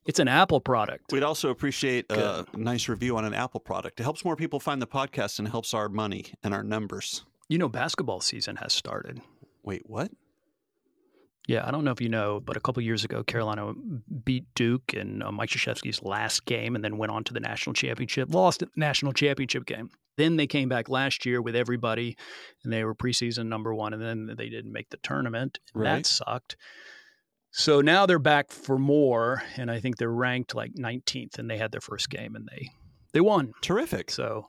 It's 0.06 0.20
an 0.20 0.28
Apple 0.28 0.60
product. 0.60 1.12
We'd 1.12 1.24
also 1.24 1.50
appreciate 1.50 2.06
a 2.10 2.46
nice 2.56 2.90
review 2.90 3.16
on 3.18 3.26
an 3.26 3.34
Apple 3.34 3.60
product. 3.60 4.00
It 4.00 4.04
helps 4.04 4.26
more 4.26 4.36
people 4.36 4.60
find 4.60 4.82
the 4.82 4.88
podcast 4.88 5.40
and 5.40 5.48
helps 5.48 5.74
our 5.74 5.88
money 5.88 6.34
and 6.44 6.54
our 6.54 6.64
numbers. 6.64 7.24
You 7.48 7.58
know, 7.58 7.70
basketball 7.70 8.20
season 8.20 8.58
has 8.58 8.74
started. 8.74 9.22
Wait, 9.64 9.84
what? 9.86 10.12
Yeah, 11.48 11.68
I 11.68 11.72
don't 11.72 11.84
know 11.84 11.92
if 11.92 12.00
you 12.00 12.08
know, 12.08 12.40
but 12.40 12.56
a 12.56 12.62
couple 12.62 12.82
years 12.84 13.04
ago, 13.04 13.22
Carolina 13.22 13.74
beat 14.24 14.46
Duke 14.56 14.94
in 14.94 15.22
uh, 15.22 15.32
Mike 15.32 15.50
Krzyzewski's 15.50 16.02
last 16.02 16.46
game, 16.46 16.76
and 16.76 16.84
then 16.84 16.98
went 16.98 17.12
on 17.12 17.26
to 17.26 17.34
the 17.34 17.42
national 17.42 17.74
championship. 17.74 18.34
Lost 18.34 18.62
the 18.62 18.70
national 18.78 19.12
championship 19.12 19.66
game. 19.66 19.90
Then 20.16 20.38
they 20.38 20.48
came 20.48 20.70
back 20.70 20.88
last 20.88 21.26
year 21.26 21.42
with 21.42 21.56
everybody, 21.56 22.16
and 22.64 22.72
they 22.72 22.86
were 22.86 22.96
preseason 22.96 23.48
number 23.48 23.74
one, 23.76 23.94
and 23.94 24.02
then 24.02 24.36
they 24.38 24.48
didn't 24.48 24.72
make 24.72 24.90
the 24.90 24.98
tournament. 24.98 25.60
Right. 25.74 25.98
That 25.98 26.06
sucked. 26.06 26.56
So 27.56 27.82
now 27.82 28.08
they're 28.08 28.18
back 28.18 28.52
for 28.52 28.80
more, 28.80 29.44
and 29.58 29.70
I 29.70 29.80
think 29.80 29.98
they're 29.98 30.10
ranked 30.10 30.56
like 30.56 30.74
19th, 30.74 31.38
and 31.38 31.48
they 31.48 31.58
had 31.58 31.72
their 31.72 31.82
first 31.82 32.10
game, 32.10 32.36
and 32.36 32.50
they 32.52 32.70
they 33.14 33.22
won. 33.22 33.54
Terrific. 33.62 34.10
So, 34.10 34.48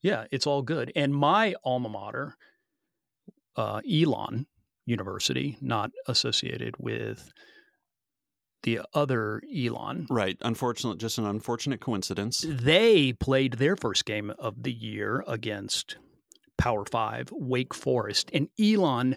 yeah, 0.00 0.24
it's 0.30 0.46
all 0.46 0.62
good. 0.62 0.90
And 0.96 1.14
my 1.14 1.54
alma 1.62 1.90
mater, 1.90 2.34
uh, 3.56 3.82
Elon 3.90 4.46
University, 4.86 5.58
not 5.60 5.90
associated 6.06 6.76
with 6.78 7.30
the 8.62 8.80
other 8.94 9.42
Elon, 9.54 10.06
Right. 10.08 10.38
Unfortunate, 10.40 10.98
just 10.98 11.18
an 11.18 11.26
unfortunate 11.26 11.80
coincidence. 11.80 12.42
they 12.48 13.12
played 13.12 13.54
their 13.54 13.76
first 13.76 14.06
game 14.06 14.30
of 14.38 14.62
the 14.62 14.72
year 14.72 15.22
against 15.28 15.96
Power 16.56 16.84
Five, 16.86 17.28
Wake 17.32 17.74
Forest, 17.74 18.30
and 18.32 18.48
Elon 18.58 19.16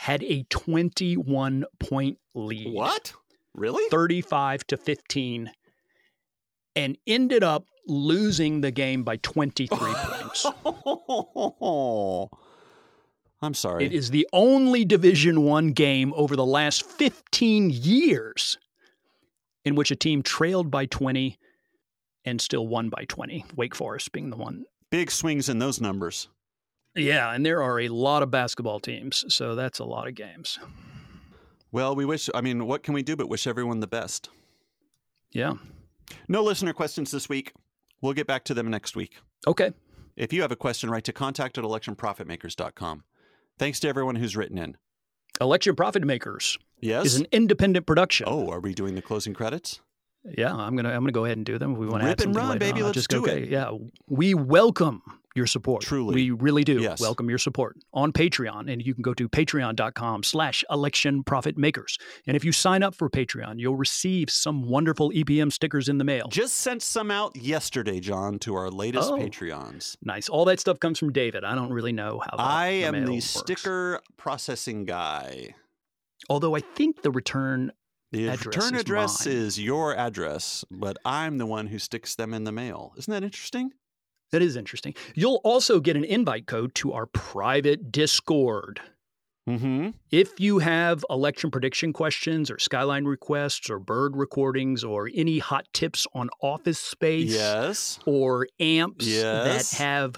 had 0.00 0.22
a 0.22 0.44
21 0.44 1.66
point 1.78 2.16
lead. 2.34 2.72
What? 2.72 3.12
Really? 3.52 3.86
35 3.90 4.66
to 4.68 4.78
15 4.78 5.50
and 6.74 6.96
ended 7.06 7.44
up 7.44 7.66
losing 7.86 8.62
the 8.62 8.70
game 8.70 9.04
by 9.04 9.16
23 9.18 9.76
points. 9.78 10.46
I'm 13.42 13.52
sorry. 13.52 13.84
It 13.84 13.92
is 13.92 14.10
the 14.10 14.26
only 14.32 14.86
Division 14.86 15.42
1 15.42 15.72
game 15.72 16.14
over 16.16 16.34
the 16.34 16.46
last 16.46 16.82
15 16.82 17.68
years 17.68 18.56
in 19.66 19.74
which 19.74 19.90
a 19.90 19.96
team 19.96 20.22
trailed 20.22 20.70
by 20.70 20.86
20 20.86 21.36
and 22.24 22.40
still 22.40 22.66
won 22.66 22.88
by 22.88 23.04
20, 23.04 23.44
Wake 23.54 23.74
Forest 23.74 24.12
being 24.12 24.30
the 24.30 24.36
one. 24.36 24.64
Big 24.90 25.10
swings 25.10 25.50
in 25.50 25.58
those 25.58 25.78
numbers. 25.78 26.30
Yeah, 26.94 27.32
and 27.32 27.44
there 27.46 27.62
are 27.62 27.80
a 27.80 27.88
lot 27.88 28.22
of 28.22 28.30
basketball 28.30 28.80
teams, 28.80 29.24
so 29.32 29.54
that's 29.54 29.78
a 29.78 29.84
lot 29.84 30.08
of 30.08 30.14
games. 30.14 30.58
Well, 31.72 31.94
we 31.94 32.04
wish, 32.04 32.28
I 32.34 32.40
mean, 32.40 32.66
what 32.66 32.82
can 32.82 32.94
we 32.94 33.02
do 33.02 33.14
but 33.16 33.28
wish 33.28 33.46
everyone 33.46 33.80
the 33.80 33.86
best? 33.86 34.28
Yeah. 35.30 35.54
No 36.26 36.42
listener 36.42 36.72
questions 36.72 37.12
this 37.12 37.28
week. 37.28 37.52
We'll 38.00 38.12
get 38.14 38.26
back 38.26 38.44
to 38.46 38.54
them 38.54 38.68
next 38.68 38.96
week. 38.96 39.16
Okay. 39.46 39.70
If 40.16 40.32
you 40.32 40.42
have 40.42 40.50
a 40.50 40.56
question, 40.56 40.90
write 40.90 41.04
to 41.04 41.12
contact 41.12 41.58
at 41.58 41.64
electionprofitmakers.com. 41.64 43.04
Thanks 43.58 43.78
to 43.80 43.88
everyone 43.88 44.16
who's 44.16 44.36
written 44.36 44.58
in. 44.58 44.76
Election 45.40 45.76
Profit 45.76 46.04
Makers 46.04 46.58
Yes? 46.80 47.06
is 47.06 47.20
an 47.20 47.26
independent 47.30 47.86
production. 47.86 48.26
oh, 48.28 48.50
are 48.50 48.60
we 48.60 48.74
doing 48.74 48.94
the 48.96 49.02
closing 49.02 49.32
credits? 49.32 49.80
Yeah, 50.24 50.54
I'm 50.54 50.76
gonna 50.76 50.90
I'm 50.90 51.00
gonna 51.00 51.12
go 51.12 51.24
ahead 51.24 51.38
and 51.38 51.46
do 51.46 51.58
them. 51.58 51.72
If 51.72 51.78
we 51.78 51.86
want 51.86 52.02
to 52.02 52.08
Rip 52.08 52.20
and 52.20 52.34
run, 52.36 52.58
baby, 52.58 52.80
on, 52.80 52.86
let's 52.86 52.94
just 52.94 53.08
do 53.08 53.22
okay. 53.22 53.42
it. 53.44 53.48
Yeah, 53.48 53.70
we 54.06 54.34
welcome 54.34 55.02
your 55.34 55.46
support. 55.46 55.80
Truly. 55.82 56.14
we 56.14 56.30
really 56.32 56.64
do. 56.64 56.80
Yes. 56.80 57.00
Welcome 57.00 57.30
your 57.30 57.38
support 57.38 57.76
on 57.94 58.12
Patreon, 58.12 58.70
and 58.70 58.84
you 58.84 58.92
can 58.94 59.02
go 59.02 59.14
to 59.14 59.28
patreon.com/slash 59.28 60.64
Election 60.70 61.22
Profit 61.24 61.56
Makers. 61.56 61.98
And 62.26 62.36
if 62.36 62.44
you 62.44 62.52
sign 62.52 62.82
up 62.82 62.94
for 62.94 63.08
Patreon, 63.08 63.58
you'll 63.58 63.76
receive 63.76 64.28
some 64.28 64.68
wonderful 64.68 65.10
EPM 65.10 65.52
stickers 65.52 65.88
in 65.88 65.98
the 65.98 66.04
mail. 66.04 66.26
Just 66.28 66.54
sent 66.58 66.82
some 66.82 67.10
out 67.10 67.34
yesterday, 67.36 68.00
Jon, 68.00 68.38
to 68.40 68.54
our 68.54 68.70
latest 68.70 69.10
Oh. 69.10 69.16
Patreons. 69.18 69.96
nice. 70.02 70.28
All 70.28 70.44
that 70.46 70.60
stuff 70.60 70.80
comes 70.80 70.98
from 70.98 71.12
David. 71.12 71.44
I 71.44 71.54
don't 71.54 71.72
really 71.72 71.92
know 71.92 72.20
how. 72.30 72.36
I 72.36 72.66
am 72.68 73.04
the 73.06 73.12
works. 73.14 73.24
sticker 73.24 74.00
processing 74.18 74.84
guy. 74.84 75.54
Although 76.28 76.54
I 76.54 76.60
think 76.60 77.02
the 77.02 77.10
return 77.10 77.72
The 78.12 78.28
Address 78.28 78.46
return 78.46 78.74
is 78.74 78.80
address 78.80 79.26
mine. 79.26 79.34
is 79.36 79.60
your 79.60 79.96
address, 79.96 80.64
but 80.70 80.96
I'm 81.04 81.38
the 81.38 81.46
one 81.46 81.68
who 81.68 81.78
sticks 81.78 82.14
them 82.16 82.34
in 82.34 82.44
the 82.44 82.52
mail. 82.52 82.92
Isn't 82.98 83.12
that 83.12 83.22
interesting? 83.24 83.72
that 84.32 84.42
is 84.42 84.54
interesting. 84.54 84.94
You'll 85.16 85.40
also 85.42 85.80
get 85.80 85.96
an 85.96 86.04
invite 86.04 86.46
code 86.46 86.72
to 86.76 86.92
our 86.92 87.06
private 87.06 87.90
Discord. 87.90 88.80
Mm-hmm. 89.48 89.88
If 90.12 90.38
you 90.38 90.58
have 90.60 91.04
election 91.10 91.50
prediction 91.50 91.92
questions 91.92 92.48
or 92.48 92.58
skyline 92.60 93.06
requests 93.06 93.68
or 93.70 93.80
bird 93.80 94.16
recordings 94.16 94.84
or 94.84 95.10
any 95.12 95.40
hot 95.40 95.66
tips 95.72 96.06
on 96.14 96.30
office 96.40 96.78
space 96.78 97.32
Yes. 97.32 97.98
or 98.06 98.46
amps 98.60 99.04
Yes. 99.06 99.70
that 99.72 99.78
have 99.82 100.14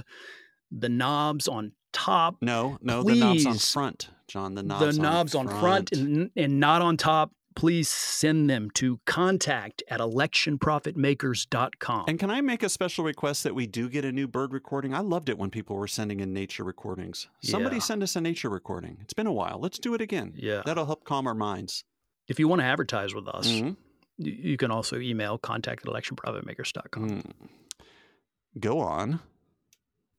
the 0.70 0.90
knobs 0.90 1.48
on 1.48 1.72
top, 1.94 2.36
No, 2.42 2.76
no, 2.82 3.02
the 3.02 3.14
knobs 3.14 3.46
on 3.46 3.56
front, 3.56 4.10
Jon. 4.28 4.54
The 4.54 4.62
knobs, 4.62 4.96
the 4.96 5.02
knobs 5.02 5.34
on 5.34 5.48
front, 5.48 5.92
and, 5.92 6.30
and 6.36 6.60
not 6.60 6.82
on 6.82 6.98
top, 6.98 7.32
please 7.54 7.88
send 7.88 8.50
them 8.50 8.70
to 8.74 9.00
contact 9.06 9.82
at 9.88 10.00
electionprofitmakers.com. 10.00 12.04
And 12.08 12.18
can 12.18 12.30
I 12.30 12.40
make 12.40 12.62
a 12.62 12.68
special 12.68 13.04
request 13.04 13.42
that 13.44 13.54
we 13.54 13.66
do 13.66 13.88
get 13.88 14.04
a 14.04 14.12
new 14.12 14.26
bird 14.28 14.52
recording? 14.52 14.94
I 14.94 15.00
loved 15.00 15.28
it 15.28 15.38
when 15.38 15.50
people 15.50 15.76
were 15.76 15.88
sending 15.88 16.20
in 16.20 16.32
nature 16.32 16.64
recordings. 16.64 17.28
Somebody 17.42 17.76
Yeah. 17.76 17.82
send 17.82 18.02
us 18.02 18.16
a 18.16 18.20
nature 18.20 18.48
recording. 18.50 18.98
It's 19.02 19.14
been 19.14 19.26
a 19.26 19.32
while. 19.32 19.58
Let's 19.60 19.78
do 19.78 19.94
it 19.94 20.00
again. 20.00 20.34
yeah. 20.36 20.62
That'll 20.64 20.86
help 20.86 21.04
calm 21.04 21.26
our 21.26 21.34
minds. 21.34 21.84
If 22.28 22.38
you 22.38 22.48
want 22.48 22.60
to 22.60 22.64
advertise 22.66 23.14
with 23.14 23.28
us, 23.28 23.46
Mhm. 23.48 23.76
you, 24.18 24.32
you 24.32 24.56
can 24.56 24.70
also 24.70 24.98
email 24.98 25.38
contact 25.38 25.86
at 25.86 25.92
electionprofitmakers.com. 25.92 27.08
Mm. 27.10 27.32
Go 28.60 28.78
on. 28.80 29.20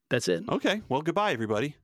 That's 0.09 0.27
it. 0.27 0.43
Okay. 0.49 0.81
Well, 0.89 1.01
goodbye, 1.01 1.31
everybody. 1.33 1.75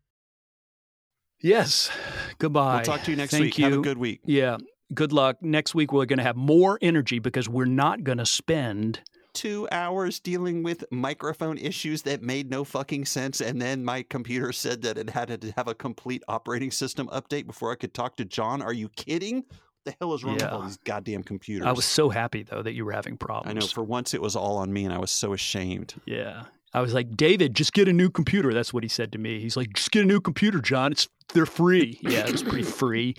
Yes. 1.41 1.89
Goodbye. 2.37 2.75
We'll 2.75 2.83
talk 2.83 3.03
to 3.03 3.11
you 3.11 3.17
next 3.17 3.31
Thank 3.31 3.43
week. 3.45 3.57
You. 3.57 3.65
Have 3.65 3.73
a 3.75 3.81
good 3.81 3.97
week. 3.97 4.19
Yeah. 4.25 4.57
Good 4.93 5.13
luck. 5.13 5.37
Next 5.41 5.75
week, 5.75 5.93
we're 5.93 6.05
going 6.05 6.17
to 6.17 6.23
have 6.23 6.35
more 6.35 6.79
energy 6.81 7.19
because 7.19 7.47
we're 7.47 7.65
not 7.65 8.03
going 8.03 8.17
to 8.17 8.25
spend. 8.25 9.01
Two 9.33 9.67
hours 9.71 10.19
dealing 10.19 10.63
with 10.63 10.83
microphone 10.91 11.57
issues 11.59 12.01
that 12.01 12.23
made 12.23 12.49
no 12.49 12.63
fucking 12.63 13.05
sense. 13.05 13.39
And 13.41 13.61
then 13.61 13.85
my 13.85 14.01
computer 14.01 14.51
said 14.51 14.81
that 14.81 14.97
it 14.97 15.11
had 15.11 15.39
to 15.41 15.51
have 15.55 15.67
a 15.67 15.75
complete 15.75 16.23
operating 16.27 16.71
system 16.71 17.07
update 17.09 17.45
before 17.45 17.71
I 17.71 17.75
could 17.75 17.93
talk 17.93 18.15
to 18.17 18.25
Jon. 18.25 18.61
Are 18.63 18.73
you 18.73 18.89
kidding? 18.89 19.37
What 19.37 19.85
the 19.85 19.95
hell 20.01 20.13
is 20.15 20.23
wrong 20.23 20.33
with 20.33 20.43
all 20.43 20.63
these 20.63 20.77
goddamn 20.77 21.23
computers? 21.23 21.67
I 21.67 21.71
was 21.71 21.85
so 21.85 22.09
happy, 22.09 22.41
though, 22.43 22.63
that 22.63 22.73
you 22.73 22.83
were 22.83 22.91
having 22.91 23.15
problems. 23.15 23.55
I 23.55 23.59
know. 23.59 23.67
For 23.67 23.83
once, 23.83 24.15
it 24.15 24.21
was 24.21 24.35
all 24.35 24.57
on 24.57 24.73
me, 24.73 24.83
and 24.83 24.93
I 24.93 24.97
was 24.97 25.11
so 25.11 25.33
ashamed. 25.33 25.93
yeah. 26.05 26.45
I 26.71 26.81
was 26.81 26.93
like, 26.93 27.17
David, 27.17 27.55
just 27.55 27.73
get 27.73 27.87
a 27.87 27.93
new 27.93 28.11
computer. 28.11 28.53
That's 28.53 28.71
what 28.71 28.83
he 28.83 28.89
said 28.89 29.11
to 29.13 29.17
me. 29.17 29.39
He's 29.39 29.57
like, 29.57 29.73
just 29.73 29.89
get 29.89 30.03
a 30.03 30.05
new 30.05 30.21
computer, 30.21 30.59
Jon. 30.59 30.91
It's 30.91 31.07
they're 31.33 31.47
free. 31.47 31.97
Yeah, 32.03 32.27
it 32.27 32.31
was 32.31 32.43
pretty 32.43 32.61
free. 32.63 33.15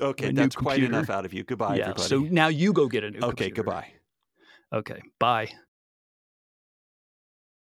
Okay, 0.00 0.32
that's 0.32 0.56
quite 0.56 0.82
enough 0.82 1.10
out 1.10 1.24
of 1.24 1.32
you. 1.32 1.44
Goodbye, 1.44 1.76
yeah. 1.76 1.90
everybody. 1.90 2.08
So 2.08 2.20
now 2.20 2.48
you 2.48 2.72
go 2.72 2.88
get 2.88 3.04
a 3.04 3.10
new 3.10 3.18
okay, 3.18 3.50
computer. 3.50 3.54
goodbye. 3.62 3.86
Okay. 4.72 5.00
Bye. 5.18 5.50